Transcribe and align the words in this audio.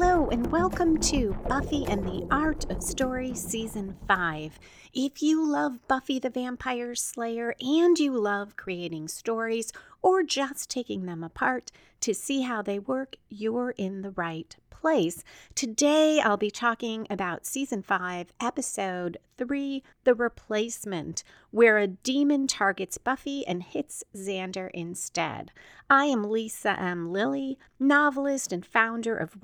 Hello, 0.00 0.09
and 0.30 0.52
welcome 0.52 0.96
to 0.96 1.36
Buffy 1.48 1.84
and 1.86 2.04
the 2.04 2.24
Art 2.30 2.70
of 2.70 2.84
Story 2.84 3.34
Season 3.34 3.96
5. 4.06 4.60
If 4.94 5.22
you 5.22 5.44
love 5.44 5.88
Buffy 5.88 6.20
the 6.20 6.30
Vampire 6.30 6.94
Slayer 6.94 7.56
and 7.60 7.98
you 7.98 8.12
love 8.12 8.54
creating 8.54 9.08
stories 9.08 9.72
or 10.02 10.22
just 10.22 10.70
taking 10.70 11.06
them 11.06 11.24
apart 11.24 11.72
to 12.02 12.14
see 12.14 12.42
how 12.42 12.62
they 12.62 12.78
work, 12.78 13.16
you're 13.28 13.70
in 13.70 14.02
the 14.02 14.12
right 14.12 14.54
place. 14.80 15.22
Today, 15.54 16.20
I'll 16.20 16.38
be 16.38 16.50
talking 16.50 17.06
about 17.10 17.44
Season 17.44 17.82
5, 17.82 18.32
Episode 18.40 19.18
3 19.36 19.82
The 20.04 20.14
Replacement, 20.14 21.22
where 21.50 21.76
a 21.78 21.86
demon 21.86 22.46
targets 22.46 22.96
Buffy 22.96 23.46
and 23.46 23.62
hits 23.62 24.04
Xander 24.16 24.70
instead. 24.72 25.50
I 25.90 26.06
am 26.06 26.30
Lisa 26.30 26.80
M. 26.80 27.12
Lilly, 27.12 27.58
novelist 27.78 28.52
and 28.52 28.64
founder 28.64 29.16
of 29.16 29.42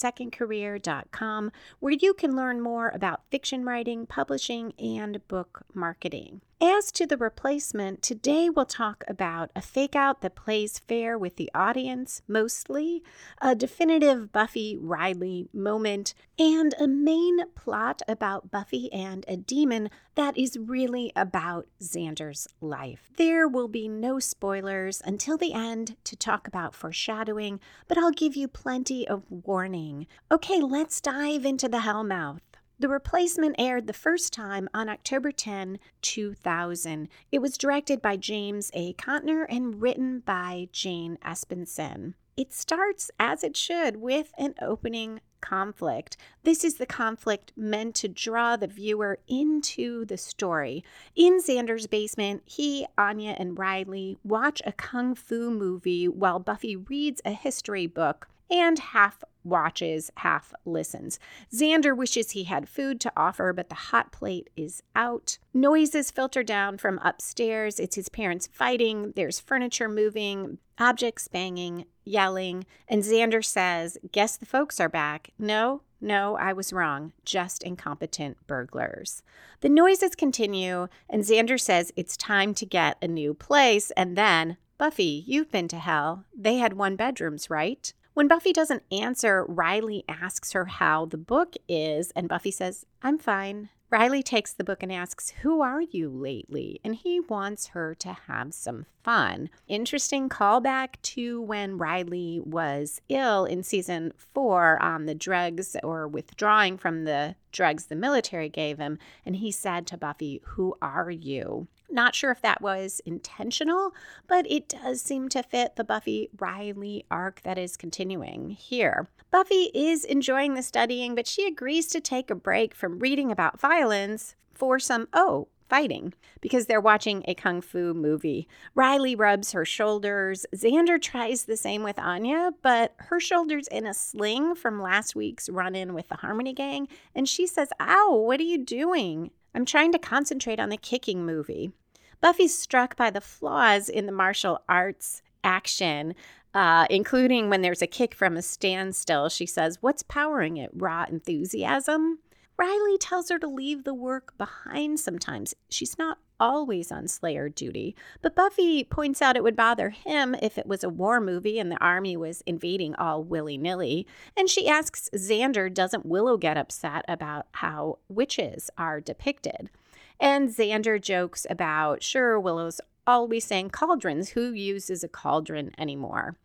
WritingAsASecondCareer.com, 0.00 1.52
where 1.80 1.92
you 1.92 2.14
can 2.14 2.36
learn 2.36 2.60
more 2.60 2.88
about 2.88 3.22
fiction 3.30 3.64
writing, 3.64 4.06
publishing, 4.06 4.72
and 4.78 5.26
book 5.28 5.62
marketing. 5.74 6.40
As 6.62 6.92
to 6.92 7.06
the 7.06 7.16
replacement, 7.16 8.02
today 8.02 8.50
we'll 8.50 8.66
talk 8.66 9.02
about 9.08 9.50
a 9.56 9.62
fake 9.62 9.96
out 9.96 10.20
that 10.20 10.34
plays 10.34 10.78
fair 10.78 11.16
with 11.16 11.36
the 11.36 11.50
audience, 11.54 12.20
mostly, 12.28 13.02
a 13.40 13.54
definitive 13.54 14.30
Buffy 14.30 14.76
Riley 14.78 15.48
moment, 15.54 16.12
and 16.38 16.74
a 16.78 16.86
main 16.86 17.46
plot 17.54 18.02
about 18.06 18.50
Buffy 18.50 18.92
and 18.92 19.24
a 19.26 19.38
demon 19.38 19.88
that 20.16 20.36
is 20.36 20.58
really 20.58 21.12
about 21.16 21.66
Xander's 21.80 22.46
life. 22.60 23.10
There 23.16 23.48
will 23.48 23.68
be 23.68 23.88
no 23.88 24.18
spoilers 24.18 25.00
until 25.02 25.38
the 25.38 25.54
end 25.54 25.96
to 26.04 26.14
talk 26.14 26.46
about 26.46 26.74
foreshadowing, 26.74 27.58
but 27.88 27.96
I'll 27.96 28.10
give 28.10 28.36
you 28.36 28.48
plenty 28.48 29.08
of 29.08 29.22
warning. 29.30 30.06
Okay, 30.30 30.60
let's 30.60 31.00
dive 31.00 31.46
into 31.46 31.70
the 31.70 31.78
Hellmouth. 31.78 32.40
The 32.80 32.88
replacement 32.88 33.56
aired 33.58 33.86
the 33.86 33.92
first 33.92 34.32
time 34.32 34.66
on 34.72 34.88
October 34.88 35.32
10, 35.32 35.78
2000. 36.00 37.08
It 37.30 37.40
was 37.40 37.58
directed 37.58 38.00
by 38.00 38.16
James 38.16 38.70
A. 38.72 38.94
Contner 38.94 39.44
and 39.50 39.82
written 39.82 40.20
by 40.20 40.70
Jane 40.72 41.18
Espenson. 41.22 42.14
It 42.38 42.54
starts, 42.54 43.10
as 43.20 43.44
it 43.44 43.54
should, 43.54 43.98
with 43.98 44.32
an 44.38 44.54
opening 44.62 45.20
conflict. 45.42 46.16
This 46.44 46.64
is 46.64 46.76
the 46.76 46.86
conflict 46.86 47.52
meant 47.54 47.96
to 47.96 48.08
draw 48.08 48.56
the 48.56 48.66
viewer 48.66 49.18
into 49.28 50.06
the 50.06 50.16
story. 50.16 50.82
In 51.14 51.38
Xander's 51.42 51.86
basement, 51.86 52.44
he, 52.46 52.86
Anya, 52.96 53.36
and 53.38 53.58
Riley 53.58 54.16
watch 54.24 54.62
a 54.64 54.72
kung 54.72 55.14
fu 55.14 55.50
movie 55.50 56.08
while 56.08 56.38
Buffy 56.38 56.76
reads 56.76 57.20
a 57.26 57.32
history 57.32 57.86
book 57.86 58.30
and 58.50 58.78
half 58.78 59.22
watches, 59.44 60.10
half 60.18 60.52
listens. 60.64 61.18
Xander 61.52 61.96
wishes 61.96 62.32
he 62.32 62.44
had 62.44 62.68
food 62.68 63.00
to 63.00 63.12
offer, 63.16 63.52
but 63.52 63.68
the 63.68 63.74
hot 63.74 64.12
plate 64.12 64.50
is 64.56 64.82
out. 64.94 65.38
Noises 65.54 66.10
filter 66.10 66.42
down 66.42 66.78
from 66.78 67.00
upstairs. 67.02 67.80
It's 67.80 67.96
his 67.96 68.08
parents 68.08 68.48
fighting. 68.52 69.12
There's 69.16 69.40
furniture 69.40 69.88
moving, 69.88 70.58
objects 70.78 71.28
banging, 71.28 71.86
yelling. 72.04 72.66
And 72.88 73.02
Xander 73.02 73.44
says, 73.44 73.98
Guess 74.12 74.36
the 74.36 74.46
folks 74.46 74.80
are 74.80 74.88
back. 74.88 75.30
No, 75.38 75.82
no, 76.00 76.36
I 76.36 76.52
was 76.52 76.72
wrong. 76.72 77.12
Just 77.24 77.62
incompetent 77.62 78.38
burglars. 78.46 79.22
The 79.60 79.68
noises 79.68 80.14
continue, 80.14 80.88
and 81.08 81.22
Xander 81.22 81.60
says 81.60 81.92
it's 81.94 82.16
time 82.16 82.54
to 82.54 82.66
get 82.66 82.96
a 83.02 83.08
new 83.08 83.34
place. 83.34 83.90
And 83.92 84.16
then, 84.16 84.56
Buffy, 84.78 85.24
you've 85.26 85.50
been 85.50 85.68
to 85.68 85.78
hell. 85.78 86.24
They 86.34 86.56
had 86.56 86.72
one 86.72 86.96
bedrooms, 86.96 87.50
right? 87.50 87.92
When 88.20 88.28
Buffy 88.28 88.52
doesn't 88.52 88.82
answer, 88.92 89.46
Riley 89.48 90.04
asks 90.06 90.52
her 90.52 90.66
how 90.66 91.06
the 91.06 91.16
book 91.16 91.54
is, 91.66 92.10
and 92.10 92.28
Buffy 92.28 92.50
says, 92.50 92.84
I'm 93.02 93.16
fine. 93.16 93.70
Riley 93.88 94.22
takes 94.22 94.52
the 94.52 94.62
book 94.62 94.82
and 94.82 94.92
asks, 94.92 95.30
Who 95.40 95.62
are 95.62 95.80
you 95.80 96.10
lately? 96.10 96.82
And 96.84 96.94
he 96.94 97.20
wants 97.20 97.68
her 97.68 97.94
to 97.94 98.12
have 98.28 98.52
some 98.52 98.84
fun. 99.02 99.48
Interesting 99.68 100.28
callback 100.28 101.00
to 101.14 101.40
when 101.40 101.78
Riley 101.78 102.42
was 102.44 103.00
ill 103.08 103.46
in 103.46 103.62
season 103.62 104.12
four 104.18 104.76
on 104.82 105.06
the 105.06 105.14
drugs 105.14 105.74
or 105.82 106.06
withdrawing 106.06 106.76
from 106.76 107.04
the 107.04 107.36
drugs 107.52 107.86
the 107.86 107.96
military 107.96 108.50
gave 108.50 108.76
him. 108.76 108.98
And 109.24 109.36
he 109.36 109.50
said 109.50 109.86
to 109.86 109.96
Buffy, 109.96 110.42
Who 110.44 110.76
are 110.82 111.10
you? 111.10 111.68
Not 111.90 112.14
sure 112.14 112.30
if 112.30 112.40
that 112.42 112.62
was 112.62 113.00
intentional, 113.04 113.92
but 114.28 114.50
it 114.50 114.68
does 114.68 115.00
seem 115.00 115.28
to 115.30 115.42
fit 115.42 115.76
the 115.76 115.84
Buffy 115.84 116.30
Riley 116.38 117.04
arc 117.10 117.42
that 117.42 117.58
is 117.58 117.76
continuing 117.76 118.50
here. 118.50 119.08
Buffy 119.30 119.70
is 119.74 120.04
enjoying 120.04 120.54
the 120.54 120.62
studying, 120.62 121.14
but 121.14 121.26
she 121.26 121.46
agrees 121.46 121.88
to 121.88 122.00
take 122.00 122.30
a 122.30 122.34
break 122.34 122.74
from 122.74 122.98
reading 122.98 123.30
about 123.30 123.60
violence 123.60 124.34
for 124.54 124.78
some, 124.78 125.08
oh, 125.12 125.48
fighting 125.70 126.12
because 126.40 126.66
they're 126.66 126.80
watching 126.80 127.24
a 127.26 127.34
kung 127.34 127.60
fu 127.60 127.94
movie. 127.94 128.46
Riley 128.74 129.14
rubs 129.14 129.52
her 129.52 129.64
shoulders. 129.64 130.44
Xander 130.54 131.00
tries 131.00 131.44
the 131.44 131.56
same 131.56 131.82
with 131.82 131.98
Anya, 131.98 132.50
but 132.60 132.94
her 132.96 133.20
shoulder's 133.20 133.68
in 133.68 133.86
a 133.86 133.94
sling 133.94 134.56
from 134.56 134.82
last 134.82 135.14
week's 135.14 135.48
run 135.48 135.76
in 135.76 135.94
with 135.94 136.08
the 136.08 136.16
Harmony 136.16 136.52
Gang, 136.52 136.88
and 137.14 137.28
she 137.28 137.46
says, 137.46 137.70
Ow, 137.80 138.14
what 138.14 138.40
are 138.40 138.44
you 138.44 138.58
doing? 138.58 139.30
I'm 139.54 139.64
trying 139.64 139.92
to 139.92 139.98
concentrate 139.98 140.60
on 140.60 140.68
the 140.68 140.76
kicking 140.76 141.24
movie. 141.24 141.72
Buffy's 142.20 142.56
struck 142.56 142.96
by 142.96 143.10
the 143.10 143.20
flaws 143.20 143.88
in 143.88 144.06
the 144.06 144.12
martial 144.12 144.62
arts 144.68 145.22
action, 145.42 146.14
uh, 146.54 146.86
including 146.90 147.48
when 147.48 147.62
there's 147.62 147.82
a 147.82 147.86
kick 147.86 148.14
from 148.14 148.36
a 148.36 148.42
standstill. 148.42 149.28
She 149.28 149.46
says, 149.46 149.78
What's 149.80 150.02
powering 150.02 150.56
it? 150.56 150.70
Raw 150.74 151.06
enthusiasm? 151.08 152.18
Riley 152.58 152.98
tells 152.98 153.30
her 153.30 153.38
to 153.38 153.48
leave 153.48 153.84
the 153.84 153.94
work 153.94 154.36
behind 154.36 155.00
sometimes. 155.00 155.54
She's 155.70 155.98
not 155.98 156.18
always 156.40 156.90
on 156.90 157.06
Slayer 157.06 157.48
duty, 157.48 157.94
but 158.22 158.34
Buffy 158.34 158.82
points 158.82 159.22
out 159.22 159.36
it 159.36 159.44
would 159.44 159.54
bother 159.54 159.90
him 159.90 160.34
if 160.42 160.58
it 160.58 160.66
was 160.66 160.82
a 160.82 160.88
war 160.88 161.20
movie 161.20 161.58
and 161.58 161.70
the 161.70 161.80
army 161.80 162.16
was 162.16 162.42
invading 162.46 162.94
all 162.96 163.22
willy 163.22 163.58
nilly. 163.58 164.06
And 164.36 164.48
she 164.48 164.66
asks 164.66 165.08
Xander, 165.14 165.72
doesn't 165.72 166.06
Willow 166.06 166.36
get 166.36 166.56
upset 166.56 167.04
about 167.06 167.46
how 167.52 167.98
witches 168.08 168.70
are 168.76 169.00
depicted? 169.00 169.70
And 170.18 170.48
Xander 170.48 171.00
jokes 171.00 171.46
about, 171.48 172.02
sure, 172.02 172.40
Willow's 172.40 172.80
always 173.06 173.44
saying 173.44 173.70
cauldrons. 173.70 174.30
Who 174.30 174.52
uses 174.52 175.04
a 175.04 175.08
cauldron 175.08 175.72
anymore? 175.78 176.36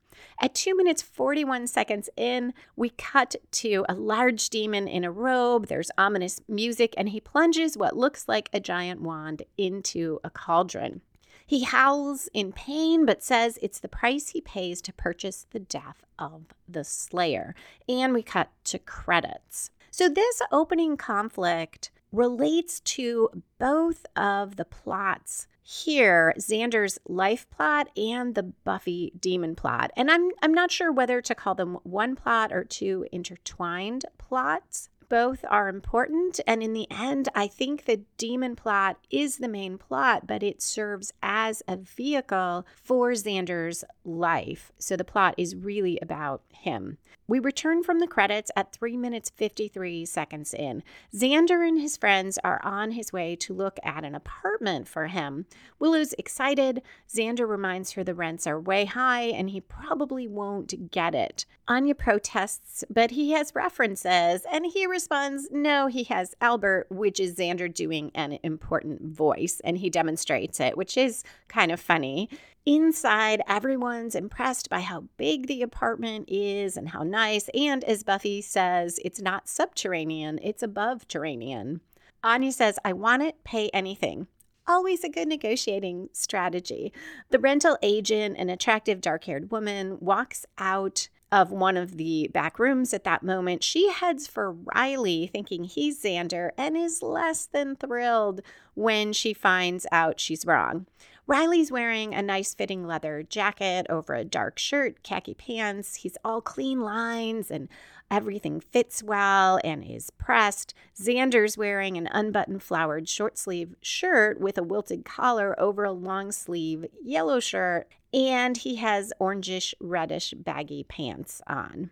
At 0.42 0.56
2 0.56 0.76
minutes 0.76 1.02
41 1.02 1.68
seconds 1.68 2.10
in, 2.18 2.54
we 2.76 2.90
cut 2.90 3.36
to 3.52 3.86
a 3.88 3.94
large 3.94 4.50
demon 4.50 4.88
in 4.88 5.04
a 5.04 5.12
robe. 5.12 5.68
There's 5.68 5.92
ominous 5.98 6.42
music, 6.48 6.94
and 6.98 7.10
he 7.10 7.20
plunges 7.20 7.78
what 7.78 7.98
looks 7.98 8.28
like 8.28 8.50
a 8.52 8.60
giant 8.60 9.02
wand 9.02 9.44
into 9.58 10.20
a 10.24 10.30
cauldron. 10.30 11.02
He 11.46 11.64
howls 11.64 12.28
in 12.34 12.54
pain, 12.54 13.06
but 13.06 13.24
says 13.24 13.60
it's 13.62 13.80
the 13.80 13.88
price 13.88 14.30
he 14.30 14.42
pays 14.42 14.82
to 14.82 14.94
purchase 14.94 15.46
the 15.52 15.60
death 15.60 16.04
of 16.18 16.46
the 16.68 16.84
Slayer. 16.84 17.54
And 17.88 18.14
we 18.14 18.24
cut 18.24 18.50
to 18.66 18.80
credits. 18.80 19.70
So, 19.92 20.10
this 20.10 20.42
opening 20.52 20.98
conflict 20.98 21.92
relates 22.12 22.80
to 22.82 23.30
both 23.60 24.06
of 24.16 24.56
the 24.56 24.66
plots 24.66 25.48
here 25.68 26.32
Xander's 26.38 27.00
life 27.08 27.50
plot 27.50 27.90
and 27.98 28.36
the 28.36 28.44
Buffy 28.44 29.12
demon 29.20 29.56
plot. 29.56 29.90
And 29.98 30.12
I'm 30.12 30.30
I'm 30.44 30.54
not 30.54 30.70
sure 30.70 30.92
whether 30.92 31.22
to 31.22 31.34
call 31.34 31.56
them 31.56 31.80
one 31.82 32.16
plot 32.16 32.54
or 32.54 32.64
two 32.64 33.08
intertwined 33.12 34.06
plots. 34.20 34.90
Both 35.10 35.46
are 35.50 35.70
important, 35.70 36.40
and 36.48 36.64
in 36.64 36.74
the 36.74 36.88
end, 36.90 37.30
I 37.36 37.48
think 37.48 37.86
the 37.86 38.02
demon 38.18 38.56
plot 38.56 38.98
is 39.12 39.38
the 39.38 39.48
main 39.48 39.78
plot, 39.78 40.26
but 40.26 40.42
it 40.42 40.62
serves 40.62 41.14
as 41.22 41.62
a 41.68 41.78
vehicle 41.78 42.66
for 42.82 43.12
Xander's 43.12 43.84
life. 44.04 44.72
So 44.80 44.96
the 44.96 45.04
plot 45.04 45.36
is 45.38 45.56
really 45.56 46.00
about 46.02 46.42
him. 46.50 46.98
We 47.28 47.40
return 47.40 47.82
from 47.82 48.00
the 48.00 48.08
credits 48.08 48.52
at 48.56 48.72
3 48.72 48.98
minutes 48.98 49.32
53 49.32 50.06
seconds 50.06 50.54
in. 50.54 50.84
Xander 51.14 51.68
and 51.68 51.80
his 51.80 51.98
friends 51.98 52.38
are 52.44 52.62
on 52.64 52.92
his 52.92 53.12
way 53.12 53.36
to 53.38 53.54
look 53.54 53.80
at 53.84 54.04
an 54.04 54.14
apartment 54.14 54.88
for 54.88 55.08
him. 55.08 55.46
Willow's 55.80 56.14
excited. 56.14 56.84
Xander 57.12 57.48
reminds 57.48 57.94
her 57.94 58.04
the 58.04 58.14
rents 58.14 58.46
are 58.46 58.60
way 58.60 58.86
high 58.86 59.24
and 59.24 59.50
he 59.50 59.60
probably 59.60 60.28
won't 60.28 60.92
get 60.92 61.16
it. 61.16 61.46
Anya 61.68 61.96
protests, 61.96 62.84
but 62.92 63.12
he 63.12 63.32
has 63.32 63.56
references 63.56 64.46
and 64.52 64.68
he 64.68 64.86
responds, 64.86 65.48
No, 65.52 65.88
he 65.88 66.04
has 66.06 66.36
Albert, 66.40 66.88
which 66.90 67.20
is 67.20 67.36
Xander 67.36 67.74
doing 67.74 68.12
an 68.14 68.38
important 68.44 69.02
voice, 69.02 69.62
and 69.64 69.80
he 69.80 69.90
demonstrates 69.90 70.60
it, 70.60 70.78
which 70.78 70.96
is 70.96 71.24
kind 71.48 71.72
of 71.72 71.80
funny. 71.80 72.30
Inside, 72.68 73.42
everyone's 73.48 74.14
impressed 74.14 74.70
by 74.70 74.82
how 74.82 75.06
big 75.18 75.48
the 75.48 75.64
apartment 75.64 76.26
is 76.28 76.78
and 76.78 76.90
how 76.90 77.02
nice. 77.02 77.50
And 77.56 77.84
as 77.84 78.04
Buffy 78.04 78.42
says, 78.42 79.00
it's 79.04 79.22
not 79.22 79.48
subterranean, 79.48 80.40
it's 80.44 80.64
above 80.64 81.08
terranean. 81.08 81.80
Anya 82.24 82.52
says, 82.52 82.78
I 82.86 82.94
want 82.94 83.24
it, 83.24 83.44
pay 83.44 83.70
anything. 83.70 84.28
Always 84.68 85.04
a 85.04 85.10
good 85.10 85.28
negotiating 85.28 86.10
strategy. 86.12 86.92
The 87.30 87.38
rental 87.38 87.78
agent, 87.84 88.38
an 88.38 88.50
attractive 88.50 89.00
dark 89.00 89.26
haired 89.26 89.52
woman, 89.52 89.98
walks 90.00 90.46
out 90.58 91.08
of 91.32 91.52
one 91.52 91.78
of 91.78 91.98
the 91.98 92.30
back 92.34 92.60
rooms 92.60 92.94
at 92.94 93.04
that 93.04 93.24
moment, 93.24 93.64
she 93.64 93.92
heads 93.92 94.28
for 94.28 94.52
Riley, 94.76 95.28
thinking 95.28 95.64
he's 95.64 96.02
Xander, 96.02 96.52
and 96.58 96.78
is 96.78 97.02
less 97.02 97.46
than 97.46 97.76
thrilled 97.76 98.42
when 98.74 99.14
she 99.14 99.34
finds 99.34 99.86
out 99.92 100.20
she's 100.20 100.46
wrong. 100.46 100.86
Riley's 101.28 101.72
wearing 101.72 102.14
a 102.14 102.22
nice 102.22 102.54
fitting 102.54 102.86
leather 102.86 103.24
jacket 103.24 103.88
over 103.90 104.14
a 104.14 104.24
dark 104.24 104.60
shirt, 104.60 105.02
khaki 105.02 105.34
pants. 105.34 105.96
He's 105.96 106.18
all 106.24 106.40
clean 106.40 106.82
lines 106.82 107.50
and 107.50 107.68
everything 108.10 108.60
fits 108.60 109.04
well 109.04 109.60
and 109.64 109.84
is 109.84 110.10
pressed. 110.12 110.74
Xander's 111.00 111.58
wearing 111.58 111.98
an 111.98 112.08
unbuttoned 112.12 112.64
flowered 112.64 113.10
short 113.10 113.38
sleeve 113.38 113.76
shirt 113.82 114.40
with 114.40 114.58
a 114.58 114.64
wilted 114.64 115.06
collar 115.06 115.60
over 115.60 115.84
a 115.84 115.92
long 115.92 116.32
sleeve 116.32 116.86
yellow 117.04 117.40
shirt, 117.40 117.88
and 118.14 118.58
he 118.58 118.76
has 118.78 119.14
orangish 119.20 119.74
reddish 119.80 120.34
baggy 120.38 120.84
pants 120.84 121.42
on. 121.48 121.92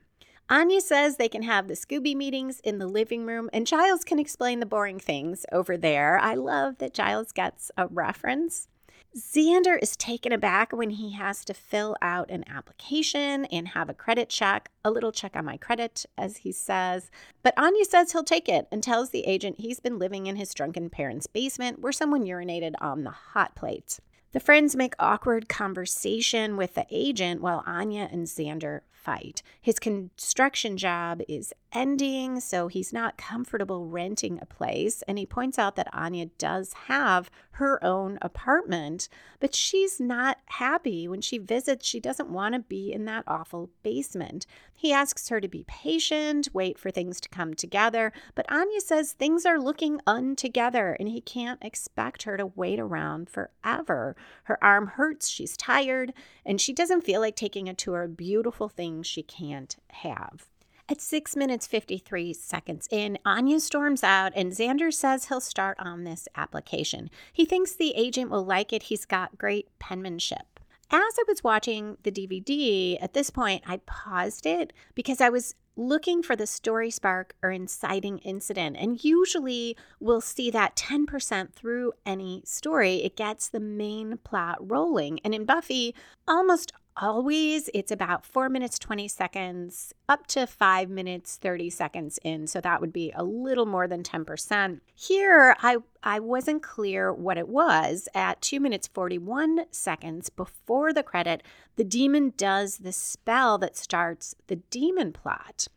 Anya 0.50 0.82
says 0.82 1.16
they 1.16 1.30
can 1.30 1.44
have 1.44 1.68
the 1.68 1.74
Scooby 1.74 2.16
meetings 2.16 2.60
in 2.60 2.78
the 2.78 2.88
living 2.88 3.26
room, 3.26 3.50
and 3.54 3.66
Giles 3.66 4.04
can 4.04 4.20
explain 4.20 4.60
the 4.60 4.66
boring 4.66 5.00
things 5.00 5.46
over 5.52 5.78
there. 5.78 6.20
I 6.20 6.36
love 6.36 6.78
that 6.80 6.94
Giles 6.94 7.32
gets 7.32 7.72
a 7.78 7.88
reference. 7.88 8.68
Xander 9.16 9.78
is 9.80 9.96
taken 9.96 10.32
aback 10.32 10.72
when 10.72 10.90
he 10.90 11.12
has 11.12 11.46
to 11.46 11.54
fill 11.54 11.96
out 12.02 12.32
an 12.32 12.44
application 12.48 13.46
and 13.46 13.68
have 13.68 13.88
a 13.88 13.94
credit 13.94 14.28
check, 14.28 14.72
a 14.84 14.90
little 14.90 15.12
check 15.12 15.36
on 15.36 15.46
my 15.46 15.56
credit, 15.56 16.08
as 16.18 16.38
he 16.38 16.52
says. 16.52 17.12
But 17.44 17.54
Anya 17.56 17.86
says 17.86 18.12
he'll 18.12 18.24
take 18.24 18.50
it 18.50 18.68
and 18.72 18.82
tells 18.82 19.12
the 19.12 19.28
agent 19.28 19.60
he's 19.60 19.80
been 19.80 20.00
living 20.00 20.26
in 20.26 20.36
his 20.36 20.52
drunken 20.52 20.90
parents' 20.90 21.28
basement 21.28 21.80
where 21.80 21.92
someone 21.92 22.26
urinated 22.26 22.74
on 22.82 23.04
the 23.04 23.12
hot 23.12 23.54
plate. 23.56 24.00
The 24.32 24.40
friends 24.40 24.76
make 24.76 24.96
awkward 24.98 25.48
conversation 25.48 26.58
with 26.58 26.74
the 26.74 26.88
agent 26.90 27.40
while 27.40 27.64
Anya 27.68 28.10
and 28.12 28.26
Xander 28.26 28.80
fight. 29.04 29.44
His 29.62 29.80
construction 29.80 30.78
job 30.78 31.22
is 31.28 31.54
ending, 31.74 32.40
so 32.40 32.68
he's 32.68 32.94
not 32.94 33.18
comfortable 33.18 33.88
renting 33.88 34.40
a 34.42 34.46
place. 34.46 35.02
And 35.08 35.18
he 35.18 35.26
points 35.26 35.60
out 35.60 35.76
that 35.76 35.94
Anya 35.94 36.28
does 36.38 36.74
have 36.88 37.30
her 37.52 37.84
own 37.84 38.18
apartment, 38.22 39.10
but 39.40 39.54
she's 39.54 40.00
not 40.00 40.38
happy 40.46 41.08
when 41.08 41.22
she 41.22 41.38
visits. 41.38 41.86
She 41.86 42.00
doesn't 42.00 42.30
want 42.30 42.56
to 42.56 42.60
be 42.60 42.92
in 42.94 43.06
that 43.06 43.26
awful 43.28 43.70
basement. 43.84 44.46
He 44.84 44.92
asks 44.92 45.30
her 45.30 45.40
to 45.40 45.48
be 45.48 45.64
patient, 45.66 46.50
wait 46.52 46.78
for 46.78 46.92
things 46.92 47.22
to 47.22 47.30
come 47.30 47.54
together, 47.54 48.12
but 48.36 48.46
Anya 48.52 48.82
says 48.82 49.14
things 49.14 49.46
are 49.46 49.58
looking 49.58 50.02
untogether 50.06 50.98
and 51.00 51.08
he 51.08 51.22
can't 51.22 51.64
expect 51.64 52.24
her 52.24 52.36
to 52.36 52.48
wait 52.48 52.82
around 52.82 53.30
forever. 53.30 54.18
Her 54.44 54.62
arm 54.62 54.88
hurts, 54.88 55.30
she's 55.30 55.56
tired, 55.56 56.12
and 56.46 56.60
she 56.60 56.74
doesn't 56.74 57.06
feel 57.06 57.22
like 57.22 57.38
taking 57.38 57.70
a 57.70 57.74
tour 57.74 58.02
of 58.02 58.18
beautiful 58.18 58.68
things 58.68 59.08
she 59.08 59.24
can't 59.24 59.74
have. 59.88 60.50
At 60.90 61.00
6 61.00 61.38
minutes 61.38 61.66
53 61.66 62.34
seconds 62.34 62.90
in, 62.92 63.18
Anya 63.24 63.62
storms 63.62 64.04
out 64.04 64.34
and 64.36 64.52
Xander 64.52 64.94
says 64.94 65.28
he'll 65.30 65.40
start 65.40 65.78
on 65.80 66.04
this 66.04 66.28
application. 66.36 67.10
He 67.32 67.46
thinks 67.46 67.72
the 67.72 67.96
agent 67.96 68.30
will 68.30 68.44
like 68.44 68.74
it. 68.74 68.84
He's 68.84 69.06
got 69.06 69.38
great 69.38 69.70
penmanship. 69.80 70.53
As 70.92 71.16
I 71.20 71.24
was 71.28 71.44
watching 71.44 71.98
the 72.04 72.12
DVD, 72.12 72.98
at 73.02 73.14
this 73.14 73.30
point, 73.30 73.64
I 73.66 73.78
paused 73.86 74.46
it 74.46 74.74
because 74.94 75.22
I 75.22 75.30
was 75.30 75.56
looking 75.76 76.22
for 76.22 76.36
the 76.36 76.46
story 76.46 76.92
spark 76.92 77.36
or 77.42 77.50
inciting 77.50 78.20
incident. 78.20 78.78
And 78.80 79.04
usually 79.04 79.76
we'll 80.00 80.22
see 80.22 80.52
that 80.52 80.76
10% 80.76 81.54
through 81.54 81.94
any 82.06 82.44
story. 82.46 82.98
It 82.98 83.16
gets 83.16 83.50
the 83.50 83.60
main 83.60 84.18
plot 84.18 84.58
rolling. 84.60 85.20
And 85.24 85.34
in 85.34 85.46
Buffy, 85.46 85.96
almost 86.28 86.74
always 86.98 87.70
it's 87.74 87.92
about 87.92 88.26
four 88.26 88.50
minutes 88.50 88.78
20 88.80 89.08
seconds 89.08 89.94
up 90.08 90.28
to 90.28 90.46
five 90.46 90.90
minutes 90.90 91.38
30 91.38 91.70
seconds 91.70 92.20
in. 92.24 92.48
So 92.48 92.62
that 92.62 92.82
would 92.82 92.94
be 92.94 93.12
a 93.16 93.24
little 93.24 93.66
more 93.66 93.88
than 93.88 94.04
10% 94.04 94.80
here 94.96 95.56
i 95.62 95.78
i 96.04 96.20
wasn't 96.20 96.64
clear 96.64 97.12
what 97.14 97.38
it 97.38 97.48
was. 97.48 98.08
At 98.14 98.42
two 98.42 98.60
minutes 98.60 98.88
41 98.88 99.66
seconds 99.72 100.30
before 100.30 100.94
the 100.94 101.04
credit 101.04 101.44
the 101.76 101.84
demon 101.84 102.34
does 102.38 102.80
the 102.80 102.92
spell 102.92 103.58
that 103.60 103.78
starts 103.78 104.36
the 104.48 104.58
demon 104.58 105.14
plot 105.14 105.68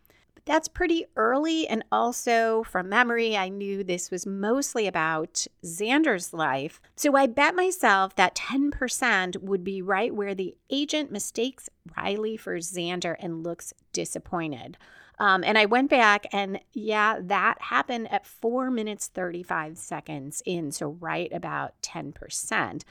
that's 0.46 0.68
pretty 0.68 1.04
early. 1.16 1.66
And 1.68 1.84
also, 1.92 2.62
from 2.62 2.88
memory, 2.88 3.36
I 3.36 3.48
knew 3.48 3.82
this 3.84 4.10
was 4.10 4.24
mostly 4.24 4.86
about 4.86 5.46
Xander's 5.64 6.32
life. 6.32 6.80
So 6.94 7.16
I 7.16 7.26
bet 7.26 7.54
myself 7.54 8.14
that 8.14 8.36
10% 8.36 9.42
would 9.42 9.64
be 9.64 9.82
right 9.82 10.14
where 10.14 10.34
the 10.34 10.56
agent 10.70 11.10
mistakes 11.10 11.68
Riley 11.96 12.36
for 12.36 12.56
Xander 12.58 13.16
and 13.18 13.42
looks 13.42 13.74
disappointed. 13.92 14.78
Um, 15.18 15.42
and 15.44 15.56
I 15.56 15.64
went 15.64 15.90
back, 15.90 16.26
and 16.30 16.60
yeah, 16.72 17.18
that 17.22 17.60
happened 17.62 18.12
at 18.12 18.26
four 18.26 18.70
minutes 18.70 19.08
35 19.08 19.78
seconds 19.78 20.42
in. 20.44 20.70
So, 20.72 20.90
right 21.00 21.32
about 21.32 21.72
10%. 21.82 22.82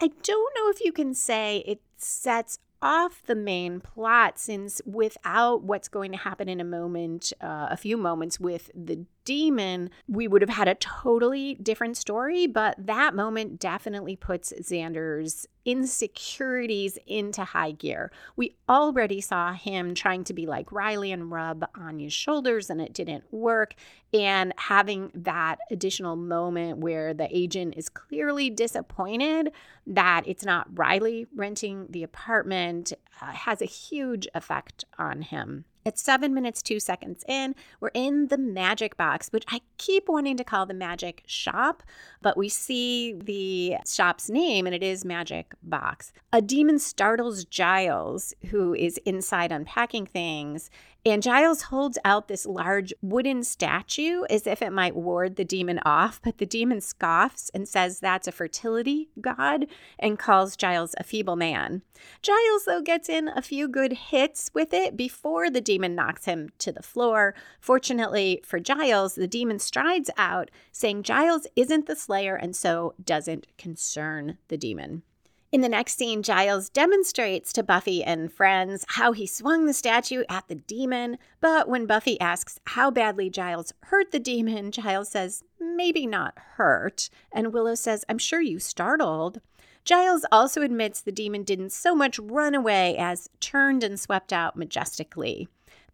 I 0.00 0.06
don't 0.22 0.54
know 0.56 0.70
if 0.70 0.84
you 0.84 0.92
can 0.92 1.14
say 1.14 1.62
it 1.66 1.80
sets 1.96 2.58
off 2.80 3.22
the 3.26 3.34
main 3.34 3.80
plot 3.80 4.38
since 4.38 4.80
without 4.84 5.62
what's 5.62 5.88
going 5.88 6.12
to 6.12 6.18
happen 6.18 6.48
in 6.48 6.60
a 6.60 6.64
moment, 6.64 7.32
uh, 7.40 7.68
a 7.70 7.76
few 7.76 7.96
moments 7.96 8.38
with 8.38 8.70
the 8.74 9.04
demon, 9.28 9.90
we 10.08 10.26
would 10.26 10.40
have 10.40 10.48
had 10.48 10.68
a 10.68 10.74
totally 10.76 11.54
different 11.56 11.98
story. 11.98 12.46
But 12.46 12.74
that 12.78 13.14
moment 13.14 13.60
definitely 13.60 14.16
puts 14.16 14.54
Xander's 14.54 15.46
insecurities 15.66 16.98
into 17.06 17.44
high 17.44 17.72
gear. 17.72 18.10
We 18.36 18.56
already 18.70 19.20
saw 19.20 19.52
him 19.52 19.94
trying 19.94 20.24
to 20.24 20.32
be 20.32 20.46
like 20.46 20.72
Riley 20.72 21.12
and 21.12 21.30
rub 21.30 21.68
Anya's 21.78 22.14
shoulders, 22.14 22.70
and 22.70 22.80
it 22.80 22.94
didn't 22.94 23.24
work. 23.30 23.74
And 24.14 24.54
having 24.56 25.10
that 25.14 25.58
additional 25.70 26.16
moment 26.16 26.78
where 26.78 27.12
the 27.12 27.28
agent 27.30 27.74
is 27.76 27.90
clearly 27.90 28.48
disappointed 28.48 29.52
that 29.86 30.22
it's 30.26 30.46
not 30.46 30.68
Riley 30.72 31.26
renting 31.36 31.86
the 31.90 32.02
apartment 32.02 32.94
uh, 33.20 33.26
has 33.26 33.60
a 33.60 33.66
huge 33.66 34.26
effect 34.34 34.86
on 34.98 35.20
him. 35.20 35.66
It's 35.88 36.02
seven 36.02 36.34
minutes, 36.34 36.60
two 36.60 36.80
seconds 36.80 37.24
in. 37.26 37.54
We're 37.80 37.88
in 37.94 38.26
the 38.26 38.36
magic 38.36 38.98
box, 38.98 39.28
which 39.30 39.46
I 39.48 39.62
keep 39.78 40.06
wanting 40.06 40.36
to 40.36 40.44
call 40.44 40.66
the 40.66 40.74
magic 40.74 41.22
shop, 41.26 41.82
but 42.20 42.36
we 42.36 42.50
see 42.50 43.14
the 43.14 43.76
shop's 43.86 44.28
name 44.28 44.66
and 44.66 44.74
it 44.74 44.82
is 44.82 45.06
Magic 45.06 45.54
Box. 45.62 46.12
A 46.30 46.42
demon 46.42 46.78
startles 46.78 47.46
Giles, 47.46 48.34
who 48.50 48.74
is 48.74 48.98
inside 49.06 49.50
unpacking 49.50 50.04
things, 50.04 50.68
and 51.10 51.22
Giles 51.22 51.62
holds 51.62 51.98
out 52.04 52.28
this 52.28 52.46
large 52.46 52.92
wooden 53.02 53.44
statue 53.44 54.24
as 54.28 54.46
if 54.46 54.62
it 54.62 54.72
might 54.72 54.96
ward 54.96 55.36
the 55.36 55.44
demon 55.44 55.78
off, 55.84 56.20
but 56.22 56.38
the 56.38 56.46
demon 56.46 56.80
scoffs 56.80 57.50
and 57.54 57.68
says 57.68 58.00
that's 58.00 58.26
a 58.26 58.32
fertility 58.32 59.10
god 59.20 59.66
and 59.98 60.18
calls 60.18 60.56
Giles 60.56 60.94
a 60.98 61.04
feeble 61.04 61.36
man. 61.36 61.82
Giles, 62.22 62.64
though, 62.66 62.80
gets 62.80 63.08
in 63.08 63.28
a 63.28 63.42
few 63.42 63.68
good 63.68 63.92
hits 63.92 64.50
with 64.54 64.72
it 64.72 64.96
before 64.96 65.50
the 65.50 65.60
demon 65.60 65.94
knocks 65.94 66.24
him 66.24 66.50
to 66.58 66.72
the 66.72 66.82
floor. 66.82 67.34
Fortunately 67.60 68.40
for 68.44 68.58
Giles, 68.58 69.14
the 69.14 69.28
demon 69.28 69.58
strides 69.58 70.10
out, 70.16 70.50
saying 70.72 71.02
Giles 71.02 71.46
isn't 71.54 71.86
the 71.86 71.96
slayer 71.96 72.34
and 72.34 72.56
so 72.56 72.94
doesn't 73.04 73.46
concern 73.56 74.38
the 74.48 74.56
demon. 74.56 75.02
In 75.50 75.62
the 75.62 75.68
next 75.68 75.96
scene, 75.96 76.22
Giles 76.22 76.68
demonstrates 76.68 77.54
to 77.54 77.62
Buffy 77.62 78.04
and 78.04 78.30
friends 78.30 78.84
how 78.88 79.12
he 79.12 79.26
swung 79.26 79.64
the 79.64 79.72
statue 79.72 80.24
at 80.28 80.46
the 80.46 80.56
demon. 80.56 81.16
But 81.40 81.70
when 81.70 81.86
Buffy 81.86 82.20
asks 82.20 82.60
how 82.66 82.90
badly 82.90 83.30
Giles 83.30 83.72
hurt 83.84 84.10
the 84.10 84.18
demon, 84.18 84.70
Giles 84.70 85.08
says, 85.08 85.42
maybe 85.58 86.06
not 86.06 86.34
hurt. 86.56 87.08
And 87.32 87.54
Willow 87.54 87.76
says, 87.76 88.04
I'm 88.10 88.18
sure 88.18 88.42
you 88.42 88.58
startled. 88.58 89.40
Giles 89.86 90.26
also 90.30 90.60
admits 90.60 91.00
the 91.00 91.12
demon 91.12 91.44
didn't 91.44 91.72
so 91.72 91.94
much 91.94 92.18
run 92.18 92.54
away 92.54 92.94
as 92.98 93.30
turned 93.40 93.82
and 93.82 93.98
swept 93.98 94.34
out 94.34 94.54
majestically. 94.54 95.48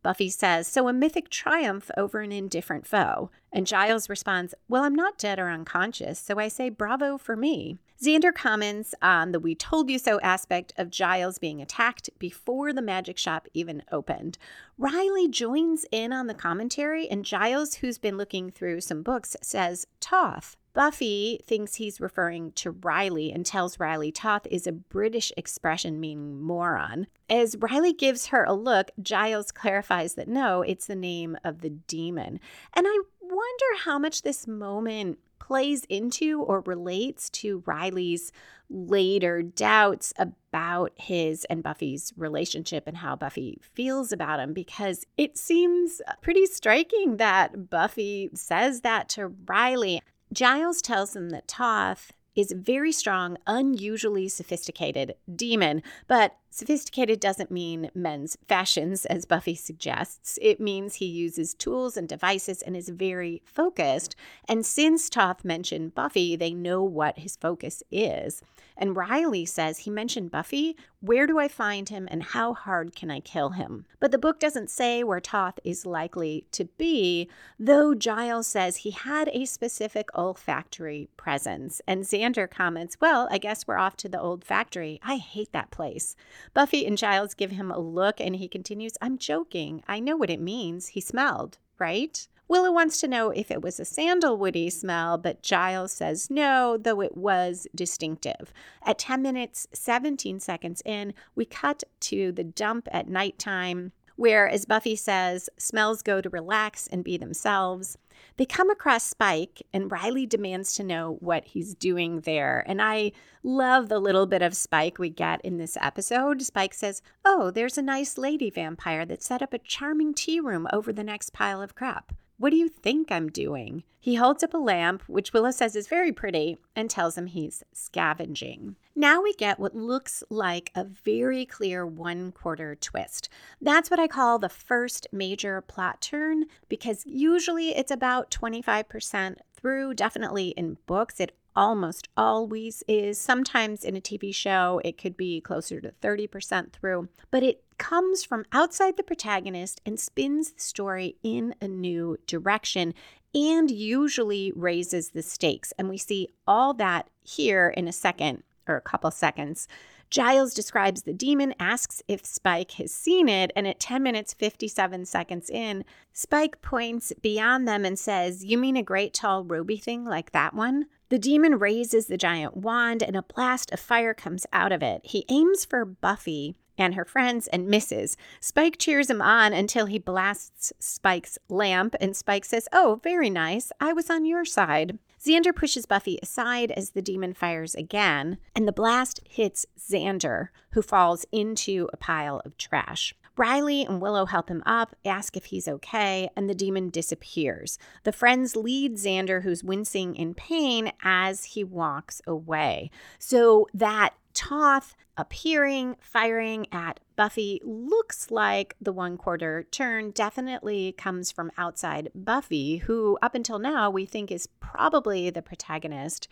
Buffy 0.04 0.28
says, 0.28 0.68
So 0.68 0.86
a 0.86 0.92
mythic 0.92 1.30
triumph 1.30 1.90
over 1.96 2.20
an 2.20 2.30
indifferent 2.30 2.86
foe. 2.86 3.30
And 3.50 3.66
Giles 3.66 4.08
responds, 4.08 4.54
Well, 4.68 4.84
I'm 4.84 4.94
not 4.94 5.18
dead 5.18 5.40
or 5.40 5.50
unconscious, 5.50 6.20
so 6.20 6.38
I 6.38 6.46
say 6.46 6.68
bravo 6.68 7.18
for 7.18 7.34
me. 7.34 7.78
Xander 8.00 8.34
comments 8.34 8.94
on 9.00 9.32
the 9.32 9.40
we 9.40 9.54
told 9.54 9.88
you 9.88 9.98
so 9.98 10.20
aspect 10.20 10.74
of 10.76 10.90
Giles 10.90 11.38
being 11.38 11.62
attacked 11.62 12.10
before 12.18 12.72
the 12.72 12.82
magic 12.82 13.16
shop 13.16 13.48
even 13.54 13.82
opened. 13.90 14.36
Riley 14.76 15.26
joins 15.26 15.86
in 15.90 16.12
on 16.12 16.26
the 16.26 16.34
commentary, 16.34 17.08
and 17.08 17.24
Giles, 17.24 17.76
who's 17.76 17.96
been 17.96 18.18
looking 18.18 18.50
through 18.50 18.82
some 18.82 19.02
books, 19.02 19.36
says 19.40 19.86
Toth. 20.00 20.56
Buffy 20.74 21.40
thinks 21.46 21.76
he's 21.76 22.00
referring 22.00 22.50
to 22.52 22.72
Riley 22.72 23.32
and 23.32 23.46
tells 23.46 23.78
Riley 23.78 24.10
Toth 24.10 24.46
is 24.50 24.66
a 24.66 24.72
British 24.72 25.32
expression 25.36 26.00
meaning 26.00 26.42
moron. 26.42 27.06
As 27.30 27.56
Riley 27.56 27.92
gives 27.92 28.26
her 28.26 28.44
a 28.44 28.52
look, 28.52 28.90
Giles 29.00 29.52
clarifies 29.52 30.14
that 30.14 30.28
no, 30.28 30.62
it's 30.62 30.86
the 30.86 30.96
name 30.96 31.38
of 31.44 31.60
the 31.60 31.70
demon. 31.70 32.40
And 32.74 32.86
I 32.88 33.00
wonder 33.22 33.84
how 33.84 34.00
much 34.00 34.22
this 34.22 34.48
moment 34.48 35.18
plays 35.38 35.84
into 35.88 36.40
or 36.42 36.60
relates 36.62 37.28
to 37.28 37.62
Riley's 37.66 38.32
later 38.70 39.42
doubts 39.42 40.12
about 40.18 40.92
his 40.96 41.44
and 41.44 41.62
Buffy's 41.62 42.12
relationship 42.16 42.84
and 42.86 42.96
how 42.96 43.14
Buffy 43.14 43.60
feels 43.60 44.10
about 44.10 44.40
him 44.40 44.52
because 44.52 45.04
it 45.16 45.36
seems 45.36 46.00
pretty 46.22 46.46
striking 46.46 47.18
that 47.18 47.68
Buffy 47.70 48.30
says 48.34 48.80
that 48.80 49.08
to 49.10 49.28
Riley. 49.28 50.00
Giles 50.34 50.82
tells 50.82 51.12
them 51.12 51.30
that 51.30 51.48
Toth 51.48 52.12
is 52.34 52.50
a 52.50 52.56
very 52.56 52.90
strong, 52.90 53.38
unusually 53.46 54.28
sophisticated 54.28 55.14
demon, 55.34 55.82
but 56.08 56.36
Sophisticated 56.54 57.18
doesn't 57.18 57.50
mean 57.50 57.90
men's 57.96 58.38
fashions, 58.46 59.06
as 59.06 59.24
Buffy 59.24 59.56
suggests. 59.56 60.38
It 60.40 60.60
means 60.60 60.94
he 60.94 61.04
uses 61.04 61.52
tools 61.52 61.96
and 61.96 62.08
devices 62.08 62.62
and 62.62 62.76
is 62.76 62.90
very 62.90 63.42
focused. 63.44 64.14
And 64.48 64.64
since 64.64 65.10
Toth 65.10 65.44
mentioned 65.44 65.96
Buffy, 65.96 66.36
they 66.36 66.54
know 66.54 66.80
what 66.80 67.18
his 67.18 67.34
focus 67.34 67.82
is. 67.90 68.40
And 68.76 68.96
Riley 68.96 69.44
says 69.44 69.78
he 69.78 69.90
mentioned 69.90 70.30
Buffy. 70.30 70.76
Where 71.00 71.26
do 71.26 71.38
I 71.38 71.48
find 71.48 71.88
him 71.90 72.08
and 72.10 72.22
how 72.22 72.54
hard 72.54 72.96
can 72.96 73.10
I 73.10 73.20
kill 73.20 73.50
him? 73.50 73.84
But 74.00 74.10
the 74.10 74.18
book 74.18 74.40
doesn't 74.40 74.70
say 74.70 75.04
where 75.04 75.20
Toth 75.20 75.60
is 75.62 75.84
likely 75.84 76.46
to 76.52 76.64
be, 76.64 77.28
though 77.58 77.94
Giles 77.94 78.46
says 78.46 78.78
he 78.78 78.90
had 78.90 79.28
a 79.32 79.44
specific 79.44 80.08
olfactory 80.16 81.08
presence. 81.16 81.82
And 81.86 82.04
Xander 82.04 82.50
comments, 82.50 82.96
Well, 83.00 83.28
I 83.30 83.38
guess 83.38 83.66
we're 83.66 83.76
off 83.76 83.96
to 83.98 84.08
the 84.08 84.20
old 84.20 84.44
factory. 84.44 84.98
I 85.02 85.16
hate 85.16 85.52
that 85.52 85.70
place. 85.70 86.16
Buffy 86.52 86.86
and 86.86 86.98
Giles 86.98 87.34
give 87.34 87.52
him 87.52 87.70
a 87.70 87.78
look 87.78 88.20
and 88.20 88.36
he 88.36 88.48
continues, 88.48 88.92
I'm 89.00 89.18
joking. 89.18 89.82
I 89.88 90.00
know 90.00 90.16
what 90.16 90.30
it 90.30 90.40
means. 90.40 90.88
He 90.88 91.00
smelled, 91.00 91.58
right? 91.78 92.26
Willow 92.46 92.70
wants 92.70 93.00
to 93.00 93.08
know 93.08 93.30
if 93.30 93.50
it 93.50 93.62
was 93.62 93.80
a 93.80 93.84
sandalwoody 93.84 94.70
smell, 94.70 95.16
but 95.16 95.42
Giles 95.42 95.92
says 95.92 96.30
no, 96.30 96.76
though 96.76 97.00
it 97.00 97.16
was 97.16 97.66
distinctive. 97.74 98.52
At 98.82 98.98
10 98.98 99.22
minutes, 99.22 99.66
17 99.72 100.40
seconds 100.40 100.82
in, 100.84 101.14
we 101.34 101.46
cut 101.46 101.84
to 102.00 102.32
the 102.32 102.44
dump 102.44 102.86
at 102.92 103.08
nighttime, 103.08 103.92
where, 104.16 104.48
as 104.48 104.64
Buffy 104.64 104.96
says, 104.96 105.50
smells 105.58 106.02
go 106.02 106.20
to 106.20 106.30
relax 106.30 106.86
and 106.86 107.02
be 107.04 107.16
themselves. 107.16 107.98
They 108.36 108.46
come 108.46 108.70
across 108.70 109.04
Spike, 109.04 109.62
and 109.72 109.90
Riley 109.90 110.26
demands 110.26 110.74
to 110.74 110.84
know 110.84 111.16
what 111.20 111.46
he's 111.46 111.74
doing 111.74 112.20
there. 112.20 112.64
And 112.66 112.80
I 112.80 113.12
love 113.42 113.88
the 113.88 113.98
little 113.98 114.26
bit 114.26 114.42
of 114.42 114.56
Spike 114.56 114.98
we 114.98 115.10
get 115.10 115.40
in 115.42 115.58
this 115.58 115.76
episode. 115.80 116.42
Spike 116.42 116.74
says, 116.74 117.02
Oh, 117.24 117.50
there's 117.50 117.78
a 117.78 117.82
nice 117.82 118.18
lady 118.18 118.50
vampire 118.50 119.04
that 119.06 119.22
set 119.22 119.42
up 119.42 119.52
a 119.52 119.58
charming 119.58 120.14
tea 120.14 120.40
room 120.40 120.66
over 120.72 120.92
the 120.92 121.04
next 121.04 121.32
pile 121.32 121.60
of 121.60 121.74
crap. 121.74 122.12
What 122.36 122.50
do 122.50 122.56
you 122.56 122.68
think 122.68 123.12
I'm 123.12 123.28
doing? 123.28 123.84
He 124.00 124.16
holds 124.16 124.42
up 124.42 124.54
a 124.54 124.58
lamp, 124.58 125.04
which 125.06 125.32
Willow 125.32 125.52
says 125.52 125.76
is 125.76 125.86
very 125.86 126.10
pretty, 126.10 126.58
and 126.74 126.90
tells 126.90 127.16
him 127.16 127.26
he's 127.26 127.62
scavenging. 127.72 128.74
Now 128.96 129.22
we 129.22 129.34
get 129.34 129.60
what 129.60 129.76
looks 129.76 130.24
like 130.28 130.72
a 130.74 130.84
very 130.84 131.46
clear 131.46 131.86
one 131.86 132.32
quarter 132.32 132.74
twist. 132.74 133.28
That's 133.60 133.88
what 133.88 134.00
I 134.00 134.08
call 134.08 134.38
the 134.38 134.48
first 134.48 135.06
major 135.12 135.60
plot 135.60 136.00
turn 136.00 136.46
because 136.68 137.06
usually 137.06 137.68
it's 137.70 137.90
about 137.90 138.30
25% 138.30 139.36
through. 139.54 139.94
Definitely 139.94 140.48
in 140.48 140.76
books, 140.86 141.20
it 141.20 141.36
almost 141.56 142.08
always 142.16 142.82
is. 142.88 143.18
Sometimes 143.18 143.84
in 143.84 143.96
a 143.96 144.00
TV 144.00 144.34
show, 144.34 144.80
it 144.84 144.98
could 144.98 145.16
be 145.16 145.40
closer 145.40 145.80
to 145.80 145.92
30% 146.02 146.72
through, 146.72 147.08
but 147.30 147.42
it 147.42 147.63
comes 147.78 148.24
from 148.24 148.44
outside 148.52 148.96
the 148.96 149.02
protagonist 149.02 149.80
and 149.84 149.98
spins 149.98 150.52
the 150.52 150.60
story 150.60 151.16
in 151.22 151.54
a 151.60 151.68
new 151.68 152.16
direction 152.26 152.94
and 153.34 153.70
usually 153.70 154.52
raises 154.54 155.10
the 155.10 155.22
stakes. 155.22 155.72
And 155.78 155.88
we 155.88 155.98
see 155.98 156.28
all 156.46 156.74
that 156.74 157.08
here 157.22 157.68
in 157.68 157.88
a 157.88 157.92
second 157.92 158.42
or 158.68 158.76
a 158.76 158.80
couple 158.80 159.10
seconds. 159.10 159.68
Giles 160.10 160.54
describes 160.54 161.02
the 161.02 161.12
demon, 161.12 161.54
asks 161.58 162.02
if 162.06 162.24
Spike 162.24 162.72
has 162.72 162.92
seen 162.92 163.28
it, 163.28 163.50
and 163.56 163.66
at 163.66 163.80
10 163.80 164.02
minutes 164.02 164.32
57 164.32 165.06
seconds 165.06 165.50
in, 165.50 165.84
Spike 166.12 166.62
points 166.62 167.12
beyond 167.20 167.66
them 167.66 167.84
and 167.84 167.98
says, 167.98 168.44
You 168.44 168.56
mean 168.56 168.76
a 168.76 168.82
great 168.82 169.12
tall 169.12 169.42
ruby 169.42 169.76
thing 169.76 170.04
like 170.04 170.30
that 170.30 170.54
one? 170.54 170.86
The 171.08 171.18
demon 171.18 171.58
raises 171.58 172.06
the 172.06 172.16
giant 172.16 172.56
wand 172.56 173.02
and 173.02 173.16
a 173.16 173.22
blast 173.22 173.72
of 173.72 173.80
fire 173.80 174.14
comes 174.14 174.46
out 174.52 174.72
of 174.72 174.82
it. 174.82 175.00
He 175.04 175.24
aims 175.28 175.64
for 175.64 175.84
Buffy 175.84 176.54
and 176.78 176.94
her 176.94 177.04
friends 177.04 177.46
and 177.48 177.66
misses. 177.66 178.16
Spike 178.40 178.78
cheers 178.78 179.10
him 179.10 179.22
on 179.22 179.52
until 179.52 179.86
he 179.86 179.98
blasts 179.98 180.72
Spike's 180.78 181.38
lamp, 181.48 181.94
and 182.00 182.16
Spike 182.16 182.44
says, 182.44 182.68
Oh, 182.72 183.00
very 183.02 183.30
nice. 183.30 183.72
I 183.80 183.92
was 183.92 184.10
on 184.10 184.24
your 184.24 184.44
side. 184.44 184.98
Xander 185.24 185.54
pushes 185.56 185.86
Buffy 185.86 186.18
aside 186.22 186.70
as 186.72 186.90
the 186.90 187.00
demon 187.00 187.32
fires 187.32 187.74
again, 187.74 188.38
and 188.54 188.68
the 188.68 188.72
blast 188.72 189.20
hits 189.28 189.64
Xander, 189.78 190.48
who 190.70 190.82
falls 190.82 191.24
into 191.32 191.88
a 191.92 191.96
pile 191.96 192.42
of 192.44 192.58
trash. 192.58 193.14
Riley 193.36 193.82
and 193.82 194.00
Willow 194.00 194.26
help 194.26 194.48
him 194.48 194.62
up, 194.64 194.94
ask 195.04 195.36
if 195.36 195.46
he's 195.46 195.66
okay, 195.66 196.28
and 196.36 196.48
the 196.48 196.54
demon 196.54 196.90
disappears. 196.90 197.78
The 198.04 198.12
friends 198.12 198.54
lead 198.54 198.94
Xander, 198.94 199.42
who's 199.42 199.64
wincing 199.64 200.14
in 200.14 200.34
pain, 200.34 200.92
as 201.02 201.44
he 201.44 201.64
walks 201.64 202.22
away. 202.26 202.90
So 203.18 203.66
that 203.74 204.14
Toth 204.34 204.94
appearing, 205.16 205.96
firing 206.00 206.66
at 206.72 206.98
Buffy 207.16 207.60
looks 207.64 208.30
like 208.30 208.74
the 208.80 208.92
one 208.92 209.16
quarter 209.16 209.62
turn 209.70 210.10
definitely 210.10 210.92
comes 210.92 211.30
from 211.30 211.52
outside 211.56 212.10
Buffy, 212.14 212.78
who 212.78 213.16
up 213.22 213.34
until 213.34 213.58
now 213.60 213.88
we 213.88 214.04
think 214.04 214.32
is 214.32 214.48
probably 214.60 215.30
the 215.30 215.42
protagonist 215.42 216.26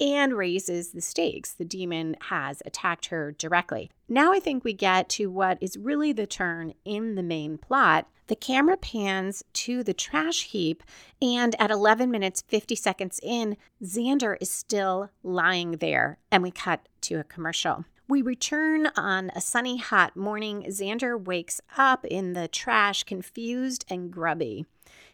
and 0.00 0.34
raises 0.34 0.90
the 0.90 1.00
stakes. 1.00 1.52
The 1.52 1.64
demon 1.64 2.16
has 2.28 2.62
attacked 2.64 3.06
her 3.06 3.32
directly. 3.32 3.90
Now 4.08 4.32
I 4.32 4.40
think 4.40 4.64
we 4.64 4.72
get 4.72 5.08
to 5.10 5.30
what 5.30 5.58
is 5.60 5.76
really 5.76 6.12
the 6.12 6.26
turn 6.26 6.74
in 6.84 7.14
the 7.14 7.22
main 7.22 7.58
plot. 7.58 8.08
The 8.28 8.36
camera 8.36 8.76
pans 8.76 9.42
to 9.54 9.82
the 9.82 9.94
trash 9.94 10.44
heap, 10.44 10.82
and 11.22 11.56
at 11.58 11.70
11 11.70 12.10
minutes 12.10 12.44
50 12.46 12.74
seconds 12.74 13.18
in, 13.22 13.56
Xander 13.82 14.36
is 14.38 14.50
still 14.50 15.08
lying 15.22 15.72
there, 15.72 16.18
and 16.30 16.42
we 16.42 16.50
cut 16.50 16.86
to 17.02 17.14
a 17.14 17.24
commercial. 17.24 17.86
We 18.06 18.22
return 18.22 18.88
on 18.96 19.30
a 19.34 19.40
sunny, 19.40 19.76
hot 19.76 20.16
morning. 20.16 20.64
Xander 20.68 21.22
wakes 21.22 21.60
up 21.76 22.06
in 22.06 22.32
the 22.32 22.48
trash, 22.48 23.04
confused 23.04 23.84
and 23.90 24.10
grubby. 24.10 24.64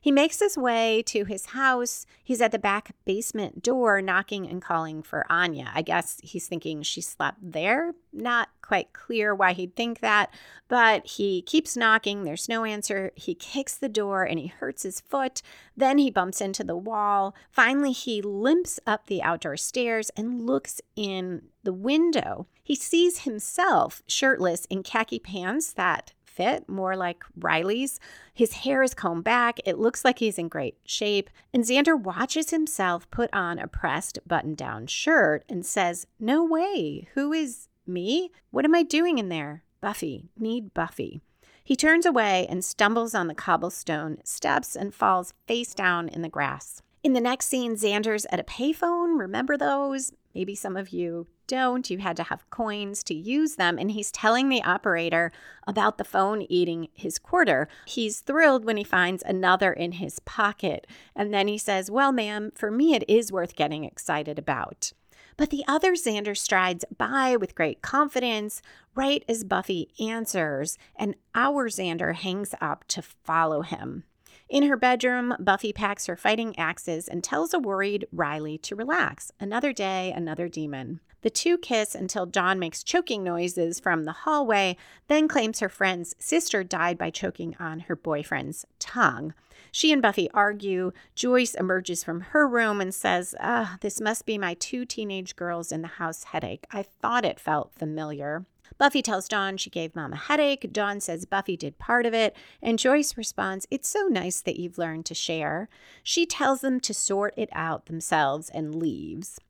He 0.05 0.13
makes 0.13 0.39
his 0.39 0.59
way 0.59 1.03
to 1.07 1.25
his 1.25 1.47
house. 1.47 2.05
He's 2.23 2.43
at 2.43 2.53
the 2.53 2.59
back 2.59 2.95
basement 3.07 3.63
door, 3.63 4.03
knocking 4.03 4.47
and 4.47 4.61
calling 4.61 5.03
for 5.03 5.25
Anya. 5.33 5.73
I 5.75 5.81
guess 5.81 6.21
he's 6.23 6.47
thinking 6.47 6.83
she 6.83 7.01
slept 7.01 7.39
there. 7.41 7.95
Not 8.13 8.51
quite 8.61 8.93
clear 8.93 9.35
why 9.35 9.55
he'd 9.55 9.75
think 9.75 10.01
that, 10.01 10.29
but 10.69 11.07
he 11.07 11.41
keeps 11.41 11.75
knocking. 11.75 12.25
There's 12.25 12.51
no 12.51 12.67
answer. 12.67 13.13
He 13.15 13.35
kicks 13.35 13.79
the 13.79 13.89
door 13.89 14.25
and 14.25 14.39
he 14.39 14.49
hurts 14.49 14.83
his 14.83 15.01
foot. 15.01 15.41
Then 15.75 15.97
he 15.97 16.11
bumps 16.11 16.43
into 16.43 16.65
the 16.65 16.77
wall. 16.77 17.35
Finally, 17.51 17.93
he 17.93 18.21
limps 18.21 18.79
up 18.87 19.07
the 19.07 19.23
outdoor 19.23 19.57
stairs 19.57 20.11
and 20.19 20.45
looks 20.45 20.83
in 20.97 21.45
the 21.63 21.73
window. 21.73 22.47
He 22.63 22.75
sees 22.75 23.21
himself 23.21 24.03
shirtless 24.07 24.67
in 24.67 24.83
khaki 24.83 25.19
pants 25.19 25.73
that 25.73 26.13
fit, 26.35 26.69
more 26.69 26.97
like 26.97 27.25
Riley's. 27.37 28.01
His 28.33 28.53
hair 28.53 28.83
is 28.83 28.95
combed 28.95 29.25
back. 29.25 29.61
It 29.65 29.79
looks 29.79 30.05
like 30.05 30.19
he's 30.19 30.39
in 30.39 30.49
great 30.49 30.77
shape. 30.85 31.31
And 31.53 31.65
Xander 31.65 31.99
watches 31.99 32.51
himself 32.51 33.11
put 33.11 33.31
on 33.33 33.59
a 33.59 33.69
pressed 33.69 34.19
button 34.27 34.55
down 34.55 34.87
shirt 34.87 35.45
and 35.49 35.65
says, 35.65 36.07
No 36.19 36.45
way. 36.45 37.09
Who 37.15 37.33
is 37.33 37.69
me? 37.87 38.31
What 38.51 38.65
am 38.65 38.75
I 38.75 38.83
doing 38.83 39.19
in 39.19 39.29
there? 39.29 39.65
Buffy. 39.81 40.31
Need 40.37 40.75
Buffy. 40.75 41.21
He 41.63 41.77
turns 41.77 42.05
away 42.05 42.47
and 42.51 42.65
stumbles 42.65 43.15
on 43.15 43.27
the 43.27 43.35
cobblestone 43.35 44.19
steps 44.25 44.77
and 44.77 44.95
falls 44.95 45.33
face 45.47 45.73
down 45.75 46.09
in 46.09 46.23
the 46.23 46.29
grass. 46.29 46.83
In 47.03 47.13
the 47.13 47.21
next 47.21 47.47
scene, 47.47 47.77
Xander's 47.77 48.27
at 48.31 48.41
a 48.41 48.45
payphone. 48.45 49.19
Remember 49.19 49.57
those? 49.57 50.13
Maybe 50.35 50.55
some 50.55 50.77
of 50.77 50.89
you 50.89 51.27
don't. 51.47 51.89
You 51.91 51.99
had 51.99 52.17
to 52.17 52.25
have 52.25 52.49
coins 52.51 53.03
to 53.05 53.15
use 53.15 53.57
them. 53.57 53.79
And 53.79 53.91
he's 53.91 54.11
telling 54.11 54.49
the 54.49 54.63
operator 54.63 55.33
about 55.67 55.99
the 55.99 56.05
phone 56.05 56.43
eating 56.43 56.89
his 56.93 57.19
quarter. 57.19 57.69
He's 57.87 58.21
thrilled 58.21 58.65
when 58.65 58.77
he 58.77 58.85
finds 58.85 59.23
another 59.23 59.73
in 59.73 59.93
his 59.93 60.19
pocket. 60.21 60.87
And 61.15 61.33
then 61.33 61.49
he 61.49 61.59
says, 61.59 61.91
Well, 61.91 62.13
ma'am, 62.13 62.53
for 62.55 62.71
me, 62.71 62.95
it 62.95 63.05
is 63.09 63.33
worth 63.33 63.57
getting 63.57 63.85
excited 63.85 64.39
about. 64.39 64.93
But 65.37 65.51
the 65.51 65.65
other 65.67 65.95
Xander 65.95 66.37
strides 66.37 66.85
by 66.97 67.37
with 67.37 67.55
great 67.55 67.83
confidence, 67.83 68.63
right 68.95 69.25
as 69.29 69.43
Buffy 69.43 69.89
answers, 69.99 70.79
and 70.95 71.17
our 71.35 71.69
Xander 71.69 72.15
hangs 72.15 72.55
up 72.61 72.85
to 72.89 73.03
follow 73.03 73.63
him. 73.63 74.05
In 74.49 74.65
her 74.65 74.77
bedroom, 74.77 75.35
Buffy 75.41 75.73
packs 75.73 76.07
her 76.07 76.17
fighting 76.17 76.57
axes 76.59 77.09
and 77.09 77.25
tells 77.25 77.55
a 77.55 77.59
worried 77.59 78.07
Riley 78.13 78.59
to 78.59 78.77
relax. 78.77 79.33
Another 79.41 79.73
day, 79.73 80.13
another 80.15 80.49
demon. 80.49 81.01
The 81.25 81.31
two 81.31 81.57
kiss 81.57 81.95
until 81.95 82.27
Dawn 82.27 82.59
makes 82.59 82.83
choking 82.83 83.25
noises 83.25 83.81
from 83.81 84.05
the 84.05 84.13
hallway, 84.13 84.77
then 85.09 85.27
claims 85.27 85.61
her 85.61 85.71
friend's 85.71 86.15
sister 86.19 86.63
died 86.63 86.99
by 86.99 87.09
choking 87.09 87.57
on 87.59 87.81
her 87.81 87.97
boyfriend's 87.97 88.67
tongue. 88.79 89.33
She 89.73 89.91
and 89.91 90.03
Buffy 90.03 90.29
argue. 90.35 90.93
Joyce 91.15 91.55
emerges 91.55 92.05
from 92.05 92.21
her 92.21 92.47
room 92.47 92.79
and 92.79 92.95
says, 92.95 93.35
Ah, 93.41 93.79
this 93.81 94.03
must 94.03 94.27
be 94.27 94.37
my 94.37 94.53
two 94.53 94.85
teenage 94.85 95.35
girls 95.35 95.73
in 95.73 95.81
the 95.81 95.89
house 95.89 96.25
headache. 96.25 96.67
I 96.71 96.83
thought 96.83 97.25
it 97.25 97.41
felt 97.41 97.73
familiar. 97.73 98.45
Buffy 98.77 99.01
tells 99.01 99.27
Dawn 99.27 99.57
she 99.57 99.71
gave 99.71 99.97
Mom 99.97 100.13
a 100.13 100.17
headache. 100.17 100.71
Dawn 100.75 101.01
says 101.01 101.25
Buffy 101.25 101.57
did 101.57 101.79
part 101.79 102.05
of 102.05 102.13
it. 102.13 102.37
And 102.61 102.79
Joyce 102.79 103.17
responds, 103.17 103.67
It's 103.71 103.89
so 103.89 104.09
nice 104.09 104.43
that 104.43 104.59
you've 104.59 104.77
learned 104.77 105.07
to 105.07 105.15
share. 105.15 105.71
She 106.03 106.27
tells 106.27 106.61
them 106.61 106.81
to 106.81 106.93
sort 106.93 107.33
it 107.39 107.49
out 107.53 107.87
themselves 107.87 108.51
and 108.51 108.75
leaves. 108.75 109.41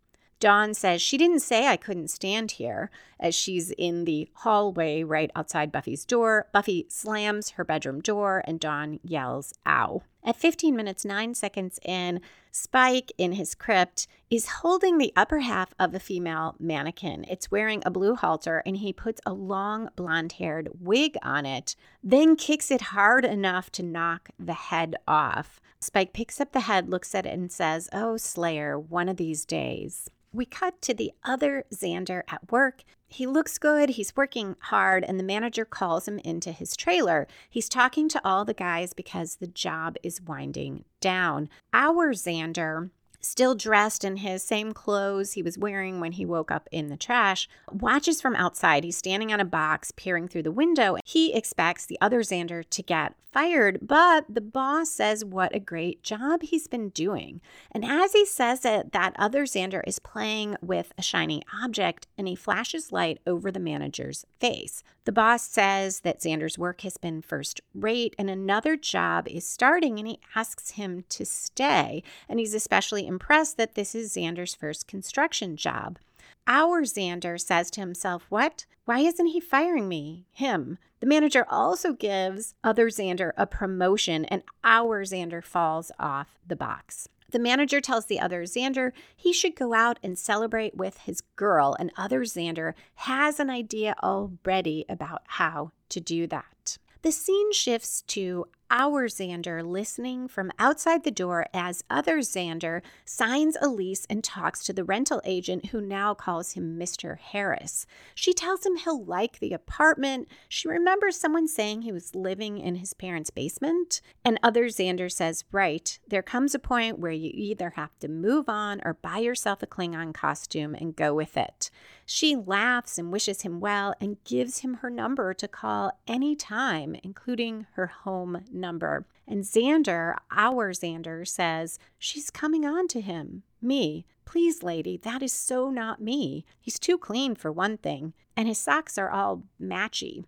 Dawn 0.44 0.74
says 0.74 1.00
she 1.00 1.16
didn't 1.16 1.40
say 1.40 1.68
I 1.68 1.78
couldn't 1.78 2.08
stand 2.08 2.50
here 2.50 2.90
as 3.18 3.34
she's 3.34 3.70
in 3.70 4.04
the 4.04 4.28
hallway 4.34 5.02
right 5.02 5.30
outside 5.34 5.72
Buffy's 5.72 6.04
door. 6.04 6.48
Buffy 6.52 6.84
slams 6.90 7.52
her 7.52 7.64
bedroom 7.64 8.02
door 8.02 8.44
and 8.46 8.60
Dawn 8.60 9.00
yells, 9.02 9.54
Ow. 9.66 10.02
At 10.22 10.36
15 10.36 10.76
minutes, 10.76 11.02
9 11.02 11.32
seconds 11.32 11.80
in, 11.82 12.20
Spike 12.50 13.10
in 13.16 13.32
his 13.32 13.54
crypt 13.54 14.06
is 14.28 14.60
holding 14.60 14.98
the 14.98 15.14
upper 15.16 15.38
half 15.38 15.72
of 15.78 15.94
a 15.94 15.98
female 15.98 16.56
mannequin. 16.58 17.24
It's 17.26 17.50
wearing 17.50 17.82
a 17.86 17.90
blue 17.90 18.14
halter 18.14 18.62
and 18.66 18.76
he 18.76 18.92
puts 18.92 19.22
a 19.24 19.32
long 19.32 19.88
blonde 19.96 20.32
haired 20.32 20.68
wig 20.78 21.16
on 21.22 21.46
it, 21.46 21.74
then 22.02 22.36
kicks 22.36 22.70
it 22.70 22.82
hard 22.82 23.24
enough 23.24 23.72
to 23.72 23.82
knock 23.82 24.28
the 24.38 24.52
head 24.52 24.94
off. 25.08 25.58
Spike 25.80 26.12
picks 26.12 26.38
up 26.38 26.52
the 26.52 26.60
head, 26.60 26.90
looks 26.90 27.14
at 27.14 27.24
it, 27.24 27.32
and 27.32 27.50
says, 27.50 27.88
Oh, 27.94 28.18
Slayer, 28.18 28.78
one 28.78 29.08
of 29.08 29.16
these 29.16 29.46
days 29.46 30.10
we 30.34 30.44
cut 30.44 30.82
to 30.82 30.92
the 30.92 31.12
other 31.22 31.64
Xander 31.72 32.22
at 32.28 32.50
work. 32.50 32.82
He 33.06 33.26
looks 33.26 33.56
good, 33.58 33.90
he's 33.90 34.16
working 34.16 34.56
hard, 34.58 35.04
and 35.04 35.18
the 35.18 35.24
manager 35.24 35.64
calls 35.64 36.08
him 36.08 36.18
into 36.18 36.50
his 36.50 36.76
trailer. 36.76 37.28
He's 37.48 37.68
talking 37.68 38.08
to 38.08 38.20
all 38.24 38.44
the 38.44 38.54
guys 38.54 38.92
because 38.92 39.36
the 39.36 39.46
job 39.46 39.96
is 40.02 40.20
winding 40.20 40.84
down. 41.00 41.48
Our 41.72 42.12
Xander 42.12 42.90
still 43.26 43.54
dressed 43.54 44.04
in 44.04 44.18
his 44.18 44.42
same 44.42 44.72
clothes 44.72 45.32
he 45.32 45.42
was 45.42 45.58
wearing 45.58 46.00
when 46.00 46.12
he 46.12 46.24
woke 46.24 46.50
up 46.50 46.68
in 46.70 46.88
the 46.88 46.96
trash, 46.96 47.48
watches 47.72 48.20
from 48.20 48.36
outside. 48.36 48.84
He's 48.84 48.96
standing 48.96 49.32
on 49.32 49.40
a 49.40 49.44
box, 49.44 49.92
peering 49.92 50.28
through 50.28 50.44
the 50.44 50.52
window. 50.52 50.96
He 51.04 51.34
expects 51.34 51.86
the 51.86 51.98
other 52.00 52.20
Xander 52.20 52.64
to 52.68 52.82
get 52.82 53.14
fired, 53.34 53.80
but 53.82 54.24
the 54.28 54.40
boss 54.40 54.90
says 54.90 55.24
what 55.24 55.54
a 55.54 55.58
great 55.58 56.04
job 56.04 56.42
he's 56.42 56.68
been 56.68 56.90
doing. 56.90 57.40
And 57.72 57.84
as 57.84 58.12
he 58.12 58.24
says 58.24 58.64
it, 58.64 58.92
that 58.92 59.16
other 59.18 59.44
Xander 59.44 59.82
is 59.84 59.98
playing 59.98 60.56
with 60.62 60.92
a 60.96 61.02
shiny 61.02 61.42
object 61.62 62.06
and 62.16 62.28
he 62.28 62.36
flashes 62.36 62.92
light 62.92 63.18
over 63.26 63.50
the 63.50 63.58
manager's 63.58 64.24
face. 64.38 64.84
The 65.04 65.12
boss 65.12 65.42
says 65.42 66.00
that 66.00 66.20
Xander's 66.20 66.58
work 66.58 66.80
has 66.80 66.96
been 66.96 67.20
first 67.20 67.60
rate 67.74 68.14
and 68.18 68.30
another 68.30 68.74
job 68.74 69.28
is 69.28 69.46
starting 69.46 69.98
and 69.98 70.08
he 70.08 70.18
asks 70.34 70.72
him 70.72 71.04
to 71.10 71.26
stay. 71.26 72.02
And 72.26 72.38
he's 72.38 72.54
especially 72.54 73.06
impressed 73.06 73.58
that 73.58 73.74
this 73.74 73.94
is 73.94 74.14
Xander's 74.14 74.54
first 74.54 74.88
construction 74.88 75.56
job. 75.56 75.98
Our 76.46 76.82
Xander 76.82 77.38
says 77.38 77.70
to 77.72 77.80
himself, 77.80 78.24
What? 78.30 78.64
Why 78.86 79.00
isn't 79.00 79.26
he 79.26 79.40
firing 79.40 79.88
me? 79.88 80.26
Him. 80.32 80.78
The 81.00 81.06
manager 81.06 81.46
also 81.50 81.92
gives 81.92 82.54
other 82.62 82.88
Xander 82.88 83.32
a 83.36 83.46
promotion, 83.46 84.24
and 84.26 84.42
our 84.62 85.04
Xander 85.04 85.42
falls 85.44 85.90
off 85.98 86.38
the 86.46 86.56
box. 86.56 87.08
The 87.34 87.40
manager 87.40 87.80
tells 87.80 88.06
the 88.06 88.20
other 88.20 88.44
Xander 88.44 88.92
he 89.16 89.32
should 89.32 89.56
go 89.56 89.74
out 89.74 89.98
and 90.04 90.16
celebrate 90.16 90.76
with 90.76 90.98
his 90.98 91.20
girl, 91.34 91.74
and 91.80 91.90
other 91.96 92.20
Xander 92.20 92.74
has 92.94 93.40
an 93.40 93.50
idea 93.50 93.96
already 94.04 94.84
about 94.88 95.22
how 95.26 95.72
to 95.88 95.98
do 95.98 96.28
that. 96.28 96.78
The 97.02 97.10
scene 97.10 97.52
shifts 97.52 98.02
to 98.02 98.46
our 98.70 99.08
Xander 99.08 99.64
listening 99.64 100.28
from 100.28 100.52
outside 100.58 101.04
the 101.04 101.10
door 101.10 101.46
as 101.54 101.84
other 101.88 102.18
Xander 102.18 102.82
signs 103.04 103.56
a 103.60 103.68
lease 103.68 104.06
and 104.10 104.22
talks 104.22 104.64
to 104.64 104.72
the 104.72 104.84
rental 104.84 105.20
agent 105.24 105.66
who 105.66 105.80
now 105.80 106.14
calls 106.14 106.52
him 106.52 106.78
Mr. 106.78 107.18
Harris. 107.18 107.86
She 108.14 108.32
tells 108.32 108.64
him 108.64 108.76
he'll 108.76 109.04
like 109.04 109.38
the 109.38 109.52
apartment. 109.52 110.28
She 110.48 110.68
remembers 110.68 111.16
someone 111.16 111.48
saying 111.48 111.82
he 111.82 111.92
was 111.92 112.14
living 112.14 112.58
in 112.58 112.76
his 112.76 112.94
parents' 112.94 113.30
basement. 113.30 114.00
And 114.24 114.40
other 114.42 114.66
Xander 114.66 115.10
says, 115.10 115.44
Right, 115.52 115.98
there 116.08 116.22
comes 116.22 116.54
a 116.54 116.58
point 116.58 116.98
where 116.98 117.12
you 117.12 117.30
either 117.32 117.70
have 117.70 117.98
to 118.00 118.08
move 118.08 118.48
on 118.48 118.80
or 118.84 118.94
buy 118.94 119.18
yourself 119.18 119.62
a 119.62 119.66
Klingon 119.66 120.12
costume 120.14 120.74
and 120.74 120.96
go 120.96 121.14
with 121.14 121.36
it. 121.36 121.70
She 122.06 122.36
laughs 122.36 122.98
and 122.98 123.12
wishes 123.12 123.42
him 123.42 123.60
well 123.60 123.94
and 124.00 124.22
gives 124.24 124.58
him 124.58 124.74
her 124.74 124.90
number 124.90 125.32
to 125.34 125.48
call 125.48 125.98
anytime, 126.06 126.96
including 127.02 127.66
her 127.72 127.86
home 127.86 128.44
number. 128.54 129.06
And 129.26 129.44
Xander, 129.44 130.16
our 130.30 130.72
Xander, 130.72 131.26
says, 131.26 131.78
She's 131.98 132.30
coming 132.30 132.64
on 132.64 132.88
to 132.88 133.00
him. 133.00 133.42
Me. 133.60 134.06
Please, 134.24 134.62
lady, 134.62 134.96
that 134.98 135.22
is 135.22 135.32
so 135.32 135.70
not 135.70 136.00
me. 136.00 136.44
He's 136.60 136.78
too 136.78 136.98
clean 136.98 137.34
for 137.34 137.52
one 137.52 137.76
thing, 137.76 138.14
and 138.36 138.48
his 138.48 138.58
socks 138.58 138.96
are 138.96 139.10
all 139.10 139.44
matchy. 139.60 140.24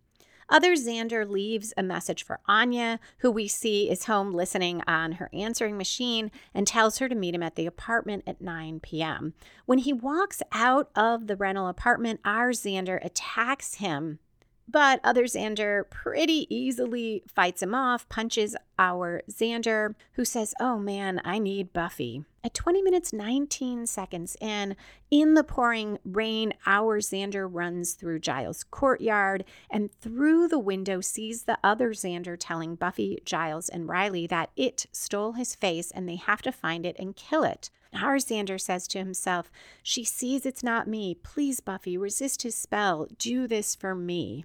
Other 0.49 0.75
Xander 0.75 1.29
leaves 1.29 1.75
a 1.77 1.83
message 1.83 2.23
for 2.23 2.39
Anya, 2.47 3.01
who 3.19 3.31
we 3.33 3.49
see 3.49 3.91
is 3.91 4.05
home 4.05 4.33
listening 4.33 4.81
on 4.87 5.13
her 5.13 5.29
answering 5.33 5.77
machine, 5.77 6.31
and 6.55 6.67
tells 6.67 6.99
her 6.99 7.09
to 7.09 7.17
meet 7.17 7.35
him 7.35 7.43
at 7.43 7.57
the 7.57 7.67
apartment 7.67 8.23
at 8.27 8.41
9 8.41 8.79
p.m. 8.81 9.35
When 9.65 9.79
he 9.79 9.93
walks 9.93 10.43
out 10.53 10.91
of 10.95 11.27
the 11.27 11.37
rental 11.37 11.67
apartment, 11.67 12.21
our 12.25 12.51
Xander 12.51 13.05
attacks 13.05 13.77
him 13.77 14.21
but 14.69 15.01
other 15.05 15.25
Xander 15.25 15.89
pretty 15.89 16.47
easily 16.55 17.23
fights 17.27 17.63
him 17.63 17.75
off, 17.75 18.09
punches 18.09 18.57
our 18.79 19.23
Xander, 19.31 19.95
who 20.13 20.25
says, 20.25 20.55
Oh 20.61 20.79
man, 20.79 21.21
I 21.25 21.39
need 21.39 21.73
Buffy. 21.73 22.25
At 22.43 22.55
20 22.55 22.83
minutes 22.83 23.13
19 23.13 23.87
seconds 23.87 24.37
in, 24.41 24.77
in 25.11 25.35
the 25.35 25.45
pouring 25.45 25.99
rain, 26.05 26.53
our 26.67 27.01
Xander 27.01 27.49
runs 27.51 27.95
through 27.95 28.21
Giles' 28.21 28.65
courtyard 28.65 29.45
and 29.71 29.93
through 30.01 30.49
the 30.49 30.59
window 30.59 31.01
sees 31.01 31.45
the 31.45 31.59
other 31.65 31.91
Xander 31.91 32.37
telling 32.39 32.75
Buffy, 32.75 33.19
Giles, 33.25 33.69
and 33.69 33.89
Riley 33.89 34.27
that 34.27 34.51
it 34.57 34.87
stole 34.93 35.33
his 35.33 35.55
face 35.55 35.91
and 35.91 36.09
they 36.09 36.17
have 36.17 36.43
to 36.43 36.53
find 36.53 36.85
it 36.85 36.97
and 36.99 37.17
kill 37.17 37.45
it. 37.45 37.71
Our 37.95 38.17
Xander 38.17 38.61
says 38.61 38.87
to 38.89 38.99
himself, 38.99 39.51
She 39.83 40.05
sees 40.05 40.45
it's 40.45 40.63
not 40.63 40.89
me. 40.89 41.15
Please, 41.15 41.61
Buffy, 41.61 41.97
resist 41.97 42.43
his 42.43 42.55
spell. 42.55 43.09
Do 43.19 43.47
this 43.47 43.75
for 43.75 43.95
me. 43.95 44.45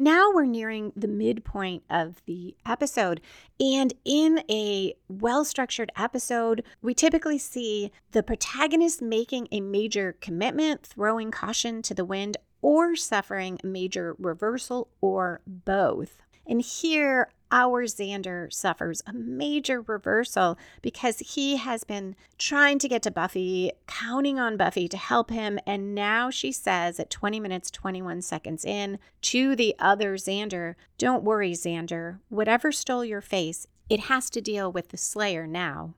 Now 0.00 0.30
we're 0.32 0.46
nearing 0.46 0.94
the 0.96 1.08
midpoint 1.08 1.82
of 1.90 2.22
the 2.24 2.56
episode. 2.64 3.20
And 3.60 3.92
in 4.02 4.42
a 4.50 4.94
well 5.08 5.44
structured 5.44 5.92
episode, 5.94 6.64
we 6.80 6.94
typically 6.94 7.36
see 7.36 7.92
the 8.12 8.22
protagonist 8.22 9.02
making 9.02 9.48
a 9.52 9.60
major 9.60 10.16
commitment, 10.22 10.86
throwing 10.86 11.30
caution 11.30 11.82
to 11.82 11.92
the 11.92 12.06
wind, 12.06 12.38
or 12.62 12.96
suffering 12.96 13.60
a 13.62 13.66
major 13.66 14.16
reversal, 14.18 14.88
or 15.02 15.42
both. 15.46 16.16
And 16.46 16.62
here, 16.62 17.28
our 17.50 17.84
Xander 17.84 18.52
suffers 18.52 19.02
a 19.06 19.12
major 19.12 19.80
reversal 19.80 20.58
because 20.82 21.18
he 21.20 21.56
has 21.56 21.84
been 21.84 22.16
trying 22.38 22.78
to 22.78 22.88
get 22.88 23.02
to 23.02 23.10
Buffy, 23.10 23.72
counting 23.86 24.38
on 24.38 24.56
Buffy 24.56 24.88
to 24.88 24.96
help 24.96 25.30
him. 25.30 25.58
And 25.66 25.94
now 25.94 26.30
she 26.30 26.52
says 26.52 27.00
at 27.00 27.10
20 27.10 27.40
minutes, 27.40 27.70
21 27.70 28.22
seconds 28.22 28.64
in 28.64 28.98
to 29.22 29.56
the 29.56 29.74
other 29.78 30.16
Xander, 30.16 30.74
Don't 30.98 31.24
worry, 31.24 31.52
Xander. 31.52 32.18
Whatever 32.28 32.72
stole 32.72 33.04
your 33.04 33.20
face, 33.20 33.66
it 33.88 34.00
has 34.00 34.30
to 34.30 34.40
deal 34.40 34.70
with 34.70 34.88
the 34.88 34.96
Slayer 34.96 35.46
now. 35.46 35.94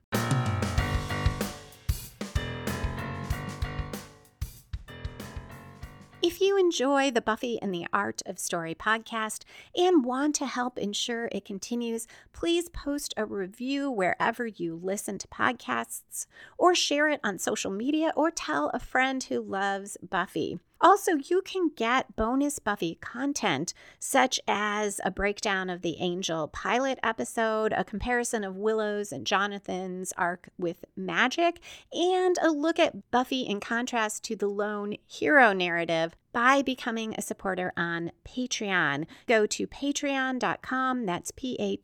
You 6.43 6.57
enjoy 6.57 7.09
the 7.09 7.21
Buffy 7.21 7.57
and 7.61 7.73
the 7.73 7.87
Art 7.93 8.21
of 8.25 8.37
Story 8.37 8.75
podcast 8.75 9.43
and 9.75 10.03
want 10.03 10.35
to 10.35 10.45
help 10.45 10.77
ensure 10.77 11.29
it 11.31 11.45
continues, 11.45 12.05
please 12.33 12.67
post 12.69 13.13
a 13.15 13.25
review 13.25 13.89
wherever 13.89 14.45
you 14.45 14.79
listen 14.81 15.17
to 15.19 15.27
podcasts, 15.29 16.27
or 16.57 16.75
share 16.75 17.07
it 17.07 17.21
on 17.23 17.39
social 17.39 17.71
media, 17.71 18.11
or 18.15 18.29
tell 18.29 18.69
a 18.73 18.79
friend 18.79 19.23
who 19.23 19.39
loves 19.39 19.97
Buffy. 20.01 20.59
Also, 20.83 21.13
you 21.13 21.41
can 21.41 21.71
get 21.77 22.13
bonus 22.17 22.59
Buffy 22.59 22.95
content, 22.95 23.73
such 23.99 24.37
as 24.49 24.99
a 25.05 25.11
breakdown 25.11 25.69
of 25.69 25.81
the 25.81 25.95
Angel 26.01 26.49
pilot 26.49 26.99
episode, 27.01 27.71
a 27.71 27.85
comparison 27.85 28.43
of 28.43 28.57
Willow's 28.57 29.13
and 29.13 29.25
Jonathan's 29.25 30.11
arc 30.17 30.49
with 30.57 30.83
magic, 30.97 31.61
and 31.93 32.37
a 32.41 32.49
look 32.49 32.79
at 32.79 33.09
Buffy 33.11 33.43
in 33.43 33.61
contrast 33.61 34.25
to 34.25 34.35
the 34.35 34.49
lone 34.49 34.97
hero 35.07 35.53
narrative 35.53 36.17
by 36.33 36.61
becoming 36.61 37.15
a 37.17 37.21
supporter 37.21 37.71
on 37.77 38.11
Patreon. 38.25 39.05
Go 39.25 39.45
to 39.45 39.65
patreon.com, 39.65 41.05
that's 41.05 41.31
P-A-T-R-E-O-N.com 41.31 41.79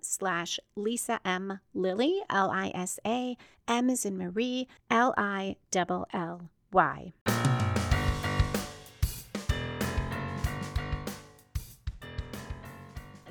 slash 0.00 0.60
Lisa 0.76 1.18
M. 1.24 1.58
Lilly, 1.74 2.20
L-I-S-A, 2.30 3.36
M 3.66 3.90
is 3.90 4.04
in 4.04 4.16
Marie, 4.16 4.68
L-I-L-L-Y. 6.76 7.55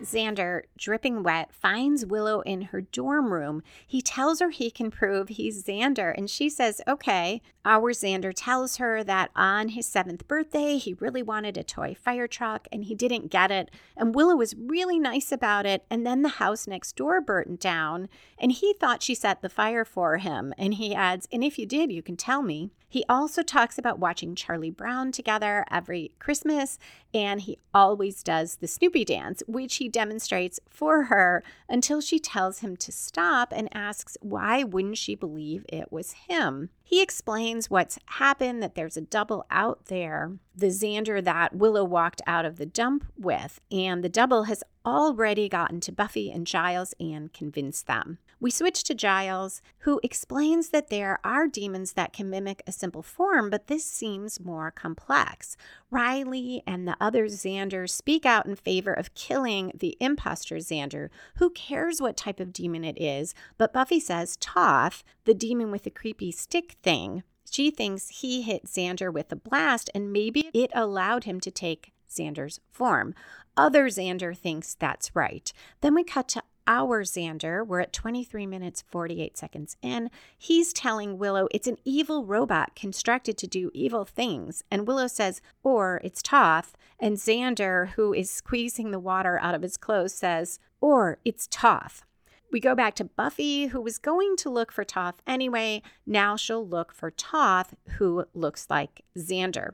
Xander, 0.06 0.64
dripping 0.78 1.24
wet, 1.24 1.54
finds 1.54 2.06
Willow 2.06 2.42
in 2.42 2.62
her 2.64 2.82
dorm 2.82 3.34
room. 3.34 3.64
He 3.86 4.02
tells 4.02 4.40
her 4.40 4.50
he 4.50 4.72
can 4.72 4.92
prove 4.92 5.30
he's 5.30 5.64
Xander, 5.64 6.14
and 6.16 6.30
she 6.30 6.50
says, 6.50 6.82
okay. 6.88 7.42
Our 7.68 7.94
Xander 7.94 8.32
tells 8.36 8.78
her 8.78 9.04
that 9.04 9.32
on 9.36 9.70
his 9.70 9.88
seventh 9.88 10.28
birthday, 10.28 10.78
he 10.78 10.94
really 10.94 11.24
wanted 11.24 11.58
a 11.58 11.64
toy 11.64 11.96
fire 12.00 12.28
truck 12.28 12.68
and 12.72 12.86
he 12.86 12.94
didn't 12.94 13.32
get 13.32 13.50
it. 13.50 13.72
And 13.98 14.14
Willow 14.14 14.36
was 14.36 14.56
really 14.56 15.00
nice 15.00 15.32
about 15.32 15.66
it. 15.66 15.84
And 15.90 16.06
then 16.06 16.22
the 16.22 16.30
house 16.30 16.68
next 16.68 16.96
door 16.96 17.22
burnt 17.22 17.60
down, 17.60 18.08
and 18.38 18.52
he 18.52 18.74
thought 18.74 19.02
she 19.02 19.16
set 19.16 19.42
the 19.42 19.50
fire 19.50 19.84
for 19.84 20.18
him. 20.18 20.54
And 20.60 20.76
he 20.76 20.94
adds, 20.94 21.28
and 21.32 21.44
if 21.44 21.58
you 21.58 21.66
did, 21.66 21.92
you 21.92 22.04
can 22.04 22.18
tell 22.18 22.44
me. 22.44 22.70
He 22.88 23.04
also 23.10 23.42
talks 23.42 23.78
about 23.78 24.00
watching 24.00 24.36
Charlie 24.36 24.70
Brown 24.70 25.12
together 25.12 25.66
every 25.70 26.12
Christmas, 26.20 26.78
and 27.14 27.42
he 27.42 27.58
always 27.74 28.24
does 28.24 28.58
the 28.58 28.68
Snoopy 28.68 29.04
dance, 29.04 29.42
which 29.48 29.78
he 29.78 29.90
demonstrates 29.96 30.60
for 30.70 31.06
her 31.06 31.42
until 31.70 32.02
she 32.02 32.20
tells 32.20 32.60
him 32.60 32.76
to 32.76 32.92
stop 32.92 33.54
and 33.56 33.70
asks 33.74 34.18
why 34.20 34.62
wouldn't 34.62 34.98
she 34.98 35.16
believe 35.16 35.66
it 35.70 35.90
was 35.90 36.12
him. 36.28 36.70
He 36.84 37.02
explains 37.02 37.70
what's 37.70 37.98
happened, 38.06 38.62
that 38.62 38.76
there's 38.76 38.98
a 38.98 39.02
double 39.02 39.46
out 39.50 39.86
there, 39.86 40.34
the 40.54 40.68
Xander 40.68 41.24
that 41.24 41.56
Willow 41.56 41.86
walked 41.86 42.22
out 42.28 42.44
of 42.44 42.58
the 42.58 42.66
dump 42.66 43.06
with, 43.18 43.62
and 43.72 44.04
the 44.04 44.10
double 44.10 44.44
has 44.44 44.66
already 44.86 45.48
gotten 45.48 45.80
to 45.80 45.94
Buffy 45.94 46.30
and 46.30 46.46
Giles 46.46 46.94
and 47.00 47.32
convinced 47.32 47.88
them. 47.88 48.18
We 48.46 48.52
switch 48.52 48.84
to 48.84 48.94
Giles, 48.94 49.64
who 49.80 50.00
explains 50.04 50.70
that 50.70 50.92
there 50.92 51.18
are 51.24 51.48
demons 51.48 51.94
that 51.94 52.14
can 52.14 52.30
mimic 52.30 52.62
a 52.68 52.72
simple 52.72 53.02
form, 53.02 53.50
but 53.50 53.66
this 53.66 53.84
seems 53.84 54.40
more 54.40 54.70
complex. 54.70 55.58
Riley 55.90 56.62
and 56.68 56.88
the 56.88 56.96
other 57.02 57.26
Xanders 57.26 57.90
speak 57.90 58.24
out 58.24 58.46
in 58.46 58.56
favor 58.56 58.94
of 58.94 59.16
killing 59.16 59.72
the 59.74 59.98
imposter 60.00 60.58
Xander. 60.58 61.10
Who 61.38 61.50
cares 61.50 62.00
what 62.00 62.18
type 62.18 62.40
of 62.40 62.54
demon 62.54 62.84
it 62.84 63.02
is? 63.02 63.34
But 63.58 63.74
Buffy 63.74 64.00
says 64.00 64.38
Toth, 64.40 65.04
the 65.24 65.34
demon 65.34 65.72
with 65.72 65.82
the 65.82 65.90
creepy 65.90 66.32
stick 66.32 66.76
thing, 66.84 67.24
she 67.50 67.72
thinks 67.72 68.10
he 68.10 68.44
hit 68.44 68.68
Xander 68.68 69.12
with 69.12 69.32
a 69.32 69.36
blast 69.36 69.90
and 69.96 70.14
maybe 70.14 70.52
it 70.54 70.70
allowed 70.76 71.24
him 71.24 71.40
to 71.40 71.50
take 71.50 71.94
Xander's 72.08 72.60
form. 72.72 73.16
Other 73.58 73.88
Xander 73.88 74.38
thinks 74.38 74.76
that's 74.76 75.16
right. 75.16 75.52
Then 75.82 75.96
we 75.96 76.04
cut 76.04 76.28
to 76.28 76.44
our 76.68 77.04
Xander. 77.04 77.66
We're 77.66 77.82
at 77.82 77.94
23 77.94 78.46
minutes 78.46 78.84
48 78.90 79.38
seconds 79.38 79.78
in. 79.82 80.10
He's 80.38 80.74
telling 80.74 81.18
Willow 81.18 81.48
it's 81.52 81.68
an 81.68 81.78
evil 81.86 82.26
robot 82.26 82.76
constructed 82.76 83.38
to 83.38 83.48
do 83.48 83.72
evil 83.74 84.06
things. 84.06 84.64
And 84.72 84.88
Willow 84.88 85.08
says, 85.08 85.42
or 85.64 86.02
it's 86.04 86.22
Toth. 86.22 86.76
And 87.00 87.18
Xander, 87.18 87.90
who 87.90 88.14
is 88.14 88.30
squeezing 88.30 88.92
the 88.92 89.00
water 89.00 89.40
out 89.42 89.56
of 89.56 89.62
his 89.62 89.78
clothes, 89.78 90.14
says, 90.14 90.60
or 90.82 91.20
it's 91.26 91.48
Toth. 91.50 92.04
We 92.52 92.60
go 92.60 92.76
back 92.76 92.96
to 92.96 93.04
Buffy, 93.04 93.68
who 93.68 93.82
was 93.82 93.98
going 93.98 94.36
to 94.38 94.50
look 94.50 94.72
for 94.72 94.84
Toth 94.84 95.22
anyway. 95.28 95.82
Now 96.06 96.36
she'll 96.36 96.66
look 96.66 96.94
for 96.94 97.12
Toth, 97.12 97.76
who 97.98 98.26
looks 98.34 98.68
like 98.70 99.04
Xander. 99.18 99.72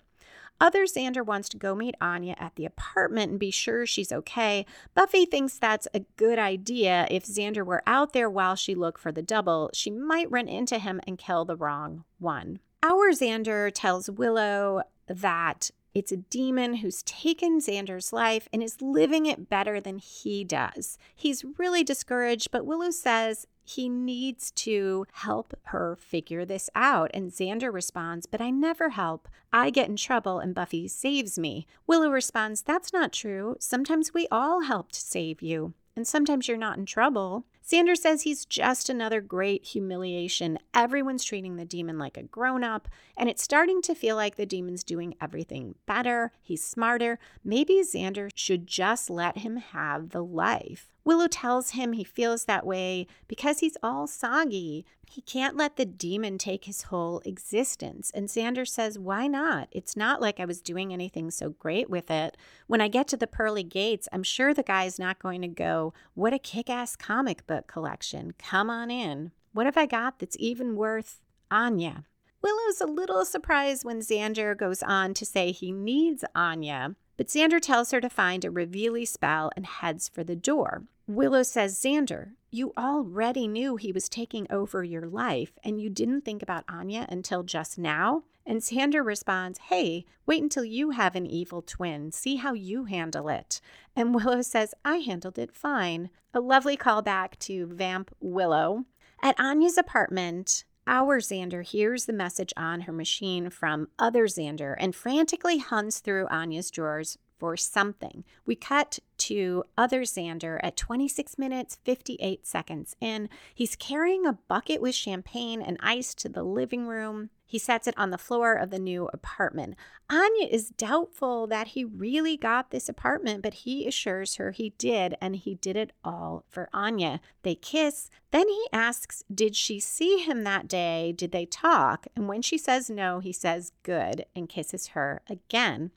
Other 0.61 0.85
Xander 0.85 1.25
wants 1.25 1.49
to 1.49 1.57
go 1.57 1.73
meet 1.73 1.95
Anya 1.99 2.35
at 2.37 2.55
the 2.55 2.65
apartment 2.65 3.31
and 3.31 3.39
be 3.39 3.49
sure 3.49 3.87
she's 3.87 4.11
okay. 4.11 4.67
Buffy 4.93 5.25
thinks 5.25 5.57
that's 5.57 5.87
a 5.91 6.05
good 6.17 6.37
idea. 6.37 7.07
If 7.09 7.25
Xander 7.25 7.65
were 7.65 7.81
out 7.87 8.13
there 8.13 8.29
while 8.29 8.55
she 8.55 8.75
looked 8.75 8.99
for 8.99 9.11
the 9.11 9.23
double, 9.23 9.71
she 9.73 9.89
might 9.89 10.29
run 10.29 10.47
into 10.47 10.77
him 10.77 11.01
and 11.07 11.17
kill 11.17 11.45
the 11.45 11.55
wrong 11.55 12.03
one. 12.19 12.59
Our 12.83 13.11
Xander 13.11 13.71
tells 13.73 14.07
Willow 14.07 14.83
that 15.07 15.71
it's 15.93 16.11
a 16.11 16.17
demon 16.17 16.75
who's 16.75 17.03
taken 17.03 17.59
Xander's 17.59 18.13
life 18.13 18.47
and 18.53 18.63
is 18.63 18.81
living 18.81 19.25
it 19.25 19.49
better 19.49 19.81
than 19.81 19.97
he 19.97 20.43
does. 20.43 20.97
He's 21.15 21.43
really 21.57 21.83
discouraged, 21.83 22.51
but 22.51 22.65
Willow 22.65 22.91
says 22.91 23.47
he 23.63 23.89
needs 23.89 24.51
to 24.51 25.05
help 25.11 25.53
her 25.63 25.95
figure 25.95 26.45
this 26.45 26.69
out. 26.75 27.11
And 27.13 27.31
Xander 27.31 27.73
responds, 27.73 28.25
But 28.25 28.41
I 28.41 28.49
never 28.49 28.89
help. 28.89 29.27
I 29.53 29.69
get 29.69 29.89
in 29.89 29.95
trouble 29.95 30.39
and 30.39 30.55
Buffy 30.55 30.87
saves 30.87 31.37
me. 31.37 31.67
Willow 31.87 32.09
responds, 32.09 32.61
That's 32.61 32.93
not 32.93 33.13
true. 33.13 33.55
Sometimes 33.59 34.13
we 34.13 34.27
all 34.31 34.61
help 34.61 34.91
to 34.93 34.99
save 34.99 35.41
you, 35.41 35.73
and 35.95 36.07
sometimes 36.07 36.47
you're 36.47 36.57
not 36.57 36.77
in 36.77 36.85
trouble. 36.85 37.45
Xander 37.65 37.95
says 37.95 38.23
he's 38.23 38.43
just 38.45 38.89
another 38.89 39.21
great 39.21 39.65
humiliation. 39.65 40.57
Everyone's 40.73 41.23
treating 41.23 41.55
the 41.55 41.65
demon 41.65 41.99
like 41.99 42.17
a 42.17 42.23
grown 42.23 42.63
up, 42.63 42.87
and 43.15 43.29
it's 43.29 43.43
starting 43.43 43.81
to 43.83 43.95
feel 43.95 44.15
like 44.15 44.35
the 44.35 44.45
demon's 44.45 44.83
doing 44.83 45.15
everything 45.21 45.75
better. 45.85 46.33
He's 46.41 46.63
smarter. 46.63 47.19
Maybe 47.43 47.75
Xander 47.75 48.29
should 48.35 48.67
just 48.67 49.09
let 49.09 49.39
him 49.39 49.57
have 49.57 50.09
the 50.09 50.23
life. 50.23 50.91
Willow 51.03 51.27
tells 51.27 51.71
him 51.71 51.93
he 51.93 52.03
feels 52.03 52.45
that 52.45 52.65
way 52.65 53.07
because 53.27 53.59
he's 53.59 53.77
all 53.81 54.05
soggy. 54.05 54.85
He 55.09 55.21
can't 55.21 55.57
let 55.57 55.75
the 55.75 55.85
demon 55.85 56.37
take 56.37 56.65
his 56.65 56.83
whole 56.83 57.21
existence. 57.25 58.11
And 58.13 58.27
Xander 58.27 58.67
says, 58.67 58.99
Why 58.99 59.27
not? 59.27 59.67
It's 59.71 59.97
not 59.97 60.21
like 60.21 60.39
I 60.39 60.45
was 60.45 60.61
doing 60.61 60.93
anything 60.93 61.31
so 61.31 61.49
great 61.49 61.89
with 61.89 62.11
it. 62.11 62.37
When 62.67 62.81
I 62.81 62.87
get 62.87 63.07
to 63.09 63.17
the 63.17 63.27
pearly 63.27 63.63
gates, 63.63 64.07
I'm 64.11 64.23
sure 64.23 64.53
the 64.53 64.63
guy's 64.63 64.99
not 64.99 65.19
going 65.19 65.41
to 65.41 65.47
go, 65.47 65.93
What 66.13 66.33
a 66.33 66.39
kick 66.39 66.69
ass 66.69 66.95
comic 66.95 67.47
book 67.47 67.67
collection. 67.67 68.33
Come 68.37 68.69
on 68.69 68.91
in. 68.91 69.31
What 69.53 69.65
have 69.65 69.77
I 69.77 69.87
got 69.87 70.19
that's 70.19 70.37
even 70.39 70.75
worth 70.75 71.19
Anya? 71.49 72.05
Willow's 72.41 72.81
a 72.81 72.87
little 72.87 73.25
surprised 73.25 73.83
when 73.83 73.99
Xander 73.99 74.57
goes 74.57 74.81
on 74.81 75.13
to 75.15 75.25
say 75.25 75.51
he 75.51 75.71
needs 75.71 76.23
Anya. 76.33 76.95
But 77.17 77.27
Xander 77.27 77.59
tells 77.59 77.91
her 77.91 78.01
to 78.01 78.09
find 78.09 78.43
a 78.43 78.51
revealy 78.51 79.05
spell 79.05 79.51
and 79.55 79.65
heads 79.65 80.09
for 80.09 80.23
the 80.23 80.35
door. 80.35 80.83
Willow 81.07 81.43
says, 81.43 81.79
Xander, 81.79 82.31
you 82.51 82.71
already 82.77 83.47
knew 83.47 83.75
he 83.75 83.91
was 83.91 84.07
taking 84.07 84.47
over 84.49 84.83
your 84.83 85.05
life 85.05 85.53
and 85.63 85.81
you 85.81 85.89
didn't 85.89 86.21
think 86.21 86.41
about 86.41 86.63
Anya 86.69 87.05
until 87.09 87.43
just 87.43 87.77
now? 87.77 88.23
And 88.45 88.61
Xander 88.61 89.05
responds, 89.05 89.59
Hey, 89.69 90.05
wait 90.25 90.41
until 90.41 90.65
you 90.65 90.91
have 90.91 91.15
an 91.15 91.27
evil 91.27 91.61
twin. 91.61 92.11
See 92.11 92.37
how 92.37 92.53
you 92.53 92.85
handle 92.85 93.29
it. 93.29 93.61
And 93.95 94.15
Willow 94.15 94.41
says, 94.41 94.73
I 94.83 94.97
handled 94.97 95.37
it 95.37 95.55
fine. 95.55 96.09
A 96.33 96.39
lovely 96.39 96.77
callback 96.77 97.37
to 97.39 97.67
Vamp 97.67 98.15
Willow. 98.19 98.85
At 99.21 99.39
Anya's 99.39 99.77
apartment, 99.77 100.63
our 100.91 101.21
Xander 101.21 101.63
hears 101.63 102.05
the 102.05 102.11
message 102.13 102.53
on 102.57 102.81
her 102.81 102.91
machine 102.91 103.49
from 103.49 103.87
other 103.97 104.27
Xander 104.27 104.75
and 104.77 104.93
frantically 104.93 105.57
hunts 105.57 105.99
through 105.99 106.27
Anya's 106.27 106.69
drawers 106.69 107.17
for 107.39 107.55
something. 107.55 108.25
We 108.45 108.55
cut 108.55 108.99
to 109.19 109.63
other 109.77 110.01
Xander 110.01 110.59
at 110.61 110.75
26 110.75 111.37
minutes 111.37 111.79
58 111.85 112.45
seconds 112.45 112.97
in. 112.99 113.29
He's 113.55 113.77
carrying 113.77 114.25
a 114.25 114.37
bucket 114.49 114.81
with 114.81 114.93
champagne 114.93 115.61
and 115.61 115.77
ice 115.81 116.13
to 116.15 116.27
the 116.27 116.43
living 116.43 116.85
room. 116.85 117.29
He 117.51 117.59
sets 117.59 117.85
it 117.85 117.97
on 117.97 118.11
the 118.11 118.17
floor 118.17 118.53
of 118.53 118.69
the 118.69 118.79
new 118.79 119.09
apartment. 119.11 119.75
Anya 120.09 120.47
is 120.47 120.69
doubtful 120.69 121.47
that 121.47 121.67
he 121.67 121.83
really 121.83 122.37
got 122.37 122.71
this 122.71 122.87
apartment, 122.87 123.43
but 123.43 123.65
he 123.65 123.85
assures 123.85 124.35
her 124.35 124.51
he 124.51 124.69
did, 124.77 125.17
and 125.19 125.35
he 125.35 125.55
did 125.55 125.75
it 125.75 125.91
all 126.01 126.45
for 126.47 126.69
Anya. 126.71 127.19
They 127.43 127.55
kiss. 127.55 128.09
Then 128.31 128.47
he 128.47 128.67
asks, 128.71 129.25
Did 129.29 129.57
she 129.57 129.81
see 129.81 130.19
him 130.19 130.45
that 130.45 130.69
day? 130.69 131.11
Did 131.11 131.33
they 131.33 131.45
talk? 131.45 132.07
And 132.15 132.29
when 132.29 132.41
she 132.41 132.57
says 132.57 132.89
no, 132.89 133.19
he 133.19 133.33
says, 133.33 133.73
Good, 133.83 134.27
and 134.33 134.47
kisses 134.47 134.87
her 134.87 135.21
again. 135.29 135.91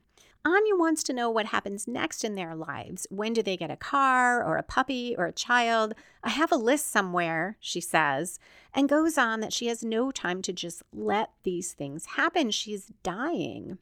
Anya 0.46 0.76
wants 0.76 1.02
to 1.04 1.14
know 1.14 1.30
what 1.30 1.46
happens 1.46 1.88
next 1.88 2.22
in 2.22 2.34
their 2.34 2.54
lives. 2.54 3.06
When 3.10 3.32
do 3.32 3.42
they 3.42 3.56
get 3.56 3.70
a 3.70 3.76
car 3.76 4.44
or 4.44 4.56
a 4.56 4.62
puppy 4.62 5.14
or 5.16 5.24
a 5.24 5.32
child? 5.32 5.94
I 6.22 6.28
have 6.28 6.52
a 6.52 6.56
list 6.56 6.90
somewhere, 6.90 7.56
she 7.60 7.80
says, 7.80 8.38
and 8.74 8.88
goes 8.88 9.16
on 9.16 9.40
that 9.40 9.54
she 9.54 9.68
has 9.68 9.82
no 9.82 10.10
time 10.10 10.42
to 10.42 10.52
just 10.52 10.82
let 10.92 11.30
these 11.44 11.72
things 11.72 12.04
happen. 12.16 12.50
She's 12.50 12.92
dying 13.02 13.78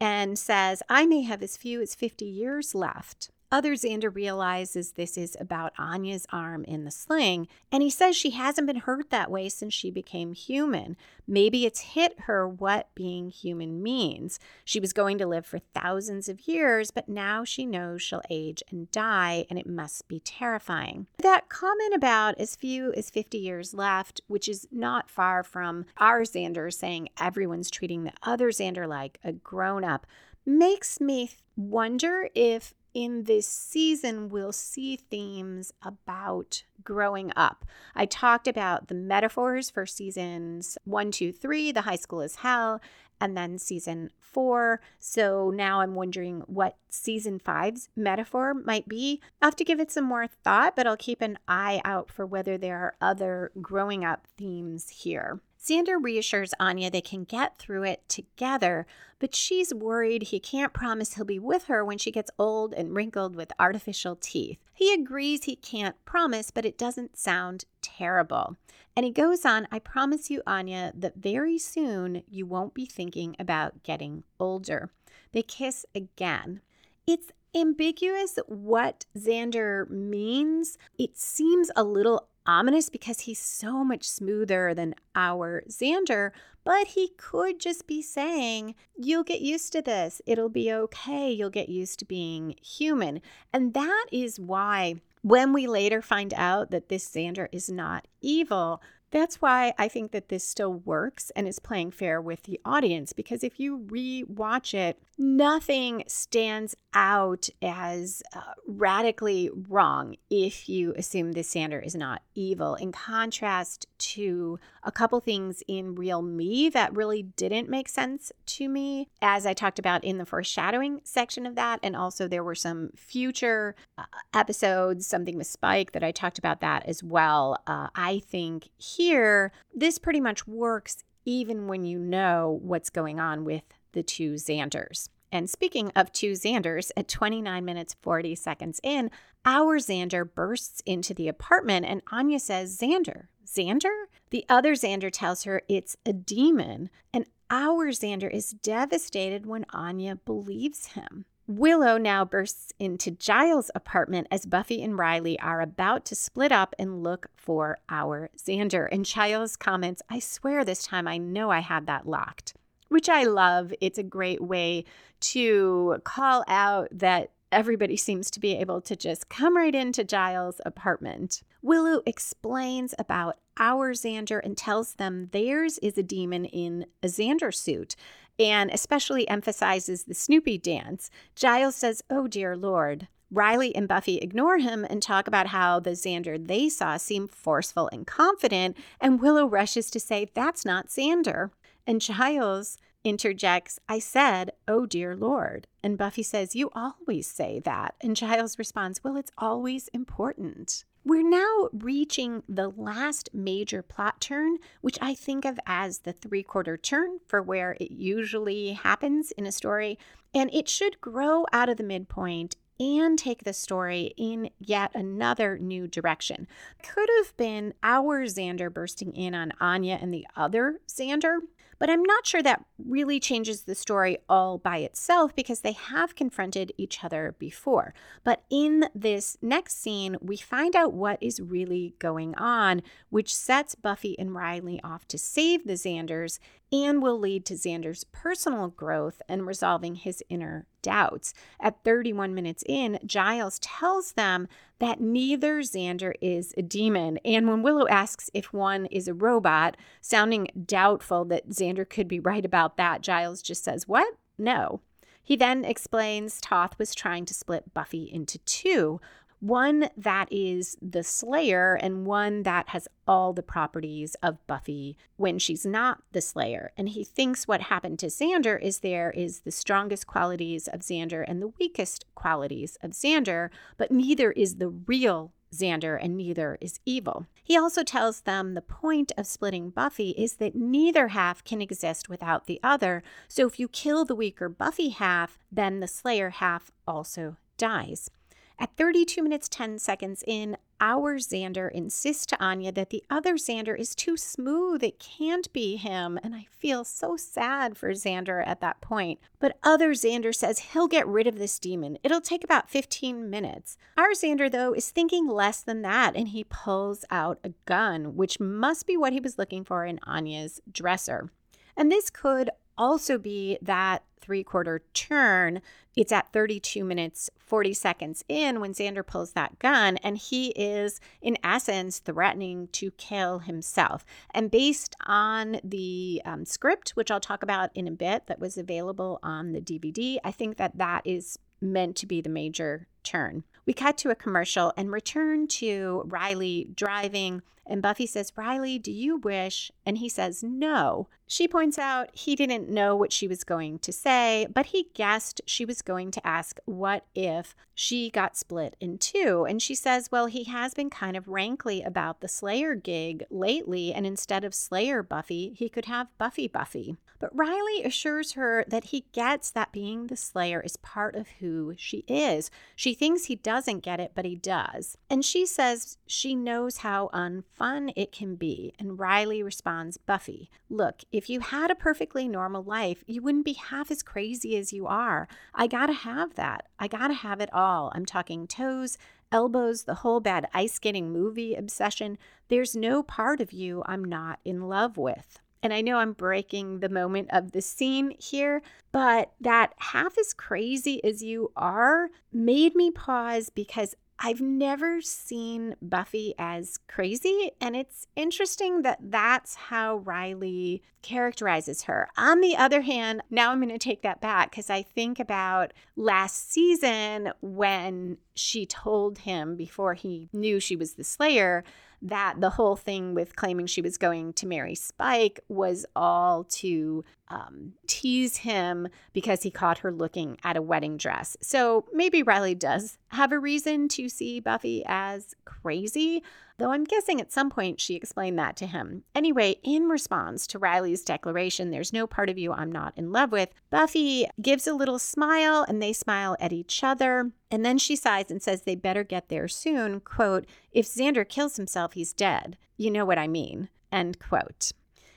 and 0.00 0.38
says, 0.38 0.82
I 0.88 1.04
may 1.04 1.22
have 1.22 1.42
as 1.42 1.58
few 1.58 1.82
as 1.82 1.94
50 1.94 2.24
years 2.24 2.74
left. 2.74 3.30
Other 3.52 3.74
Xander 3.74 4.12
realizes 4.12 4.92
this 4.92 5.16
is 5.16 5.36
about 5.38 5.72
Anya's 5.78 6.26
arm 6.32 6.64
in 6.64 6.84
the 6.84 6.90
sling, 6.90 7.46
and 7.70 7.80
he 7.80 7.90
says 7.90 8.16
she 8.16 8.30
hasn't 8.30 8.66
been 8.66 8.76
hurt 8.76 9.10
that 9.10 9.30
way 9.30 9.48
since 9.48 9.72
she 9.72 9.90
became 9.90 10.32
human. 10.32 10.96
Maybe 11.28 11.64
it's 11.64 11.80
hit 11.80 12.20
her 12.22 12.48
what 12.48 12.92
being 12.96 13.30
human 13.30 13.82
means. 13.82 14.40
She 14.64 14.80
was 14.80 14.92
going 14.92 15.18
to 15.18 15.26
live 15.26 15.46
for 15.46 15.60
thousands 15.60 16.28
of 16.28 16.48
years, 16.48 16.90
but 16.90 17.08
now 17.08 17.44
she 17.44 17.64
knows 17.64 18.02
she'll 18.02 18.22
age 18.28 18.64
and 18.70 18.90
die, 18.90 19.46
and 19.48 19.60
it 19.60 19.68
must 19.68 20.08
be 20.08 20.18
terrifying. 20.18 21.06
That 21.18 21.48
comment 21.48 21.94
about 21.94 22.38
as 22.38 22.56
few 22.56 22.92
as 22.94 23.10
50 23.10 23.38
years 23.38 23.72
left, 23.72 24.20
which 24.26 24.48
is 24.48 24.66
not 24.72 25.08
far 25.08 25.44
from 25.44 25.86
our 25.98 26.22
Xander 26.22 26.72
saying 26.72 27.10
everyone's 27.20 27.70
treating 27.70 28.02
the 28.02 28.12
other 28.24 28.50
Xander 28.50 28.88
like 28.88 29.20
a 29.22 29.32
grown 29.32 29.84
up, 29.84 30.04
makes 30.44 31.00
me 31.00 31.30
wonder 31.56 32.28
if 32.34 32.74
in 32.96 33.24
this 33.24 33.46
season, 33.46 34.30
we'll 34.30 34.52
see 34.52 34.96
themes 34.96 35.70
about 35.82 36.62
growing 36.82 37.30
up. 37.36 37.66
I 37.94 38.06
talked 38.06 38.48
about 38.48 38.88
the 38.88 38.94
metaphors 38.94 39.68
for 39.68 39.84
seasons 39.84 40.78
one, 40.84 41.10
two, 41.10 41.30
three, 41.30 41.72
the 41.72 41.82
high 41.82 41.96
school 41.96 42.22
is 42.22 42.36
hell, 42.36 42.80
and 43.20 43.36
then 43.36 43.58
season 43.58 44.12
four. 44.18 44.80
So 44.98 45.50
now 45.50 45.80
I'm 45.82 45.94
wondering 45.94 46.40
what 46.46 46.78
season 46.88 47.38
five's 47.38 47.90
metaphor 47.94 48.54
might 48.54 48.88
be. 48.88 49.20
I'll 49.42 49.48
have 49.48 49.56
to 49.56 49.64
give 49.64 49.78
it 49.78 49.92
some 49.92 50.04
more 50.04 50.26
thought, 50.26 50.74
but 50.74 50.86
I'll 50.86 50.96
keep 50.96 51.20
an 51.20 51.38
eye 51.46 51.82
out 51.84 52.10
for 52.10 52.24
whether 52.24 52.56
there 52.56 52.78
are 52.78 52.96
other 53.02 53.52
growing 53.60 54.06
up 54.06 54.26
themes 54.38 54.88
here. 54.88 55.40
Xander 55.66 55.96
reassures 56.00 56.54
Anya 56.60 56.90
they 56.90 57.00
can 57.00 57.24
get 57.24 57.58
through 57.58 57.84
it 57.84 58.08
together, 58.08 58.86
but 59.18 59.34
she's 59.34 59.74
worried 59.74 60.24
he 60.24 60.38
can't 60.38 60.72
promise 60.72 61.14
he'll 61.14 61.24
be 61.24 61.40
with 61.40 61.64
her 61.64 61.84
when 61.84 61.98
she 61.98 62.12
gets 62.12 62.30
old 62.38 62.72
and 62.72 62.94
wrinkled 62.94 63.34
with 63.34 63.52
artificial 63.58 64.14
teeth. 64.14 64.58
He 64.74 64.94
agrees 64.94 65.44
he 65.44 65.56
can't 65.56 65.96
promise, 66.04 66.52
but 66.52 66.64
it 66.64 66.78
doesn't 66.78 67.18
sound 67.18 67.64
terrible. 67.82 68.56
And 68.94 69.04
he 69.04 69.10
goes 69.10 69.44
on, 69.44 69.66
I 69.72 69.80
promise 69.80 70.30
you, 70.30 70.40
Anya, 70.46 70.92
that 70.94 71.16
very 71.16 71.58
soon 71.58 72.22
you 72.28 72.46
won't 72.46 72.74
be 72.74 72.86
thinking 72.86 73.34
about 73.38 73.82
getting 73.82 74.22
older. 74.38 74.90
They 75.32 75.42
kiss 75.42 75.84
again. 75.94 76.60
It's 77.08 77.32
ambiguous 77.54 78.38
what 78.46 79.06
Xander 79.18 79.88
means. 79.90 80.78
It 80.98 81.18
seems 81.18 81.70
a 81.74 81.82
little 81.82 82.28
ominous 82.46 82.88
because 82.88 83.20
he's 83.20 83.38
so 83.38 83.84
much 83.84 84.08
smoother 84.08 84.74
than 84.74 84.94
our 85.14 85.62
Xander, 85.68 86.30
but 86.64 86.88
he 86.88 87.10
could 87.16 87.60
just 87.60 87.86
be 87.86 88.02
saying, 88.02 88.74
You'll 88.96 89.24
get 89.24 89.40
used 89.40 89.72
to 89.72 89.82
this. 89.82 90.20
It'll 90.26 90.48
be 90.48 90.72
okay. 90.72 91.30
You'll 91.30 91.50
get 91.50 91.68
used 91.68 91.98
to 92.00 92.04
being 92.04 92.56
human. 92.62 93.20
And 93.52 93.74
that 93.74 94.06
is 94.10 94.40
why, 94.40 94.96
when 95.22 95.52
we 95.52 95.66
later 95.66 96.00
find 96.02 96.32
out 96.34 96.70
that 96.70 96.88
this 96.88 97.08
Xander 97.08 97.48
is 97.52 97.70
not 97.70 98.06
evil, 98.20 98.80
that's 99.10 99.40
why 99.40 99.72
I 99.78 99.88
think 99.88 100.12
that 100.12 100.28
this 100.28 100.46
still 100.46 100.74
works 100.74 101.30
and 101.36 101.46
is 101.46 101.58
playing 101.58 101.92
fair 101.92 102.20
with 102.20 102.42
the 102.42 102.60
audience 102.64 103.12
because 103.12 103.44
if 103.44 103.60
you 103.60 103.76
re-watch 103.76 104.74
it, 104.74 104.98
nothing 105.18 106.04
stands 106.06 106.74
out 106.92 107.48
as 107.62 108.22
uh, 108.34 108.40
radically 108.66 109.50
wrong 109.68 110.16
if 110.30 110.68
you 110.68 110.94
assume 110.96 111.32
this 111.32 111.54
Xander 111.54 111.84
is 111.84 111.94
not 111.94 112.22
evil. 112.34 112.74
In 112.74 112.92
contrast 112.92 113.86
to 113.98 114.58
a 114.82 114.92
couple 114.92 115.20
things 115.20 115.62
in 115.68 115.94
Real 115.94 116.22
Me 116.22 116.68
that 116.70 116.94
really 116.94 117.22
didn't 117.22 117.68
make 117.68 117.88
sense 117.88 118.32
to 118.46 118.68
me, 118.68 119.08
as 119.20 119.46
I 119.46 119.52
talked 119.52 119.78
about 119.78 120.04
in 120.04 120.18
the 120.18 120.26
foreshadowing 120.26 121.00
section 121.04 121.46
of 121.46 121.54
that, 121.54 121.80
and 121.82 121.96
also 121.96 122.28
there 122.28 122.44
were 122.44 122.54
some 122.54 122.90
future 122.96 123.74
uh, 123.98 124.04
episodes, 124.34 125.06
something 125.06 125.36
with 125.36 125.46
Spike 125.46 125.92
that 125.92 126.04
I 126.04 126.12
talked 126.12 126.38
about 126.38 126.60
that 126.60 126.86
as 126.86 127.02
well. 127.02 127.62
Uh, 127.66 127.88
I 127.94 128.20
think 128.26 128.68
here 128.96 129.52
this 129.74 129.98
pretty 129.98 130.20
much 130.20 130.46
works 130.46 131.04
even 131.24 131.66
when 131.66 131.84
you 131.84 131.98
know 131.98 132.60
what's 132.62 132.90
going 132.90 133.18
on 133.18 133.44
with 133.44 133.64
the 133.92 134.02
two 134.02 134.34
Xanders. 134.34 135.08
And 135.32 135.50
speaking 135.50 135.90
of 135.96 136.12
two 136.12 136.32
Xanders, 136.32 136.90
at 136.96 137.08
29 137.08 137.64
minutes 137.64 137.96
40 138.00 138.34
seconds 138.36 138.80
in, 138.82 139.10
our 139.44 139.78
Xander 139.78 140.28
bursts 140.32 140.82
into 140.86 141.12
the 141.14 141.28
apartment 141.28 141.84
and 141.84 142.02
Anya 142.10 142.38
says, 142.38 142.78
Xander, 142.78 143.26
Xander? 143.44 144.04
The 144.30 144.44
other 144.48 144.74
Xander 144.74 145.10
tells 145.12 145.44
her 145.44 145.62
it's 145.68 145.96
a 146.06 146.12
demon, 146.12 146.90
and 147.12 147.26
our 147.50 147.88
Xander 147.88 148.32
is 148.32 148.50
devastated 148.50 149.46
when 149.46 149.66
Anya 149.70 150.16
believes 150.16 150.88
him. 150.88 151.24
Willow 151.46 151.96
now 151.96 152.24
bursts 152.24 152.72
into 152.78 153.10
Giles' 153.10 153.70
apartment 153.74 154.26
as 154.30 154.46
Buffy 154.46 154.82
and 154.82 154.98
Riley 154.98 155.38
are 155.38 155.60
about 155.60 156.04
to 156.06 156.14
split 156.14 156.50
up 156.50 156.74
and 156.78 157.02
look 157.02 157.28
for 157.36 157.78
our 157.88 158.30
Xander. 158.36 158.88
And 158.90 159.04
Giles 159.04 159.56
comments, 159.56 160.02
I 160.10 160.18
swear 160.18 160.64
this 160.64 160.82
time 160.82 161.06
I 161.06 161.18
know 161.18 161.50
I 161.50 161.60
had 161.60 161.86
that 161.86 162.08
locked 162.08 162.54
which 162.88 163.08
I 163.08 163.24
love. 163.24 163.72
It's 163.80 163.98
a 163.98 164.02
great 164.02 164.40
way 164.40 164.84
to 165.20 166.00
call 166.04 166.44
out 166.48 166.88
that 166.92 167.32
everybody 167.52 167.96
seems 167.96 168.30
to 168.30 168.40
be 168.40 168.56
able 168.56 168.80
to 168.82 168.96
just 168.96 169.28
come 169.28 169.56
right 169.56 169.74
into 169.74 170.04
Giles' 170.04 170.60
apartment. 170.66 171.42
Willow 171.62 172.02
explains 172.06 172.94
about 172.98 173.38
our 173.58 173.92
Xander 173.94 174.40
and 174.42 174.56
tells 174.56 174.94
them 174.94 175.28
theirs 175.32 175.78
is 175.78 175.96
a 175.96 176.02
demon 176.02 176.44
in 176.44 176.86
a 177.02 177.06
Xander 177.06 177.54
suit 177.54 177.96
and 178.38 178.70
especially 178.70 179.28
emphasizes 179.28 180.04
the 180.04 180.14
Snoopy 180.14 180.58
dance. 180.58 181.10
Giles 181.34 181.74
says, 181.76 182.02
Oh, 182.10 182.26
dear 182.26 182.56
Lord. 182.56 183.08
Riley 183.30 183.74
and 183.74 183.88
Buffy 183.88 184.18
ignore 184.18 184.58
him 184.58 184.86
and 184.88 185.02
talk 185.02 185.26
about 185.26 185.48
how 185.48 185.80
the 185.80 185.90
Xander 185.90 186.44
they 186.46 186.68
saw 186.68 186.96
seemed 186.96 187.30
forceful 187.32 187.88
and 187.92 188.06
confident, 188.06 188.76
and 189.00 189.20
Willow 189.20 189.46
rushes 189.46 189.90
to 189.90 190.00
say, 190.00 190.30
That's 190.34 190.64
not 190.64 190.88
Xander. 190.88 191.50
And 191.86 192.00
Giles 192.00 192.78
interjects, 193.02 193.78
I 193.88 193.98
said, 193.98 194.52
Oh 194.68 194.86
dear 194.86 195.16
Lord. 195.16 195.66
And 195.82 195.98
Buffy 195.98 196.22
says, 196.22 196.54
You 196.54 196.70
always 196.72 197.26
say 197.26 197.60
that. 197.60 197.94
And 198.00 198.16
Giles 198.16 198.58
responds, 198.58 199.02
Well, 199.02 199.16
it's 199.16 199.32
always 199.38 199.88
important. 199.88 200.84
We're 201.06 201.22
now 201.22 201.68
reaching 201.72 202.42
the 202.48 202.68
last 202.68 203.28
major 203.32 203.80
plot 203.80 204.20
turn, 204.20 204.56
which 204.80 204.98
I 205.00 205.14
think 205.14 205.44
of 205.44 205.56
as 205.64 206.00
the 206.00 206.12
three 206.12 206.42
quarter 206.42 206.76
turn 206.76 207.20
for 207.28 207.40
where 207.40 207.76
it 207.80 207.92
usually 207.92 208.72
happens 208.72 209.30
in 209.30 209.46
a 209.46 209.52
story. 209.52 210.00
And 210.34 210.52
it 210.52 210.68
should 210.68 211.00
grow 211.00 211.46
out 211.52 211.68
of 211.68 211.76
the 211.76 211.84
midpoint 211.84 212.56
and 212.80 213.16
take 213.16 213.44
the 213.44 213.52
story 213.52 214.14
in 214.16 214.50
yet 214.58 214.90
another 214.96 215.58
new 215.58 215.86
direction. 215.86 216.48
Could 216.82 217.08
have 217.18 217.36
been 217.36 217.74
our 217.84 218.24
Xander 218.26 218.74
bursting 218.74 219.14
in 219.14 219.32
on 219.32 219.52
Anya 219.60 220.00
and 220.02 220.12
the 220.12 220.26
other 220.34 220.80
Xander, 220.88 221.38
but 221.78 221.90
I'm 221.90 222.02
not 222.02 222.26
sure 222.26 222.42
that 222.42 222.64
really 222.78 223.20
changes 223.20 223.62
the 223.62 223.74
story 223.74 224.18
all 224.28 224.58
by 224.58 224.78
itself 224.78 225.34
because 225.34 225.60
they 225.60 225.72
have 225.72 226.14
confronted 226.14 226.72
each 226.76 227.04
other 227.04 227.34
before. 227.38 227.94
But 228.24 228.42
in 228.50 228.86
this 228.94 229.36
next 229.42 229.80
scene, 229.80 230.16
we 230.20 230.36
find 230.36 230.74
out 230.74 230.92
what 230.92 231.22
is 231.22 231.40
really 231.40 231.94
going 231.98 232.34
on, 232.36 232.82
which 233.10 233.34
sets 233.34 233.74
Buffy 233.74 234.18
and 234.18 234.34
Riley 234.34 234.80
off 234.82 235.06
to 235.08 235.18
save 235.18 235.66
the 235.66 235.74
Xanders 235.74 236.38
and 236.72 237.00
will 237.00 237.18
lead 237.18 237.44
to 237.46 237.54
Xander's 237.54 238.04
personal 238.04 238.68
growth 238.68 239.22
and 239.28 239.46
resolving 239.46 239.94
his 239.94 240.22
inner 240.28 240.66
doubts. 240.82 241.32
At 241.60 241.84
31 241.84 242.34
minutes 242.34 242.64
in, 242.66 242.98
Giles 243.04 243.58
tells 243.60 244.12
them 244.12 244.48
that 244.78 245.00
neither 245.00 245.60
Xander 245.60 246.12
is 246.20 246.52
a 246.56 246.62
demon. 246.62 247.18
And 247.24 247.48
when 247.48 247.62
Willow 247.62 247.86
asks 247.88 248.30
if 248.34 248.52
one 248.52 248.86
is 248.86 249.08
a 249.08 249.14
robot, 249.14 249.76
sounding 250.00 250.48
doubtful 250.66 251.24
that 251.26 251.48
Xander 251.50 251.88
could 251.88 252.08
be 252.08 252.20
right 252.20 252.44
about 252.44 252.76
that, 252.76 253.00
Giles 253.00 253.42
just 253.42 253.64
says, 253.64 253.88
What? 253.88 254.14
No. 254.38 254.80
He 255.22 255.34
then 255.34 255.64
explains 255.64 256.40
Toth 256.40 256.78
was 256.78 256.94
trying 256.94 257.24
to 257.26 257.34
split 257.34 257.74
Buffy 257.74 258.04
into 258.12 258.38
two, 258.40 259.00
one 259.46 259.90
that 259.96 260.28
is 260.30 260.76
the 260.82 261.02
Slayer 261.02 261.74
and 261.74 262.06
one 262.06 262.42
that 262.42 262.70
has 262.70 262.88
all 263.06 263.32
the 263.32 263.42
properties 263.42 264.16
of 264.22 264.44
Buffy 264.46 264.96
when 265.16 265.38
she's 265.38 265.64
not 265.64 266.02
the 266.12 266.20
Slayer. 266.20 266.72
And 266.76 266.88
he 266.88 267.04
thinks 267.04 267.46
what 267.46 267.62
happened 267.62 267.98
to 268.00 268.06
Xander 268.06 268.60
is 268.60 268.80
there 268.80 269.10
is 269.10 269.40
the 269.40 269.50
strongest 269.50 270.06
qualities 270.06 270.66
of 270.68 270.80
Xander 270.80 271.24
and 271.26 271.40
the 271.40 271.52
weakest 271.60 272.04
qualities 272.14 272.76
of 272.82 272.90
Xander, 272.90 273.50
but 273.76 273.90
neither 273.90 274.32
is 274.32 274.56
the 274.56 274.68
real 274.68 275.32
Xander 275.54 275.98
and 276.00 276.16
neither 276.16 276.58
is 276.60 276.80
evil. 276.84 277.26
He 277.42 277.56
also 277.56 277.82
tells 277.82 278.22
them 278.22 278.54
the 278.54 278.60
point 278.62 279.12
of 279.16 279.26
splitting 279.26 279.70
Buffy 279.70 280.10
is 280.10 280.36
that 280.36 280.56
neither 280.56 281.08
half 281.08 281.44
can 281.44 281.62
exist 281.62 282.08
without 282.08 282.46
the 282.46 282.60
other. 282.62 283.02
So 283.28 283.46
if 283.46 283.60
you 283.60 283.68
kill 283.68 284.04
the 284.04 284.16
weaker 284.16 284.48
Buffy 284.48 284.90
half, 284.90 285.38
then 285.50 285.80
the 285.80 285.88
Slayer 285.88 286.30
half 286.30 286.72
also 286.86 287.36
dies. 287.56 288.10
At 288.58 288.74
32 288.76 289.22
minutes 289.22 289.48
10 289.50 289.78
seconds 289.78 290.24
in, 290.26 290.56
our 290.80 291.18
Xander 291.18 291.70
insists 291.70 292.24
to 292.26 292.42
Anya 292.42 292.72
that 292.72 292.88
the 292.88 293.04
other 293.10 293.34
Xander 293.34 293.78
is 293.78 293.94
too 293.94 294.16
smooth. 294.16 294.82
It 294.82 294.98
can't 294.98 295.52
be 295.52 295.76
him. 295.76 296.18
And 296.22 296.34
I 296.34 296.46
feel 296.50 296.82
so 296.82 297.16
sad 297.18 297.76
for 297.76 297.90
Xander 297.90 298.46
at 298.46 298.62
that 298.62 298.80
point. 298.80 299.20
But 299.38 299.58
other 299.62 299.92
Xander 299.92 300.34
says 300.34 300.58
he'll 300.58 300.88
get 300.88 301.06
rid 301.06 301.26
of 301.26 301.38
this 301.38 301.58
demon. 301.58 301.98
It'll 302.02 302.22
take 302.22 302.44
about 302.44 302.70
15 302.70 303.28
minutes. 303.28 303.76
Our 303.98 304.12
Xander, 304.12 304.50
though, 304.50 304.72
is 304.72 304.90
thinking 304.90 305.28
less 305.28 305.60
than 305.60 305.82
that 305.82 306.16
and 306.16 306.28
he 306.28 306.44
pulls 306.44 307.04
out 307.10 307.38
a 307.44 307.52
gun, 307.66 308.16
which 308.16 308.40
must 308.40 308.86
be 308.86 308.96
what 308.96 309.12
he 309.12 309.20
was 309.20 309.38
looking 309.38 309.64
for 309.64 309.84
in 309.84 310.00
Anya's 310.06 310.60
dresser. 310.70 311.30
And 311.76 311.92
this 311.92 312.08
could 312.08 312.50
also 312.78 313.18
be 313.18 313.58
that 313.62 314.04
three 314.20 314.42
quarter 314.42 314.82
turn. 314.92 315.62
It's 315.94 316.12
at 316.12 316.32
32 316.32 316.84
minutes, 316.84 317.30
40 317.38 317.72
seconds 317.72 318.24
in 318.28 318.60
when 318.60 318.74
Xander 318.74 319.06
pulls 319.06 319.32
that 319.32 319.58
gun, 319.58 319.96
and 319.98 320.18
he 320.18 320.48
is, 320.50 321.00
in 321.22 321.38
essence, 321.42 322.00
threatening 322.00 322.68
to 322.72 322.90
kill 322.92 323.38
himself. 323.38 324.04
And 324.34 324.50
based 324.50 324.94
on 325.06 325.60
the 325.64 326.20
um, 326.24 326.44
script, 326.44 326.90
which 326.90 327.10
I'll 327.10 327.20
talk 327.20 327.42
about 327.42 327.70
in 327.74 327.88
a 327.88 327.92
bit, 327.92 328.26
that 328.26 328.40
was 328.40 328.58
available 328.58 329.20
on 329.22 329.52
the 329.52 329.60
DVD, 329.60 330.18
I 330.24 330.32
think 330.32 330.56
that 330.58 330.76
that 330.76 331.02
is 331.04 331.38
meant 331.60 331.96
to 331.96 332.06
be 332.06 332.20
the 332.20 332.28
major 332.28 332.88
turn. 333.02 333.44
We 333.66 333.72
cut 333.72 333.98
to 333.98 334.10
a 334.10 334.14
commercial 334.14 334.72
and 334.76 334.92
return 334.92 335.48
to 335.48 336.04
Riley 336.06 336.68
driving 336.74 337.42
and 337.66 337.82
Buffy 337.82 338.06
says, 338.06 338.32
Riley, 338.36 338.78
do 338.78 338.92
you 338.92 339.16
wish? 339.16 339.72
And 339.84 339.98
he 339.98 340.08
says, 340.08 340.42
no. 340.42 341.08
She 341.26 341.48
points 341.48 341.78
out 341.78 342.10
he 342.12 342.36
didn't 342.36 342.68
know 342.68 342.94
what 342.94 343.12
she 343.12 343.26
was 343.26 343.42
going 343.42 343.80
to 343.80 343.92
say, 343.92 344.46
but 344.52 344.66
he 344.66 344.90
guessed 344.94 345.40
she 345.46 345.64
was 345.64 345.82
going 345.82 346.12
to 346.12 346.24
ask, 346.26 346.58
what 346.64 347.06
if 347.14 347.56
she 347.74 348.08
got 348.08 348.36
split 348.36 348.76
in 348.80 348.98
two? 348.98 349.44
And 349.48 349.60
she 349.60 349.74
says, 349.74 350.10
well, 350.12 350.26
he 350.26 350.44
has 350.44 350.74
been 350.74 350.90
kind 350.90 351.16
of 351.16 351.26
rankly 351.26 351.82
about 351.82 352.20
the 352.20 352.28
Slayer 352.28 352.76
gig 352.76 353.24
lately, 353.30 353.92
and 353.92 354.06
instead 354.06 354.44
of 354.44 354.54
Slayer 354.54 355.02
Buffy, 355.02 355.52
he 355.56 355.68
could 355.68 355.86
have 355.86 356.16
Buffy 356.18 356.46
Buffy. 356.46 356.96
But 357.18 357.34
Riley 357.36 357.82
assures 357.84 358.32
her 358.32 358.64
that 358.68 358.84
he 358.84 359.06
gets 359.12 359.50
that 359.50 359.72
being 359.72 360.06
the 360.06 360.16
Slayer 360.16 360.60
is 360.60 360.76
part 360.76 361.14
of 361.16 361.28
who 361.40 361.74
she 361.76 361.98
is. 362.08 362.50
She 362.74 362.94
thinks 362.94 363.24
he 363.24 363.36
doesn't 363.36 363.80
get 363.80 364.00
it, 364.00 364.12
but 364.14 364.24
he 364.24 364.36
does. 364.36 364.98
And 365.08 365.24
she 365.24 365.46
says 365.46 365.98
she 366.06 366.34
knows 366.34 366.78
how 366.78 367.10
unfun 367.12 367.92
it 367.96 368.12
can 368.12 368.36
be. 368.36 368.74
And 368.78 368.98
Riley 368.98 369.42
responds, 369.42 369.96
Buffy, 369.96 370.50
look, 370.68 371.02
if 371.10 371.30
you 371.30 371.40
had 371.40 371.70
a 371.70 371.74
perfectly 371.74 372.28
normal 372.28 372.62
life, 372.62 373.02
you 373.06 373.22
wouldn't 373.22 373.44
be 373.44 373.54
half 373.54 373.90
as 373.90 374.02
crazy 374.02 374.56
as 374.56 374.72
you 374.72 374.86
are. 374.86 375.28
I 375.54 375.66
gotta 375.66 375.92
have 375.92 376.34
that. 376.34 376.66
I 376.78 376.88
gotta 376.88 377.14
have 377.14 377.40
it 377.40 377.52
all. 377.52 377.90
I'm 377.94 378.06
talking 378.06 378.46
toes, 378.46 378.98
elbows, 379.32 379.84
the 379.84 379.96
whole 379.96 380.20
bad 380.20 380.48
ice 380.54 380.74
skating 380.74 381.12
movie 381.12 381.54
obsession. 381.54 382.18
There's 382.48 382.76
no 382.76 383.02
part 383.02 383.40
of 383.40 383.52
you 383.52 383.82
I'm 383.86 384.04
not 384.04 384.40
in 384.44 384.68
love 384.68 384.96
with. 384.96 385.40
And 385.66 385.74
I 385.74 385.80
know 385.80 385.98
I'm 385.98 386.12
breaking 386.12 386.78
the 386.78 386.88
moment 386.88 387.30
of 387.32 387.50
the 387.50 387.60
scene 387.60 388.14
here, 388.20 388.62
but 388.92 389.32
that 389.40 389.74
half 389.78 390.16
as 390.16 390.32
crazy 390.32 391.02
as 391.02 391.24
you 391.24 391.50
are 391.56 392.08
made 392.32 392.76
me 392.76 392.92
pause 392.92 393.50
because 393.50 393.96
I've 394.20 394.40
never 394.40 395.00
seen 395.00 395.74
Buffy 395.82 396.34
as 396.38 396.78
crazy, 396.86 397.50
and 397.60 397.74
it's 397.74 398.06
interesting 398.14 398.82
that 398.82 399.00
that's 399.02 399.56
how 399.56 399.96
Riley 399.96 400.84
characterizes 401.02 401.82
her. 401.82 402.10
On 402.16 402.40
the 402.40 402.56
other 402.56 402.82
hand, 402.82 403.22
now 403.28 403.50
I'm 403.50 403.58
going 403.58 403.68
to 403.70 403.78
take 403.78 404.02
that 404.02 404.20
back 404.20 404.52
because 404.52 404.70
I 404.70 404.82
think 404.82 405.18
about 405.18 405.72
last 405.96 406.52
season 406.52 407.32
when 407.40 408.18
she 408.34 408.66
told 408.66 409.18
him 409.18 409.56
before 409.56 409.94
he 409.94 410.28
knew 410.32 410.60
she 410.60 410.76
was 410.76 410.94
the 410.94 411.02
Slayer 411.02 411.64
that 412.02 412.40
the 412.40 412.50
whole 412.50 412.76
thing 412.76 413.14
with 413.14 413.36
claiming 413.36 413.66
she 413.66 413.82
was 413.82 413.96
going 413.96 414.32
to 414.34 414.46
marry 414.46 414.74
Spike 414.74 415.40
was 415.48 415.86
all 415.96 416.44
to 416.44 417.04
um, 417.28 417.72
tease 417.86 418.38
him 418.38 418.88
because 419.12 419.42
he 419.42 419.50
caught 419.50 419.78
her 419.78 419.90
looking 419.90 420.38
at 420.44 420.56
a 420.56 420.62
wedding 420.62 420.96
dress. 420.96 421.36
So 421.40 421.86
maybe 421.92 422.22
Riley 422.22 422.54
does 422.54 422.98
have 423.08 423.32
a 423.32 423.38
reason 423.38 423.88
to 423.88 424.08
see 424.08 424.40
Buffy 424.40 424.82
as 424.86 425.34
crazy, 425.44 426.22
though 426.58 426.72
I'm 426.72 426.84
guessing 426.84 427.20
at 427.20 427.32
some 427.32 427.50
point 427.50 427.80
she 427.80 427.94
explained 427.94 428.38
that 428.38 428.56
to 428.56 428.66
him. 428.66 429.04
Anyway, 429.14 429.56
in 429.62 429.88
response 429.88 430.46
to 430.48 430.58
Riley's 430.58 431.02
declaration, 431.02 431.70
there's 431.70 431.92
no 431.92 432.06
part 432.06 432.28
of 432.28 432.38
you 432.38 432.52
I'm 432.52 432.72
not 432.72 432.92
in 432.96 433.12
love 433.12 433.32
with, 433.32 433.50
Buffy 433.70 434.26
gives 434.40 434.66
a 434.66 434.74
little 434.74 434.98
smile 434.98 435.64
and 435.68 435.82
they 435.82 435.92
smile 435.92 436.36
at 436.40 436.52
each 436.52 436.82
other. 436.82 437.32
And 437.50 437.64
then 437.64 437.78
she 437.78 437.96
sighs 437.96 438.30
and 438.30 438.42
says 438.42 438.62
they 438.62 438.74
better 438.74 439.04
get 439.04 439.28
there 439.28 439.48
soon. 439.48 440.00
Quote, 440.00 440.46
if 440.72 440.86
Xander 440.86 441.28
kills 441.28 441.56
himself, 441.56 441.92
he's 441.92 442.12
dead. 442.12 442.56
You 442.76 442.90
know 442.90 443.04
what 443.04 443.18
I 443.18 443.28
mean. 443.28 443.68
End 443.92 444.18
quote. 444.18 444.72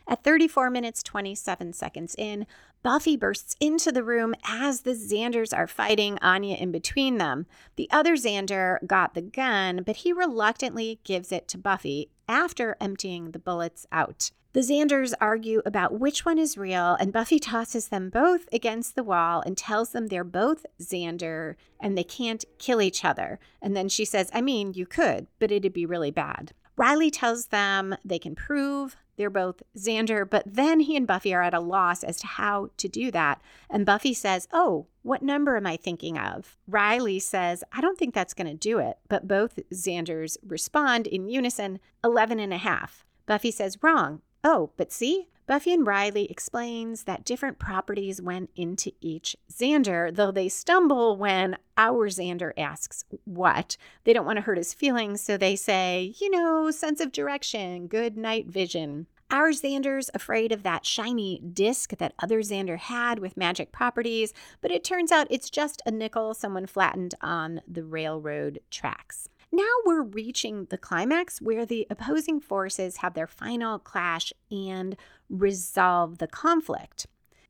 At 0.08 0.24
34 0.24 0.72
minutes 0.72 1.04
27 1.04 1.74
seconds 1.74 2.16
in, 2.18 2.48
Buffy 2.82 3.18
bursts 3.18 3.56
into 3.60 3.92
the 3.92 4.04
room 4.04 4.34
as 4.48 4.82
the 4.82 4.92
Xanders 4.92 5.56
are 5.56 5.68
fighting 5.68 6.18
Anya 6.22 6.56
in 6.56 6.72
between 6.72 7.18
them. 7.18 7.46
The 7.76 7.90
other 7.92 8.16
Xander 8.16 8.78
got 8.88 9.14
the 9.14 9.22
gun, 9.22 9.84
but 9.86 9.98
he 9.98 10.14
reluctantly 10.14 11.00
gives 11.04 11.34
it 11.34 11.50
to 11.50 11.58
Buffy 11.58 12.10
after 12.30 12.78
emptying 12.80 13.32
the 13.32 13.40
bullets 13.40 13.86
out. 13.92 14.32
The 14.54 14.62
Xanders 14.62 15.14
argue 15.20 15.62
about 15.66 16.00
which 16.00 16.26
one 16.26 16.40
is 16.40 16.58
real, 16.58 16.96
and 17.00 17.14
Buffy 17.14 17.38
tosses 17.38 17.90
them 17.90 18.10
both 18.10 18.48
against 18.52 18.96
the 18.96 19.04
wall 19.04 19.44
and 19.46 19.58
tells 19.58 19.92
them 19.92 20.08
they're 20.08 20.24
both 20.24 20.66
Xander 20.82 21.56
and 21.80 21.98
they 21.98 22.04
can't 22.04 22.46
kill 22.58 22.82
each 22.82 23.04
other. 23.04 23.40
And 23.62 23.76
then 23.76 23.90
she 23.90 24.06
says, 24.06 24.32
I 24.34 24.42
mean, 24.42 24.74
you 24.74 24.86
could, 24.86 25.28
but 25.38 25.52
it'd 25.52 25.74
be 25.74 25.86
really 25.86 26.12
bad. 26.12 26.54
Riley 26.78 27.12
tells 27.12 27.48
them 27.48 27.96
they 28.06 28.20
can 28.20 28.36
prove 28.36 28.96
they're 29.20 29.30
both 29.30 29.62
Xander, 29.78 30.28
but 30.28 30.44
then 30.46 30.80
he 30.80 30.96
and 30.96 31.06
Buffy 31.06 31.34
are 31.34 31.44
at 31.44 31.54
a 31.54 31.60
loss 31.60 32.06
as 32.06 32.22
to 32.22 32.26
how 32.26 32.70
to 32.78 32.88
do 32.88 33.12
that. 33.12 33.42
And 33.70 33.86
Buffy 33.86 34.14
says, 34.14 34.48
Oh, 34.54 34.88
what 35.02 35.22
number 35.22 35.58
am 35.58 35.68
I 35.68 35.76
thinking 35.76 36.18
of? 36.18 36.58
Riley 36.70 37.20
says, 37.20 37.62
I 37.74 37.82
don't 37.82 38.00
think 38.00 38.14
that's 38.16 38.34
going 38.34 38.48
to 38.48 38.54
do 38.54 38.80
it. 38.80 38.98
But 39.10 39.28
both 39.28 39.60
Xanders 39.74 40.38
respond 40.42 41.06
in 41.06 41.28
unison, 41.28 41.82
11 42.02 42.40
and 42.40 42.54
a 42.54 42.58
half. 42.58 43.04
Buffy 43.26 43.52
says, 43.52 43.84
Wrong. 43.84 44.22
Oh, 44.42 44.72
but 44.78 44.94
see? 44.94 45.28
Buffy 45.50 45.74
and 45.74 45.88
Riley 45.88 46.30
explains 46.30 47.06
that 47.06 47.26
different 47.26 47.58
properties 47.58 48.22
went 48.22 48.52
into 48.56 48.92
each 49.02 49.36
Xander, 49.52 50.16
though 50.16 50.30
they 50.30 50.48
stumble 50.48 51.18
when 51.18 51.58
our 51.76 52.08
Xander 52.08 52.52
asks 52.56 53.04
what. 53.26 53.76
They 54.04 54.14
don't 54.14 54.28
want 54.28 54.38
to 54.38 54.44
hurt 54.44 54.60
his 54.60 54.76
feelings, 54.76 55.22
so 55.22 55.38
they 55.38 55.56
say, 55.56 56.14
you 56.20 56.30
know, 56.30 56.70
sense 56.70 57.02
of 57.02 57.12
direction, 57.12 57.88
good 57.88 58.16
night 58.16 58.46
vision. 58.46 59.08
Our 59.32 59.50
Xander's 59.50 60.12
afraid 60.14 60.52
of 60.52 60.62
that 60.62 60.86
shiny 60.86 61.40
disc 61.40 61.98
that 61.98 62.14
other 62.20 62.42
Xander 62.42 62.78
had 62.78 63.18
with 63.18 63.36
magic 63.36 63.72
properties, 63.72 64.36
but 64.62 64.70
it 64.70 64.84
turns 64.84 65.12
out 65.12 65.26
it's 65.32 65.50
just 65.50 65.82
a 65.84 65.90
nickel 65.90 66.36
someone 66.36 66.68
flattened 66.68 67.16
on 67.22 67.62
the 67.68 67.84
railroad 67.84 68.60
tracks. 68.70 69.30
Now 69.52 69.64
we're 69.86 70.04
reaching 70.04 70.66
the 70.66 70.78
climax 70.78 71.42
where 71.42 71.66
the 71.66 71.88
opposing 71.90 72.40
forces 72.40 72.98
have 72.98 73.14
their 73.14 73.28
final 73.28 73.80
clash 73.80 74.32
and 74.52 74.96
resolve 75.30 76.20
the 76.20 76.28
conflict. 76.28 77.08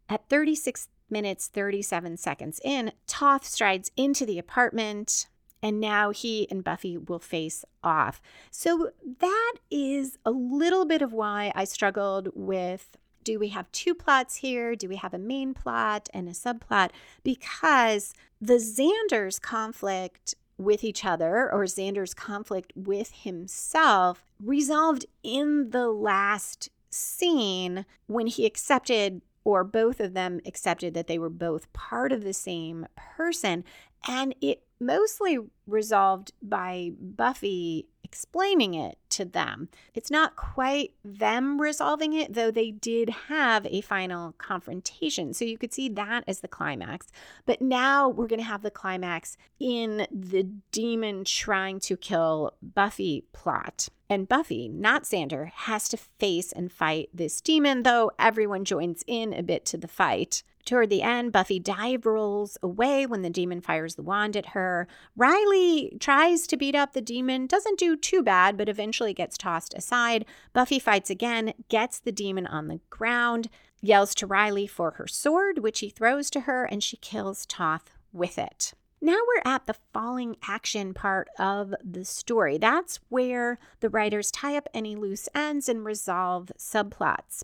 At 0.08 0.28
36 0.30 0.88
minutes 1.10 1.48
37 1.48 2.18
seconds 2.18 2.60
in, 2.64 2.92
Toth 3.08 3.46
strides 3.46 3.92
into 3.98 4.26
the 4.26 4.40
apartment 4.40 5.28
and 5.62 5.80
now 5.80 6.12
he 6.12 6.50
and 6.50 6.64
Buffy 6.64 6.98
will 6.98 7.20
face 7.20 7.66
off. 7.84 8.22
So 8.50 8.92
that 9.20 9.56
is 9.70 10.18
a 10.26 10.32
little 10.32 10.86
bit 10.86 11.02
of 11.02 11.12
why 11.12 11.52
I 11.54 11.66
struggled 11.66 12.30
with 12.34 12.98
do 13.26 13.38
we 13.38 13.50
have 13.50 13.72
two 13.72 13.94
plots 13.94 14.38
here? 14.38 14.76
Do 14.76 14.88
we 14.88 14.96
have 14.96 15.14
a 15.14 15.20
main 15.20 15.54
plot 15.54 16.10
and 16.14 16.28
a 16.28 16.32
subplot? 16.32 16.92
Because 17.22 18.14
the 18.40 18.56
Xander's 18.56 19.40
conflict 19.40 20.36
with 20.60 20.84
each 20.84 21.06
other 21.06 21.52
or 21.52 21.64
Xander's 21.64 22.14
conflict 22.14 22.74
with 22.76 23.12
himself 23.24 24.26
resolved 24.44 25.06
in 25.24 25.70
the 25.72 25.88
last 25.88 26.70
scene 26.92 27.86
when 28.08 28.28
he 28.28 28.46
accepted 28.46 29.22
or 29.44 29.64
both 29.64 30.00
of 30.00 30.14
them 30.14 30.42
accepted 30.46 30.94
that 30.94 31.08
they 31.08 31.18
were 31.18 31.30
both 31.30 31.72
part 31.74 32.12
of 32.12 32.24
the 32.24 32.34
same 32.34 32.86
person. 32.96 33.64
And 34.08 34.36
it 34.42 34.64
mostly 34.80 35.40
resolved 35.68 36.34
by 36.42 36.92
Buffy 37.00 37.88
explaining 38.04 38.74
it 38.74 38.98
to 39.10 39.24
them. 39.24 39.70
It's 39.94 40.10
not 40.10 40.36
quite 40.36 40.94
them 41.06 41.62
resolving 41.62 42.14
it, 42.14 42.34
though 42.34 42.50
they 42.50 42.72
did 42.72 43.10
have 43.28 43.68
a 43.68 43.82
final 43.82 44.32
confrontation. 44.40 45.34
So 45.34 45.46
you 45.46 45.60
could 45.60 45.74
see 45.74 45.90
that 45.90 46.24
as 46.28 46.40
the 46.40 46.48
climax. 46.48 47.08
But 47.46 47.62
now 47.62 48.10
we're 48.10 48.28
going 48.28 48.40
to 48.40 48.46
have 48.46 48.64
the 48.64 48.72
climax 48.72 49.38
in 49.60 50.08
the 50.12 50.44
demon 50.72 51.24
trying 51.24 51.80
to 51.82 51.96
kill 51.96 52.54
Buffy 52.64 53.26
plot. 53.32 53.90
And 54.10 54.28
Buffy, 54.28 54.68
not 54.68 55.04
Xander, 55.04 55.52
has 55.52 55.88
to 55.90 55.98
face 55.98 56.52
and 56.52 56.72
fight 56.72 57.10
this 57.14 57.40
demon, 57.42 57.84
though 57.84 58.12
everyone 58.18 58.66
joins 58.66 59.04
in 59.06 59.34
a 59.34 59.44
bit 59.44 59.66
to 59.66 59.78
the 59.78 59.88
fight 59.88 60.42
Toward 60.70 60.92
the 60.92 61.02
end, 61.02 61.32
Buffy 61.32 61.58
dive 61.58 62.06
rolls 62.06 62.56
away 62.62 63.08
when 63.08 63.24
the 63.24 63.32
demon 63.32 63.60
fires 63.60 63.96
the 63.96 64.04
wand 64.04 64.38
at 64.38 64.50
her. 64.50 64.88
Riley 65.18 65.98
tries 66.00 66.46
to 66.46 66.58
beat 66.58 66.76
up 66.76 66.94
the 66.94 67.02
demon, 67.02 67.48
doesn't 67.48 67.80
do 67.80 67.96
too 67.96 68.22
bad, 68.22 68.56
but 68.56 68.70
eventually 68.70 69.12
gets 69.12 69.36
tossed 69.36 69.74
aside. 69.74 70.28
Buffy 70.54 70.78
fights 70.78 71.10
again, 71.10 71.54
gets 71.70 71.98
the 71.98 72.12
demon 72.12 72.46
on 72.46 72.68
the 72.68 72.82
ground, 72.92 73.50
yells 73.82 74.14
to 74.14 74.28
Riley 74.28 74.68
for 74.68 74.92
her 74.92 75.08
sword, 75.08 75.58
which 75.58 75.80
he 75.80 75.90
throws 75.90 76.30
to 76.30 76.42
her, 76.42 76.66
and 76.66 76.84
she 76.84 76.98
kills 76.98 77.48
Toth 77.48 77.90
with 78.14 78.38
it. 78.38 78.76
Now 79.02 79.18
we're 79.28 79.52
at 79.52 79.66
the 79.66 79.78
falling 79.92 80.36
action 80.48 80.94
part 80.94 81.30
of 81.40 81.74
the 81.84 82.06
story. 82.06 82.60
That's 82.60 83.00
where 83.10 83.58
the 83.80 83.90
writers 83.90 84.30
tie 84.30 84.56
up 84.56 84.70
any 84.76 84.96
loose 84.96 85.28
ends 85.34 85.68
and 85.68 85.84
resolve 85.84 86.52
subplots. 86.60 87.42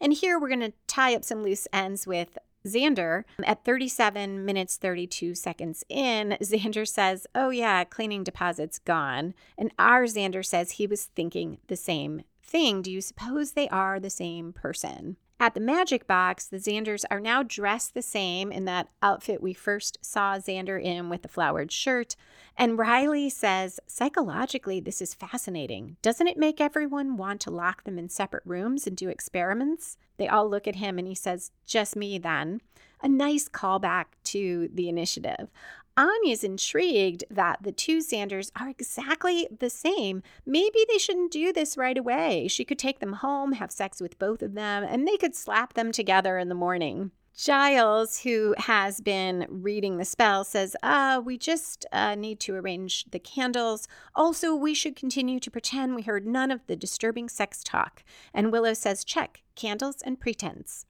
And 0.00 0.12
here 0.12 0.40
we're 0.40 0.48
going 0.48 0.58
to 0.58 0.72
tie 0.88 1.14
up 1.14 1.24
some 1.24 1.44
loose 1.44 1.68
ends 1.72 2.04
with 2.04 2.36
Xander, 2.66 3.24
at 3.44 3.64
37 3.64 4.44
minutes 4.44 4.76
32 4.76 5.34
seconds 5.34 5.84
in, 5.88 6.36
Xander 6.42 6.86
says, 6.86 7.26
Oh, 7.34 7.50
yeah, 7.50 7.84
cleaning 7.84 8.24
deposit's 8.24 8.78
gone. 8.78 9.34
And 9.58 9.72
our 9.78 10.04
Xander 10.04 10.44
says 10.44 10.72
he 10.72 10.86
was 10.86 11.04
thinking 11.04 11.58
the 11.68 11.76
same 11.76 12.22
thing. 12.42 12.82
Do 12.82 12.90
you 12.90 13.00
suppose 13.00 13.52
they 13.52 13.68
are 13.68 13.98
the 13.98 14.10
same 14.10 14.52
person? 14.52 15.16
At 15.40 15.54
the 15.54 15.60
Magic 15.60 16.06
Box, 16.06 16.46
the 16.46 16.58
Xanders 16.58 17.04
are 17.10 17.20
now 17.20 17.42
dressed 17.42 17.92
the 17.92 18.02
same 18.02 18.52
in 18.52 18.64
that 18.66 18.88
outfit 19.02 19.42
we 19.42 19.52
first 19.52 19.98
saw 20.00 20.36
Xander 20.38 20.80
in 20.80 21.08
with 21.08 21.22
the 21.22 21.28
flowered 21.28 21.72
shirt. 21.72 22.14
And 22.56 22.78
Riley 22.78 23.28
says, 23.28 23.80
psychologically, 23.86 24.78
this 24.78 25.02
is 25.02 25.12
fascinating. 25.12 25.96
Doesn't 26.02 26.28
it 26.28 26.38
make 26.38 26.60
everyone 26.60 27.16
want 27.16 27.40
to 27.42 27.50
lock 27.50 27.82
them 27.82 27.98
in 27.98 28.08
separate 28.08 28.44
rooms 28.46 28.86
and 28.86 28.96
do 28.96 29.08
experiments? 29.08 29.96
They 30.18 30.28
all 30.28 30.48
look 30.48 30.68
at 30.68 30.76
him 30.76 30.98
and 30.98 31.08
he 31.08 31.16
says, 31.16 31.50
just 31.66 31.96
me 31.96 32.16
then. 32.18 32.60
A 33.02 33.08
nice 33.08 33.48
callback 33.48 34.06
to 34.24 34.70
the 34.72 34.88
initiative. 34.88 35.50
Anya's 35.96 36.42
intrigued 36.42 37.24
that 37.30 37.62
the 37.62 37.72
two 37.72 37.98
Xanders 37.98 38.50
are 38.58 38.68
exactly 38.68 39.46
the 39.56 39.70
same. 39.70 40.22
Maybe 40.44 40.84
they 40.88 40.98
shouldn't 40.98 41.30
do 41.30 41.52
this 41.52 41.76
right 41.76 41.96
away. 41.96 42.48
She 42.48 42.64
could 42.64 42.78
take 42.78 42.98
them 42.98 43.14
home, 43.14 43.52
have 43.52 43.70
sex 43.70 44.00
with 44.00 44.18
both 44.18 44.42
of 44.42 44.54
them, 44.54 44.84
and 44.84 45.06
they 45.06 45.16
could 45.16 45.36
slap 45.36 45.74
them 45.74 45.92
together 45.92 46.38
in 46.38 46.48
the 46.48 46.54
morning. 46.54 47.12
Giles, 47.36 48.20
who 48.20 48.54
has 48.58 49.00
been 49.00 49.46
reading 49.48 49.96
the 49.96 50.04
spell, 50.04 50.44
says, 50.44 50.76
uh, 50.84 51.20
we 51.24 51.36
just 51.36 51.84
uh, 51.90 52.14
need 52.14 52.38
to 52.40 52.54
arrange 52.54 53.06
the 53.10 53.18
candles. 53.18 53.88
Also, 54.14 54.54
we 54.54 54.72
should 54.72 54.94
continue 54.94 55.40
to 55.40 55.50
pretend 55.50 55.96
we 55.96 56.02
heard 56.02 56.26
none 56.26 56.52
of 56.52 56.64
the 56.68 56.76
disturbing 56.76 57.28
sex 57.28 57.64
talk. 57.64 58.04
And 58.32 58.52
Willow 58.52 58.72
says, 58.72 59.04
check, 59.04 59.42
candles 59.56 59.96
and 60.02 60.20
pretense. 60.20 60.86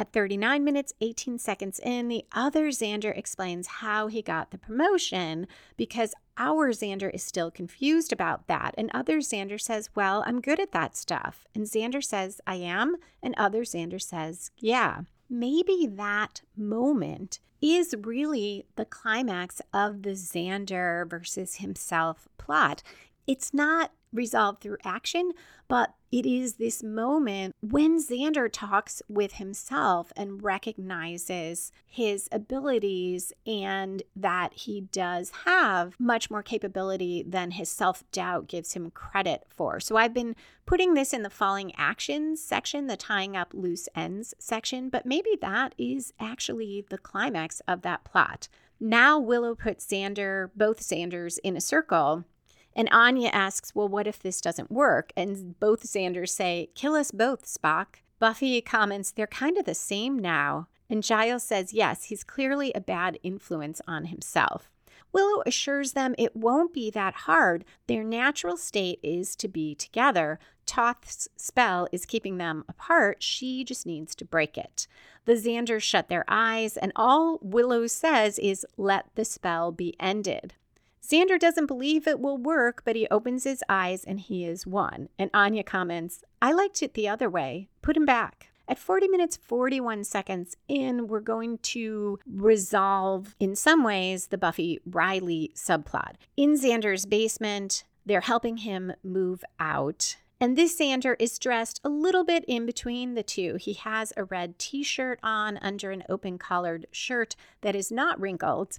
At 0.00 0.12
39 0.12 0.62
minutes, 0.62 0.92
18 1.00 1.38
seconds 1.38 1.80
in, 1.80 2.06
the 2.06 2.24
other 2.32 2.68
Xander 2.68 3.16
explains 3.16 3.66
how 3.66 4.06
he 4.06 4.22
got 4.22 4.52
the 4.52 4.58
promotion 4.58 5.48
because 5.76 6.14
our 6.36 6.70
Xander 6.70 7.12
is 7.12 7.24
still 7.24 7.50
confused 7.50 8.12
about 8.12 8.46
that. 8.46 8.76
And 8.78 8.92
other 8.94 9.18
Xander 9.18 9.60
says, 9.60 9.90
Well, 9.96 10.22
I'm 10.24 10.40
good 10.40 10.60
at 10.60 10.70
that 10.70 10.96
stuff. 10.96 11.46
And 11.52 11.64
Xander 11.64 12.02
says, 12.02 12.40
I 12.46 12.56
am. 12.56 12.96
And 13.22 13.34
other 13.36 13.64
Xander 13.64 14.00
says, 14.00 14.52
Yeah. 14.56 15.00
Maybe 15.28 15.86
that 15.90 16.42
moment 16.56 17.40
is 17.60 17.94
really 18.02 18.66
the 18.76 18.84
climax 18.84 19.60
of 19.74 20.02
the 20.02 20.10
Xander 20.10 21.10
versus 21.10 21.56
himself 21.56 22.28
plot. 22.38 22.84
It's 23.26 23.52
not 23.52 23.90
resolved 24.12 24.60
through 24.60 24.78
action, 24.84 25.32
but 25.68 25.94
it 26.10 26.24
is 26.24 26.54
this 26.54 26.82
moment 26.82 27.54
when 27.60 28.02
Xander 28.02 28.48
talks 28.50 29.02
with 29.08 29.34
himself 29.34 30.10
and 30.16 30.42
recognizes 30.42 31.70
his 31.84 32.28
abilities 32.32 33.32
and 33.46 34.02
that 34.16 34.54
he 34.54 34.80
does 34.80 35.30
have 35.44 35.94
much 35.98 36.30
more 36.30 36.42
capability 36.42 37.22
than 37.26 37.50
his 37.52 37.68
self 37.68 38.10
doubt 38.10 38.46
gives 38.48 38.72
him 38.72 38.90
credit 38.90 39.44
for. 39.48 39.80
So 39.80 39.96
I've 39.96 40.14
been 40.14 40.34
putting 40.64 40.94
this 40.94 41.12
in 41.12 41.22
the 41.22 41.30
falling 41.30 41.74
actions 41.76 42.42
section, 42.42 42.86
the 42.86 42.96
tying 42.96 43.36
up 43.36 43.52
loose 43.52 43.88
ends 43.94 44.34
section, 44.38 44.88
but 44.88 45.04
maybe 45.04 45.36
that 45.42 45.74
is 45.76 46.14
actually 46.18 46.86
the 46.88 46.98
climax 46.98 47.60
of 47.68 47.82
that 47.82 48.04
plot. 48.04 48.48
Now 48.80 49.18
Willow 49.18 49.54
puts 49.54 49.86
Xander, 49.86 50.50
both 50.54 50.80
Xanders, 50.80 51.38
in 51.42 51.56
a 51.56 51.60
circle 51.60 52.24
and 52.78 52.88
Anya 52.92 53.30
asks, 53.30 53.74
Well, 53.74 53.88
what 53.88 54.06
if 54.06 54.20
this 54.20 54.40
doesn't 54.40 54.70
work? 54.70 55.12
And 55.16 55.58
both 55.58 55.82
Xanders 55.82 56.28
say, 56.28 56.70
Kill 56.76 56.94
us 56.94 57.10
both, 57.10 57.44
Spock. 57.44 57.96
Buffy 58.20 58.60
comments, 58.60 59.10
They're 59.10 59.26
kind 59.26 59.58
of 59.58 59.64
the 59.64 59.74
same 59.74 60.16
now. 60.16 60.68
And 60.88 61.02
Giles 61.02 61.42
says, 61.42 61.74
Yes, 61.74 62.04
he's 62.04 62.22
clearly 62.22 62.72
a 62.72 62.80
bad 62.80 63.18
influence 63.24 63.82
on 63.88 64.06
himself. 64.06 64.70
Willow 65.12 65.42
assures 65.44 65.92
them 65.92 66.14
it 66.18 66.36
won't 66.36 66.72
be 66.72 66.88
that 66.90 67.14
hard. 67.14 67.64
Their 67.88 68.04
natural 68.04 68.56
state 68.56 69.00
is 69.02 69.34
to 69.36 69.48
be 69.48 69.74
together. 69.74 70.38
Toth's 70.64 71.28
spell 71.36 71.88
is 71.90 72.06
keeping 72.06 72.38
them 72.38 72.64
apart. 72.68 73.24
She 73.24 73.64
just 73.64 73.86
needs 73.86 74.14
to 74.14 74.24
break 74.24 74.56
it. 74.56 74.86
The 75.24 75.32
Xanders 75.32 75.82
shut 75.82 76.08
their 76.08 76.24
eyes, 76.28 76.76
and 76.76 76.92
all 76.94 77.40
Willow 77.42 77.88
says 77.88 78.38
is, 78.38 78.64
Let 78.76 79.06
the 79.16 79.24
spell 79.24 79.72
be 79.72 79.96
ended. 79.98 80.54
Xander 81.08 81.38
doesn't 81.38 81.66
believe 81.66 82.06
it 82.06 82.20
will 82.20 82.36
work, 82.36 82.82
but 82.84 82.94
he 82.94 83.08
opens 83.10 83.44
his 83.44 83.64
eyes 83.66 84.04
and 84.04 84.20
he 84.20 84.44
is 84.44 84.66
one. 84.66 85.08
And 85.18 85.30
Anya 85.32 85.62
comments, 85.62 86.22
I 86.42 86.52
liked 86.52 86.82
it 86.82 86.92
the 86.92 87.08
other 87.08 87.30
way. 87.30 87.68
Put 87.80 87.96
him 87.96 88.04
back. 88.04 88.50
At 88.68 88.78
40 88.78 89.08
minutes 89.08 89.38
41 89.38 90.04
seconds 90.04 90.58
in, 90.68 91.08
we're 91.08 91.20
going 91.20 91.58
to 91.58 92.18
resolve, 92.30 93.34
in 93.40 93.56
some 93.56 93.82
ways, 93.82 94.26
the 94.26 94.36
Buffy 94.36 94.80
Riley 94.84 95.50
subplot. 95.54 96.16
In 96.36 96.52
Xander's 96.52 97.06
basement, 97.06 97.84
they're 98.04 98.20
helping 98.20 98.58
him 98.58 98.92
move 99.02 99.42
out. 99.58 100.16
And 100.38 100.56
this 100.56 100.78
Xander 100.78 101.16
is 101.18 101.38
dressed 101.38 101.80
a 101.82 101.88
little 101.88 102.22
bit 102.22 102.44
in 102.46 102.66
between 102.66 103.14
the 103.14 103.22
two. 103.22 103.56
He 103.56 103.72
has 103.72 104.12
a 104.16 104.24
red 104.24 104.58
t 104.58 104.82
shirt 104.82 105.18
on 105.22 105.56
under 105.62 105.90
an 105.90 106.04
open 106.10 106.36
collared 106.36 106.86
shirt 106.92 107.34
that 107.62 107.74
is 107.74 107.90
not 107.90 108.20
wrinkled. 108.20 108.78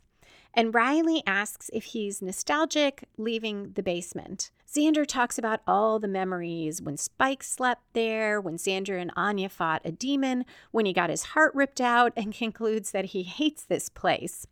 And 0.54 0.74
Riley 0.74 1.24
asks 1.26 1.70
if 1.74 1.86
he's 1.86 2.22
nostalgic 2.22 3.06
leaving 3.18 3.74
the 3.74 3.84
basement. 3.84 4.52
Xander 4.68 5.06
talks 5.06 5.38
about 5.38 5.62
all 5.66 6.00
the 6.00 6.08
memories 6.08 6.82
when 6.82 6.98
Spike 6.98 7.44
slept 7.44 7.82
there, 7.94 8.40
when 8.40 8.58
Xander 8.58 9.02
and 9.02 9.12
Anya 9.16 9.50
fought 9.50 9.82
a 9.84 9.92
demon, 9.92 10.46
when 10.72 10.86
he 10.86 10.94
got 10.94 11.10
his 11.10 11.24
heart 11.24 11.54
ripped 11.56 11.82
out, 11.82 12.14
and 12.16 12.34
concludes 12.34 12.92
that 12.92 13.06
he 13.06 13.24
hates 13.24 13.64
this 13.64 13.90
place. 13.90 14.46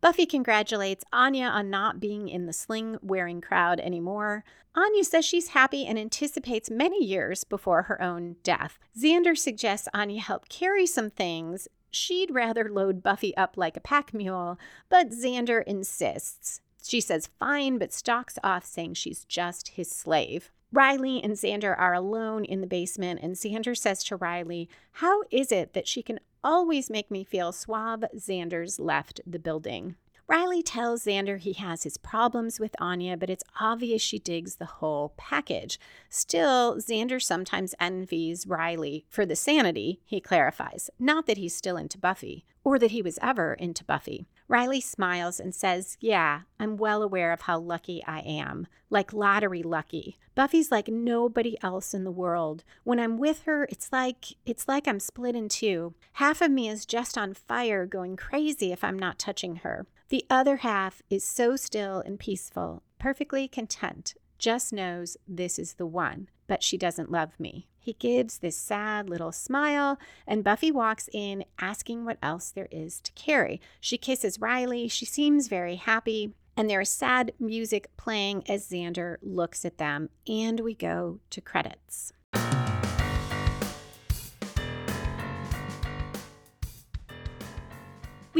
Buffy 0.00 0.26
congratulates 0.26 1.04
Anya 1.12 1.46
on 1.46 1.70
not 1.70 2.00
being 2.00 2.28
in 2.28 2.46
the 2.46 2.52
sling 2.52 2.98
wearing 3.02 3.40
crowd 3.40 3.80
anymore. 3.80 4.44
Anya 4.74 5.04
says 5.04 5.24
she's 5.24 5.48
happy 5.48 5.86
and 5.86 5.98
anticipates 5.98 6.70
many 6.70 7.04
years 7.04 7.44
before 7.44 7.82
her 7.82 8.00
own 8.00 8.36
death. 8.42 8.78
Xander 8.98 9.36
suggests 9.36 9.88
Anya 9.92 10.20
help 10.20 10.48
carry 10.48 10.86
some 10.86 11.10
things, 11.10 11.68
She'd 11.90 12.30
rather 12.32 12.68
load 12.68 13.02
Buffy 13.02 13.36
up 13.36 13.56
like 13.56 13.76
a 13.76 13.80
pack 13.80 14.14
mule, 14.14 14.58
but 14.88 15.10
Xander 15.10 15.62
insists. 15.64 16.60
She 16.82 17.00
says 17.00 17.30
fine, 17.38 17.78
but 17.78 17.92
stalks 17.92 18.38
off, 18.42 18.64
saying 18.64 18.94
she's 18.94 19.24
just 19.24 19.68
his 19.68 19.90
slave. 19.90 20.50
Riley 20.72 21.22
and 21.22 21.32
Xander 21.34 21.76
are 21.76 21.94
alone 21.94 22.44
in 22.44 22.60
the 22.60 22.66
basement, 22.66 23.20
and 23.22 23.34
Xander 23.34 23.76
says 23.76 24.04
to 24.04 24.16
Riley, 24.16 24.68
How 24.92 25.22
is 25.30 25.50
it 25.50 25.72
that 25.72 25.88
she 25.88 26.02
can 26.02 26.20
always 26.44 26.88
make 26.88 27.10
me 27.10 27.24
feel 27.24 27.52
suave? 27.52 28.04
Xander's 28.16 28.78
left 28.78 29.20
the 29.26 29.40
building. 29.40 29.96
Riley 30.30 30.62
tells 30.62 31.06
Xander 31.06 31.40
he 31.40 31.54
has 31.54 31.82
his 31.82 31.96
problems 31.96 32.60
with 32.60 32.76
Anya, 32.78 33.16
but 33.16 33.30
it's 33.30 33.42
obvious 33.58 34.00
she 34.00 34.20
digs 34.20 34.54
the 34.54 34.64
whole 34.64 35.12
package. 35.16 35.80
Still, 36.08 36.76
Xander 36.76 37.20
sometimes 37.20 37.74
envies 37.80 38.46
Riley 38.46 39.04
for 39.08 39.26
the 39.26 39.34
sanity, 39.34 40.02
he 40.04 40.20
clarifies. 40.20 40.88
Not 41.00 41.26
that 41.26 41.38
he's 41.38 41.56
still 41.56 41.76
into 41.76 41.98
Buffy, 41.98 42.44
or 42.62 42.78
that 42.78 42.92
he 42.92 43.02
was 43.02 43.18
ever 43.20 43.54
into 43.54 43.82
Buffy. 43.84 44.28
Riley 44.46 44.80
smiles 44.80 45.40
and 45.40 45.52
says, 45.52 45.96
Yeah, 45.98 46.42
I'm 46.60 46.76
well 46.76 47.02
aware 47.02 47.32
of 47.32 47.40
how 47.40 47.58
lucky 47.58 48.00
I 48.06 48.20
am. 48.20 48.68
Like 48.88 49.12
lottery 49.12 49.64
lucky. 49.64 50.16
Buffy's 50.36 50.70
like 50.70 50.86
nobody 50.86 51.56
else 51.60 51.92
in 51.92 52.04
the 52.04 52.12
world. 52.12 52.62
When 52.84 53.00
I'm 53.00 53.18
with 53.18 53.42
her, 53.46 53.64
it's 53.64 53.92
like 53.92 54.26
it's 54.46 54.68
like 54.68 54.86
I'm 54.86 55.00
split 55.00 55.34
in 55.34 55.48
two. 55.48 55.94
Half 56.14 56.40
of 56.40 56.52
me 56.52 56.68
is 56.68 56.86
just 56.86 57.18
on 57.18 57.34
fire, 57.34 57.84
going 57.84 58.16
crazy 58.16 58.70
if 58.70 58.84
I'm 58.84 58.98
not 58.98 59.18
touching 59.18 59.56
her. 59.56 59.86
The 60.10 60.26
other 60.28 60.56
half 60.56 61.02
is 61.08 61.22
so 61.22 61.54
still 61.54 62.00
and 62.00 62.18
peaceful, 62.18 62.82
perfectly 62.98 63.46
content, 63.46 64.14
just 64.40 64.72
knows 64.72 65.16
this 65.28 65.56
is 65.56 65.74
the 65.74 65.86
one, 65.86 66.28
but 66.48 66.64
she 66.64 66.76
doesn't 66.76 67.12
love 67.12 67.38
me. 67.38 67.68
He 67.78 67.92
gives 67.92 68.38
this 68.38 68.56
sad 68.56 69.08
little 69.08 69.30
smile, 69.30 70.00
and 70.26 70.42
Buffy 70.42 70.72
walks 70.72 71.08
in 71.12 71.44
asking 71.60 72.04
what 72.04 72.18
else 72.24 72.50
there 72.50 72.66
is 72.72 73.00
to 73.02 73.12
carry. 73.12 73.60
She 73.80 73.96
kisses 73.96 74.40
Riley. 74.40 74.88
She 74.88 75.06
seems 75.06 75.46
very 75.46 75.76
happy, 75.76 76.34
and 76.56 76.68
there 76.68 76.80
is 76.80 76.90
sad 76.90 77.32
music 77.38 77.96
playing 77.96 78.42
as 78.50 78.68
Xander 78.68 79.16
looks 79.22 79.64
at 79.64 79.78
them, 79.78 80.10
and 80.26 80.58
we 80.58 80.74
go 80.74 81.20
to 81.30 81.40
credits. 81.40 82.12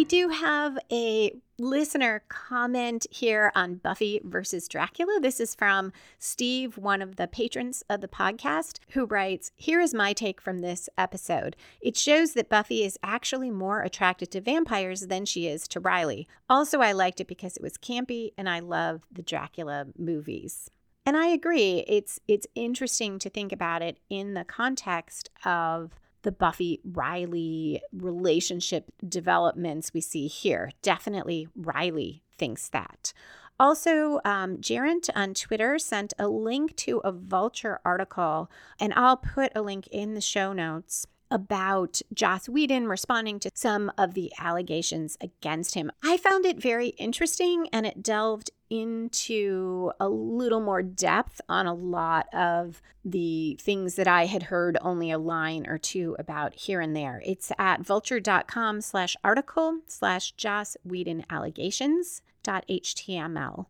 We 0.00 0.04
do 0.06 0.30
have 0.30 0.78
a 0.90 1.30
listener 1.58 2.22
comment 2.30 3.06
here 3.10 3.52
on 3.54 3.74
Buffy 3.74 4.18
versus 4.24 4.66
Dracula. 4.66 5.20
This 5.20 5.40
is 5.40 5.54
from 5.54 5.92
Steve, 6.18 6.78
one 6.78 7.02
of 7.02 7.16
the 7.16 7.28
patrons 7.28 7.82
of 7.90 8.00
the 8.00 8.08
podcast, 8.08 8.78
who 8.92 9.04
writes 9.04 9.52
Here 9.56 9.78
is 9.78 9.92
my 9.92 10.14
take 10.14 10.40
from 10.40 10.60
this 10.60 10.88
episode. 10.96 11.54
It 11.82 11.98
shows 11.98 12.32
that 12.32 12.48
Buffy 12.48 12.82
is 12.82 12.98
actually 13.02 13.50
more 13.50 13.82
attracted 13.82 14.30
to 14.30 14.40
vampires 14.40 15.08
than 15.08 15.26
she 15.26 15.46
is 15.46 15.68
to 15.68 15.80
Riley. 15.80 16.26
Also, 16.48 16.80
I 16.80 16.92
liked 16.92 17.20
it 17.20 17.28
because 17.28 17.58
it 17.58 17.62
was 17.62 17.76
campy 17.76 18.30
and 18.38 18.48
I 18.48 18.60
love 18.60 19.02
the 19.12 19.22
Dracula 19.22 19.84
movies. 19.98 20.70
And 21.04 21.14
I 21.14 21.26
agree. 21.26 21.84
It's 21.86 22.18
it's 22.26 22.46
interesting 22.54 23.18
to 23.18 23.28
think 23.28 23.52
about 23.52 23.82
it 23.82 23.98
in 24.08 24.32
the 24.32 24.44
context 24.44 25.28
of 25.44 26.00
the 26.22 26.32
Buffy 26.32 26.80
Riley 26.84 27.82
relationship 27.92 28.90
developments 29.06 29.92
we 29.94 30.00
see 30.00 30.26
here. 30.26 30.72
Definitely 30.82 31.48
Riley 31.54 32.22
thinks 32.36 32.68
that. 32.70 33.12
Also, 33.58 34.20
um, 34.24 34.56
Gerent 34.56 35.10
on 35.14 35.34
Twitter 35.34 35.78
sent 35.78 36.14
a 36.18 36.28
link 36.28 36.74
to 36.76 36.98
a 37.04 37.12
Vulture 37.12 37.78
article, 37.84 38.50
and 38.80 38.94
I'll 38.94 39.18
put 39.18 39.52
a 39.54 39.60
link 39.60 39.86
in 39.88 40.14
the 40.14 40.22
show 40.22 40.54
notes 40.54 41.06
about 41.30 42.00
Joss 42.12 42.48
Whedon 42.48 42.86
responding 42.86 43.38
to 43.40 43.50
some 43.54 43.92
of 43.96 44.14
the 44.14 44.32
allegations 44.38 45.16
against 45.20 45.74
him. 45.74 45.90
I 46.02 46.16
found 46.16 46.44
it 46.44 46.60
very 46.60 46.88
interesting 46.88 47.68
and 47.72 47.86
it 47.86 48.02
delved 48.02 48.50
into 48.68 49.90
a 49.98 50.08
little 50.08 50.60
more 50.60 50.82
depth 50.82 51.40
on 51.48 51.66
a 51.66 51.74
lot 51.74 52.32
of 52.32 52.80
the 53.04 53.58
things 53.60 53.96
that 53.96 54.06
I 54.06 54.26
had 54.26 54.44
heard 54.44 54.78
only 54.80 55.10
a 55.10 55.18
line 55.18 55.66
or 55.66 55.78
two 55.78 56.14
about 56.18 56.54
here 56.54 56.80
and 56.80 56.94
there. 56.94 57.22
It's 57.24 57.50
at 57.58 57.80
vulture.com 57.80 58.80
slash 58.80 59.16
article 59.24 59.80
slash 59.86 60.32
Joss 60.32 60.76
Whedon 60.84 61.24
allegations 61.30 62.22
dot 62.42 62.64
html. 62.68 63.66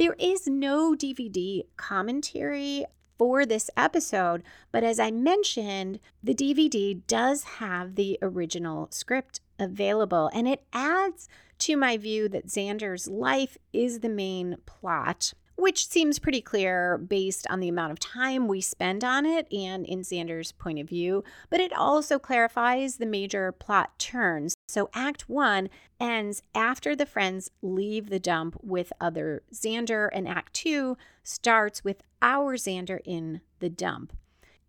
There 0.00 0.16
is 0.18 0.46
no 0.46 0.94
DVD 0.94 1.66
commentary 1.76 2.86
for 3.18 3.44
this 3.44 3.68
episode, 3.76 4.42
but 4.72 4.82
as 4.82 4.98
I 4.98 5.10
mentioned, 5.10 6.00
the 6.22 6.34
DVD 6.34 7.02
does 7.06 7.42
have 7.42 7.96
the 7.96 8.18
original 8.22 8.88
script 8.90 9.42
available, 9.58 10.30
and 10.32 10.48
it 10.48 10.64
adds 10.72 11.28
to 11.58 11.76
my 11.76 11.98
view 11.98 12.30
that 12.30 12.46
Xander's 12.46 13.08
life 13.08 13.58
is 13.74 14.00
the 14.00 14.08
main 14.08 14.56
plot 14.64 15.34
which 15.60 15.86
seems 15.86 16.18
pretty 16.18 16.40
clear 16.40 16.96
based 16.96 17.46
on 17.50 17.60
the 17.60 17.68
amount 17.68 17.92
of 17.92 18.00
time 18.00 18.48
we 18.48 18.62
spend 18.62 19.04
on 19.04 19.26
it 19.26 19.46
and 19.52 19.84
in 19.84 20.00
Xander's 20.00 20.52
point 20.52 20.78
of 20.78 20.88
view, 20.88 21.22
but 21.50 21.60
it 21.60 21.72
also 21.74 22.18
clarifies 22.18 22.96
the 22.96 23.04
major 23.04 23.52
plot 23.52 23.98
turns. 23.98 24.54
So, 24.70 24.88
Act 24.94 25.28
One 25.28 25.68
ends 25.98 26.44
after 26.54 26.94
the 26.94 27.04
friends 27.04 27.50
leave 27.60 28.08
the 28.08 28.20
dump 28.20 28.56
with 28.62 28.92
other 29.00 29.42
Xander, 29.52 30.08
and 30.12 30.28
Act 30.28 30.54
Two 30.54 30.96
starts 31.24 31.82
with 31.82 32.04
our 32.22 32.56
Xander 32.56 33.00
in 33.04 33.40
the 33.58 33.68
dump. 33.68 34.12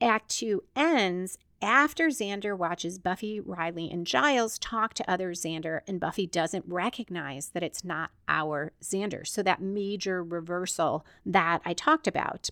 Act 0.01 0.29
Two 0.29 0.63
ends 0.75 1.37
after 1.61 2.07
Xander 2.07 2.57
watches 2.57 2.97
Buffy, 2.97 3.39
Riley, 3.39 3.91
and 3.91 4.07
Giles 4.07 4.57
talk 4.57 4.95
to 4.95 5.07
other 5.09 5.33
Xander, 5.33 5.81
and 5.87 5.99
Buffy 5.99 6.25
doesn't 6.25 6.65
recognize 6.67 7.49
that 7.49 7.61
it's 7.61 7.83
not 7.83 8.09
our 8.27 8.71
Xander. 8.81 9.27
So, 9.27 9.43
that 9.43 9.61
major 9.61 10.23
reversal 10.23 11.05
that 11.27 11.61
I 11.63 11.73
talked 11.73 12.07
about. 12.07 12.49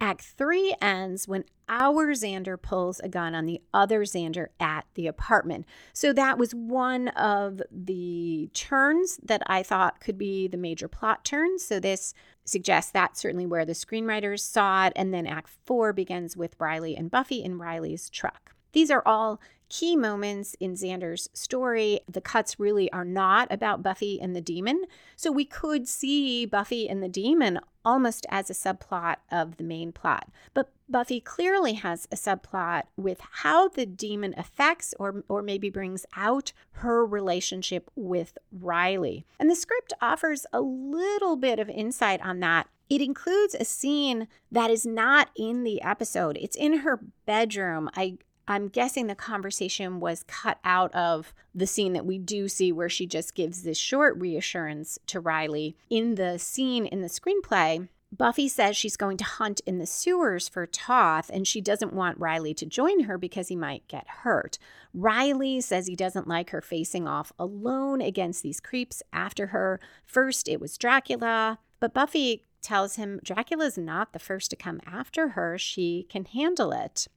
Act 0.00 0.22
three 0.22 0.74
ends 0.80 1.26
when 1.26 1.44
our 1.68 2.14
Xander 2.14 2.60
pulls 2.60 3.00
a 3.00 3.08
gun 3.08 3.34
on 3.34 3.46
the 3.46 3.60
other 3.72 4.02
Xander 4.02 4.48
at 4.60 4.84
the 4.94 5.06
apartment. 5.06 5.66
So 5.92 6.12
that 6.12 6.38
was 6.38 6.54
one 6.54 7.08
of 7.08 7.62
the 7.70 8.50
turns 8.52 9.18
that 9.22 9.42
I 9.46 9.62
thought 9.62 10.00
could 10.00 10.18
be 10.18 10.48
the 10.48 10.58
major 10.58 10.86
plot 10.86 11.24
turns. 11.24 11.64
So 11.64 11.80
this 11.80 12.14
suggests 12.44 12.92
that's 12.92 13.20
certainly 13.20 13.46
where 13.46 13.64
the 13.64 13.72
screenwriters 13.72 14.40
saw 14.40 14.86
it. 14.86 14.92
And 14.96 15.12
then 15.12 15.26
Act 15.26 15.50
four 15.64 15.92
begins 15.92 16.36
with 16.36 16.56
Riley 16.58 16.94
and 16.94 17.10
Buffy 17.10 17.42
in 17.42 17.58
Riley's 17.58 18.10
truck. 18.10 18.54
These 18.72 18.90
are 18.90 19.02
all 19.06 19.40
key 19.68 19.96
moments 19.96 20.54
in 20.60 20.74
Xander's 20.74 21.28
story. 21.32 22.00
The 22.08 22.20
cuts 22.20 22.58
really 22.58 22.90
are 22.92 23.04
not 23.04 23.52
about 23.52 23.82
Buffy 23.82 24.20
and 24.20 24.34
the 24.34 24.40
demon. 24.40 24.84
So 25.16 25.30
we 25.32 25.44
could 25.44 25.88
see 25.88 26.46
Buffy 26.46 26.88
and 26.88 27.02
the 27.02 27.08
demon 27.08 27.60
almost 27.84 28.26
as 28.28 28.50
a 28.50 28.52
subplot 28.52 29.16
of 29.30 29.56
the 29.56 29.64
main 29.64 29.92
plot. 29.92 30.28
But 30.54 30.72
Buffy 30.88 31.20
clearly 31.20 31.74
has 31.74 32.06
a 32.10 32.16
subplot 32.16 32.84
with 32.96 33.20
how 33.42 33.68
the 33.68 33.86
demon 33.86 34.34
affects 34.36 34.94
or, 34.98 35.24
or 35.28 35.42
maybe 35.42 35.70
brings 35.70 36.04
out 36.16 36.52
her 36.72 37.04
relationship 37.04 37.90
with 37.94 38.38
Riley. 38.52 39.24
And 39.38 39.50
the 39.50 39.56
script 39.56 39.92
offers 40.00 40.46
a 40.52 40.60
little 40.60 41.36
bit 41.36 41.58
of 41.58 41.68
insight 41.68 42.20
on 42.24 42.40
that 42.40 42.68
it 42.88 43.00
includes 43.00 43.54
a 43.54 43.64
scene 43.64 44.28
that 44.50 44.70
is 44.70 44.86
not 44.86 45.30
in 45.36 45.64
the 45.64 45.82
episode. 45.82 46.38
It's 46.40 46.56
in 46.56 46.78
her 46.78 47.00
bedroom. 47.24 47.90
I 47.94 48.18
I'm 48.48 48.68
guessing 48.68 49.06
the 49.06 49.14
conversation 49.14 49.98
was 49.98 50.24
cut 50.28 50.58
out 50.64 50.94
of 50.94 51.34
the 51.54 51.66
scene 51.66 51.94
that 51.94 52.06
we 52.06 52.18
do 52.18 52.48
see 52.48 52.70
where 52.70 52.88
she 52.88 53.06
just 53.06 53.34
gives 53.34 53.62
this 53.62 53.78
short 53.78 54.16
reassurance 54.18 54.98
to 55.08 55.20
Riley. 55.20 55.76
In 55.90 56.14
the 56.14 56.38
scene 56.38 56.86
in 56.86 57.00
the 57.00 57.08
screenplay, 57.08 57.88
Buffy 58.12 58.48
says 58.48 58.76
she's 58.76 58.96
going 58.96 59.16
to 59.16 59.24
hunt 59.24 59.60
in 59.66 59.78
the 59.78 59.86
sewers 59.86 60.48
for 60.48 60.64
Toth 60.64 61.28
and 61.32 61.46
she 61.46 61.60
doesn't 61.60 61.92
want 61.92 62.20
Riley 62.20 62.54
to 62.54 62.64
join 62.64 63.00
her 63.04 63.18
because 63.18 63.48
he 63.48 63.56
might 63.56 63.88
get 63.88 64.06
hurt. 64.08 64.58
Riley 64.94 65.60
says 65.60 65.86
he 65.86 65.96
doesn't 65.96 66.28
like 66.28 66.50
her 66.50 66.60
facing 66.60 67.08
off 67.08 67.32
alone 67.38 68.00
against 68.00 68.42
these 68.42 68.60
creeps 68.60 69.02
after 69.12 69.48
her. 69.48 69.80
First, 70.04 70.48
it 70.48 70.60
was 70.60 70.78
Dracula, 70.78 71.58
but 71.80 71.92
Buffy 71.92 72.44
tells 72.62 72.96
him 72.96 73.20
Dracula's 73.22 73.76
not 73.76 74.12
the 74.12 74.18
first 74.18 74.50
to 74.50 74.56
come 74.56 74.80
after 74.86 75.30
her. 75.30 75.58
She 75.58 76.06
can 76.08 76.24
handle 76.24 76.72
it. 76.72 77.08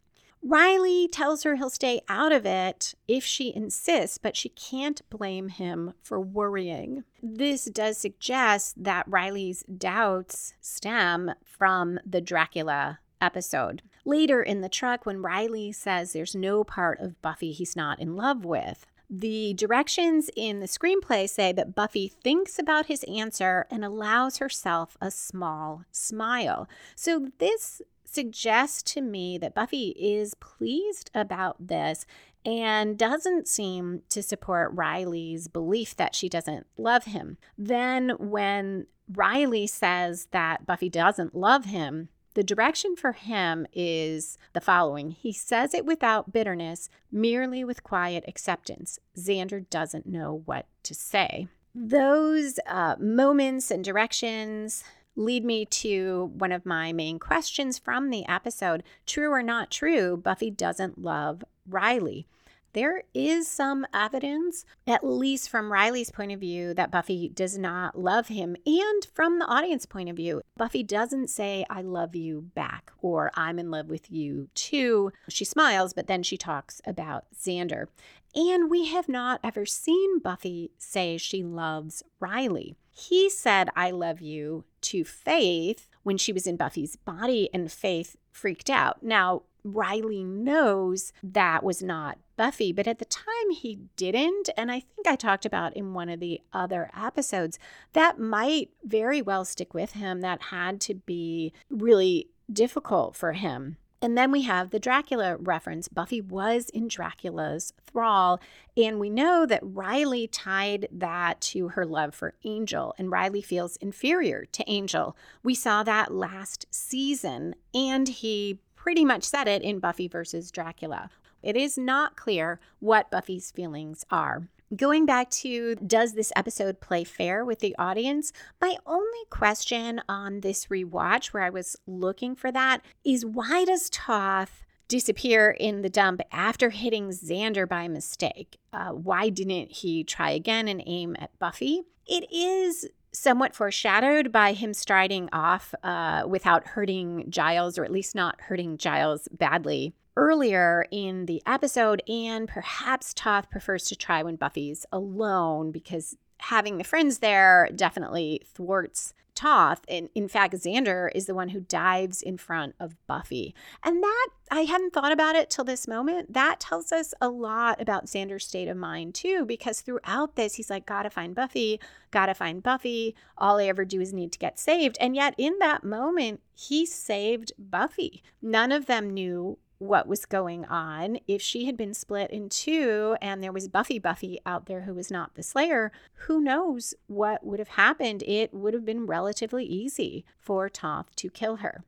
Riley 0.41 1.07
tells 1.07 1.43
her 1.43 1.55
he'll 1.55 1.69
stay 1.69 2.01
out 2.07 2.31
of 2.31 2.45
it 2.45 2.93
if 3.07 3.23
she 3.23 3.53
insists, 3.53 4.17
but 4.17 4.37
she 4.37 4.49
can't 4.49 5.01
blame 5.09 5.49
him 5.49 5.93
for 6.01 6.19
worrying. 6.19 7.03
This 7.21 7.65
does 7.65 7.97
suggest 7.97 8.83
that 8.83 9.07
Riley's 9.07 9.63
doubts 9.63 10.53
stem 10.61 11.31
from 11.43 11.99
the 12.05 12.21
Dracula 12.21 12.99
episode. 13.21 13.81
Later 14.05 14.41
in 14.41 14.61
the 14.61 14.69
truck, 14.69 15.05
when 15.05 15.21
Riley 15.21 15.71
says 15.71 16.13
there's 16.13 16.35
no 16.35 16.63
part 16.63 16.99
of 16.99 17.21
Buffy 17.21 17.51
he's 17.51 17.75
not 17.75 17.99
in 17.99 18.15
love 18.15 18.45
with, 18.45 18.87
the 19.09 19.55
directions 19.55 20.29
in 20.35 20.59
the 20.59 20.67
screenplay 20.67 21.27
say 21.27 21.51
that 21.53 21.73
Buffy 21.73 22.07
thinks 22.07 22.59
about 22.59 22.85
his 22.85 23.03
answer 23.05 23.65
and 23.71 23.83
allows 23.83 24.37
herself 24.37 24.97
a 25.01 25.09
small 25.09 25.83
smile. 25.91 26.69
So, 26.95 27.29
this 27.39 27.81
suggests 28.14 28.84
to 28.93 29.01
me 29.01 29.38
that 29.38 29.55
Buffy 29.55 29.89
is 29.89 30.34
pleased 30.36 31.12
about 31.14 31.68
this 31.68 32.05
and 32.45 32.97
doesn't 32.97 33.47
seem 33.47 34.01
to 34.10 34.24
support 34.24 34.74
Riley's 34.74 35.47
belief 35.47 35.95
that 35.97 36.16
she 36.16 36.30
doesn't 36.30 36.68
love 36.78 37.05
him. 37.05 37.38
Then, 37.57 38.12
when 38.18 38.88
Riley 39.12 39.68
says 39.68 40.28
that 40.32 40.66
Buffy 40.66 40.89
doesn't 40.89 41.36
love 41.36 41.66
him, 41.66 42.10
the 42.36 42.43
direction 42.43 42.95
for 42.95 43.12
him 43.12 43.66
is 43.74 44.38
the 44.53 44.62
following. 44.62 45.12
He 45.12 45.34
says 45.34 45.74
it 45.74 45.86
without 45.86 46.32
bitterness, 46.32 46.89
merely 47.12 47.64
with 47.64 47.84
quiet 47.84 48.24
acceptance. 48.28 48.99
Xander 49.18 49.68
doesn't 49.70 50.05
know 50.05 50.43
what 50.45 50.68
to 50.84 50.93
say. 50.93 51.47
Those 51.74 52.60
uh, 52.68 52.95
moments 52.99 53.72
and 53.72 53.84
directions 53.84 54.84
lead 55.20 55.43
me 55.43 55.65
to 55.65 56.32
one 56.34 56.51
of 56.51 56.65
my 56.65 56.93
main 56.93 57.20
questions 57.20 57.78
from 57.78 58.09
the 58.09 58.26
episode. 58.28 58.84
True 59.05 59.32
or 59.32 59.43
not 59.43 59.70
true, 59.70 60.17
Buffy 60.17 60.49
doesn't 60.49 61.01
love 61.01 61.43
Riley. 61.67 62.26
There 62.74 63.03
is 63.15 63.47
some 63.47 63.88
evidence, 63.93 64.63
at 64.86 65.03
least 65.03 65.49
from 65.49 65.72
Riley's 65.72 66.11
point 66.11 66.32
of 66.32 66.39
view, 66.39 66.76
that 66.76 66.91
Buffy 66.91 67.28
does 67.28 67.57
not 67.57 67.97
love 67.97 68.28
him. 68.28 68.55
And 68.65 69.07
from 69.11 69.39
the 69.39 69.45
audience 69.45 69.88
point 69.88 70.07
of 70.07 70.15
view, 70.15 70.41
Buffy 70.55 70.84
doesn't 70.84 71.30
say, 71.30 71.65
I 71.67 71.82
love 71.82 72.15
you 72.15 72.51
back 72.53 72.91
or 73.01 73.32
I'm 73.34 73.57
in 73.57 73.72
love 73.72 73.89
with 73.89 74.11
you 74.11 74.49
too. 74.53 75.11
She 75.30 75.45
smiles, 75.45 75.93
but 75.93 76.05
then 76.05 76.22
she 76.22 76.38
talks 76.38 76.80
about 76.86 77.26
Xander. 77.36 77.88
And 78.36 78.70
we 78.70 78.86
have 78.86 79.09
not 79.09 79.39
ever 79.43 79.65
seen 79.65 80.20
Buffy 80.20 80.70
say 80.78 81.17
she 81.17 81.43
loves 81.43 82.03
Riley. 82.20 82.76
He 82.91 83.32
said, 83.32 83.70
I 83.76 83.89
love 83.89 84.22
you 84.22 84.65
to 84.82 85.03
Faith 85.03 85.88
when 86.03 86.17
she 86.17 86.34
was 86.34 86.47
in 86.47 86.57
Buffy's 86.57 86.95
body, 86.95 87.49
and 87.53 87.71
Faith 87.71 88.15
freaked 88.32 88.69
out. 88.69 89.03
Now, 89.03 89.43
Riley 89.63 90.23
knows 90.23 91.11
that 91.21 91.63
was 91.63 91.84
not 91.84 92.17
Buffy, 92.38 92.71
but 92.71 92.88
at 92.88 92.99
the 92.99 93.05
time 93.05 93.51
he 93.51 93.80
didn't. 93.97 94.49
And 94.55 94.71
I 94.71 94.80
think 94.80 95.07
I 95.07 95.15
talked 95.15 95.45
about 95.45 95.75
in 95.75 95.93
one 95.93 96.09
of 96.09 96.19
the 96.19 96.41
other 96.53 96.89
episodes 96.97 97.59
that 97.93 98.19
might 98.19 98.69
very 98.84 99.21
well 99.21 99.43
stick 99.43 99.73
with 99.73 99.91
him. 99.91 100.21
That 100.21 100.43
had 100.43 100.80
to 100.82 100.95
be 100.95 101.51
really 101.69 102.30
difficult 102.51 103.15
for 103.15 103.34
him. 103.34 103.77
And 104.02 104.18
then 104.18 104.32
we 104.32 104.43
have 104.43 104.70
the 104.70 104.80
Dracula 104.80 105.36
reference. 105.38 105.89
Buffy 105.89 106.22
was 106.22 106.70
in 106.70 106.88
Dracula's 106.88 107.74
thrall. 107.86 108.39
And 108.78 109.00
we 109.00 109.10
know 109.10 109.45
that 109.45 109.60
Riley 109.62 110.28
tied 110.28 110.88
that 110.91 111.41
to 111.41 111.70
her 111.70 111.86
love 111.86 112.16
for 112.16 112.34
Angel, 112.45 112.95
and 112.97 113.12
Riley 113.12 113.41
feels 113.41 113.76
inferior 113.78 114.45
to 114.54 114.70
Angel. 114.70 115.18
We 115.43 115.54
saw 115.54 115.84
that 115.84 116.14
last 116.14 116.66
season, 116.72 117.56
and 117.74 118.08
he 118.08 118.60
pretty 118.76 119.04
much 119.04 119.24
said 119.24 119.47
it 119.50 119.62
in 119.62 119.80
Buffy 119.80 120.08
versus 120.08 120.50
Dracula. 120.50 121.10
It 121.43 121.58
is 121.58 121.78
not 121.78 122.16
clear 122.16 122.60
what 122.80 123.12
Buffy's 123.12 123.52
feelings 123.52 124.06
are. 124.10 124.47
Going 124.76 125.07
back 125.07 125.32
to 125.32 125.74
does 125.76 126.13
this 126.13 126.32
episode 126.36 126.80
play 126.80 127.03
fair 127.03 127.43
with 127.43 127.57
the 127.57 127.76
audience? 127.80 128.32
My 128.61 128.78
only 128.86 129.26
question 129.32 129.99
on 130.07 130.41
this 130.41 130.67
rewatch, 130.67 131.28
where 131.28 131.41
I 131.41 131.49
was 131.49 131.76
looking 131.88 132.36
for 132.36 132.51
that, 132.51 132.84
is 133.03 133.26
why 133.26 133.65
does 133.65 133.89
Toth 133.89 134.63
disappear 134.88 135.49
in 135.49 135.82
the 135.82 135.89
dump 135.89 136.22
after 136.32 136.70
hitting 136.70 137.09
Xander 137.09 137.67
by 137.67 137.88
mistake? 137.88 138.59
Uh, 138.72 138.89
why 138.89 139.30
didn't 139.30 139.72
he 139.72 140.03
try 140.03 140.30
again 140.30 140.67
and 140.67 140.84
aim 140.86 141.15
at 141.17 141.38
Buffy? 141.39 141.82
It 142.05 142.32
is 142.32 142.88
somewhat 143.11 143.55
foreshadowed 143.55 144.32
by 144.32 144.53
him 144.53 144.76
striding 144.76 145.30
off 145.34 145.74
uh, 145.82 146.26
without 146.28 146.67
hurting 146.67 147.26
Giles, 147.30 147.80
or 147.80 147.86
at 147.86 147.91
least 147.91 148.13
not 148.13 148.39
hurting 148.41 148.78
Giles 148.78 149.28
badly 149.32 149.95
earlier 150.16 150.86
in 150.91 151.26
the 151.26 151.41
episode, 151.45 152.01
and 152.07 152.47
perhaps 152.47 153.14
Toth 153.14 153.49
prefers 153.49 153.86
to 153.86 153.95
try 153.95 154.24
when 154.24 154.36
Buffy's 154.36 154.86
alone 154.91 155.72
because 155.72 156.18
having 156.39 156.78
the 156.78 156.84
friends 156.84 157.20
there 157.20 157.70
definitely 157.76 158.41
thwarts 158.45 159.14
Toth. 159.36 159.86
And 159.88 160.10
in 160.16 160.28
fact, 160.28 160.53
Xander 160.53 161.10
is 161.16 161.26
the 161.26 161.34
one 161.34 161.49
who 161.49 161.62
dives 161.62 162.22
in 162.22 162.38
front 162.38 162.76
of 162.78 162.97
Buffy. 163.07 163.55
And 163.86 164.03
that, 164.03 164.28
I 164.51 164.62
hadn't 164.62 164.91
thought 164.91 165.14
about 165.14 165.36
it 165.36 165.49
till 165.49 165.64
this 165.64 165.88
moment. 165.88 166.34
That 166.34 166.60
tells 166.60 166.91
us 166.91 167.14
a 167.22 167.30
lot 167.30 167.80
about 167.80 168.07
Xander's 168.07 168.45
state 168.45 168.68
of 168.68 168.76
mind, 168.76 169.16
too, 169.16 169.45
because 169.45 169.80
throughout 169.80 170.36
this, 170.36 170.55
he's 170.55 170.70
like, 170.70 170.86
gotta 170.86 171.10
find 171.10 171.34
Buffy, 171.36 171.80
gotta 172.12 172.34
find 172.34 172.62
Buffy. 172.62 173.16
All 173.38 173.60
I 173.60 173.68
ever 173.68 173.86
do 173.86 174.01
is 174.01 174.12
need 174.12 174.34
to 174.34 174.39
get 174.39 174.60
saved. 174.60 174.97
And 174.99 175.16
yet, 175.16 175.36
in 175.38 175.57
that 175.60 175.86
moment, 175.86 176.41
he 176.53 176.86
saved 176.86 177.53
Buffy. 177.57 178.22
None 178.41 178.74
of 178.74 178.88
them 178.88 179.10
knew 179.10 179.57
what 179.80 180.07
was 180.07 180.25
going 180.25 180.65
on. 180.65 181.19
If 181.27 181.41
she 181.41 181.65
had 181.65 181.75
been 181.75 181.93
split 181.93 182.30
in 182.32 182.49
two 182.49 183.15
and 183.21 183.41
there 183.41 183.51
was 183.51 183.67
Buffy 183.67 183.97
Buffy 183.97 184.39
out 184.45 184.67
there 184.67 184.82
who 184.82 184.93
was 184.93 185.09
not 185.09 185.36
the 185.36 185.43
Slayer, 185.43 185.91
who 186.25 186.39
knows 186.39 186.93
what 187.07 187.45
would 187.45 187.59
have 187.59 187.69
happened? 187.69 188.23
It 188.27 188.53
would 188.53 188.73
have 188.73 188.86
been 188.86 189.07
relatively 189.07 189.65
easy 189.65 190.25
for 190.38 190.69
Toth 190.69 191.15
to 191.15 191.30
kill 191.30 191.57
her. 191.57 191.84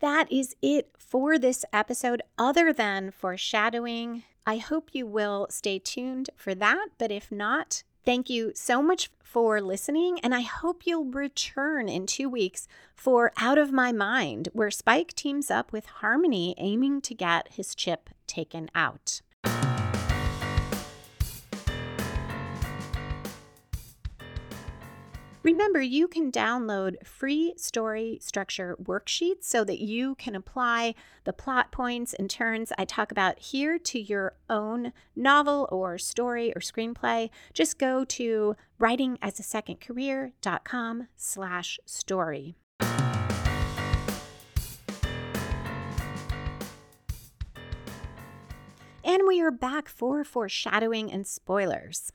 That 0.00 0.30
is 0.30 0.54
it 0.60 0.90
for 0.98 1.38
this 1.38 1.64
episode, 1.72 2.20
other 2.36 2.72
than 2.72 3.10
foreshadowing. 3.10 4.24
I 4.46 4.58
hope 4.58 4.90
you 4.92 5.06
will 5.06 5.46
stay 5.50 5.78
tuned 5.78 6.30
for 6.36 6.54
that, 6.54 6.88
but 6.98 7.10
if 7.10 7.32
not, 7.32 7.82
Thank 8.06 8.30
you 8.30 8.52
so 8.54 8.80
much 8.80 9.10
for 9.24 9.60
listening, 9.60 10.20
and 10.20 10.32
I 10.32 10.42
hope 10.42 10.86
you'll 10.86 11.06
return 11.06 11.88
in 11.88 12.06
two 12.06 12.28
weeks 12.28 12.68
for 12.94 13.32
Out 13.36 13.58
of 13.58 13.72
My 13.72 13.90
Mind, 13.90 14.48
where 14.52 14.70
Spike 14.70 15.12
teams 15.14 15.50
up 15.50 15.72
with 15.72 15.86
Harmony 15.86 16.54
aiming 16.56 17.00
to 17.00 17.14
get 17.16 17.54
his 17.54 17.74
chip 17.74 18.10
taken 18.28 18.70
out. 18.76 19.22
Remember, 25.46 25.80
you 25.80 26.08
can 26.08 26.32
download 26.32 27.06
free 27.06 27.54
story 27.56 28.18
structure 28.20 28.76
worksheets 28.82 29.44
so 29.44 29.62
that 29.62 29.78
you 29.78 30.16
can 30.16 30.34
apply 30.34 30.96
the 31.22 31.32
plot 31.32 31.70
points 31.70 32.12
and 32.12 32.28
turns 32.28 32.72
I 32.76 32.84
talk 32.84 33.12
about 33.12 33.38
here 33.38 33.78
to 33.78 34.00
your 34.00 34.34
own 34.50 34.92
novel 35.14 35.68
or 35.70 35.98
story 35.98 36.52
or 36.56 36.60
screenplay. 36.60 37.30
Just 37.54 37.78
go 37.78 38.04
to 38.04 38.56
writingasasecondcareer.com 38.80 41.06
slash 41.14 41.78
story. 41.86 42.56
And 49.04 49.22
we 49.28 49.40
are 49.40 49.52
back 49.52 49.88
for 49.88 50.24
foreshadowing 50.24 51.12
and 51.12 51.24
spoilers. 51.24 52.10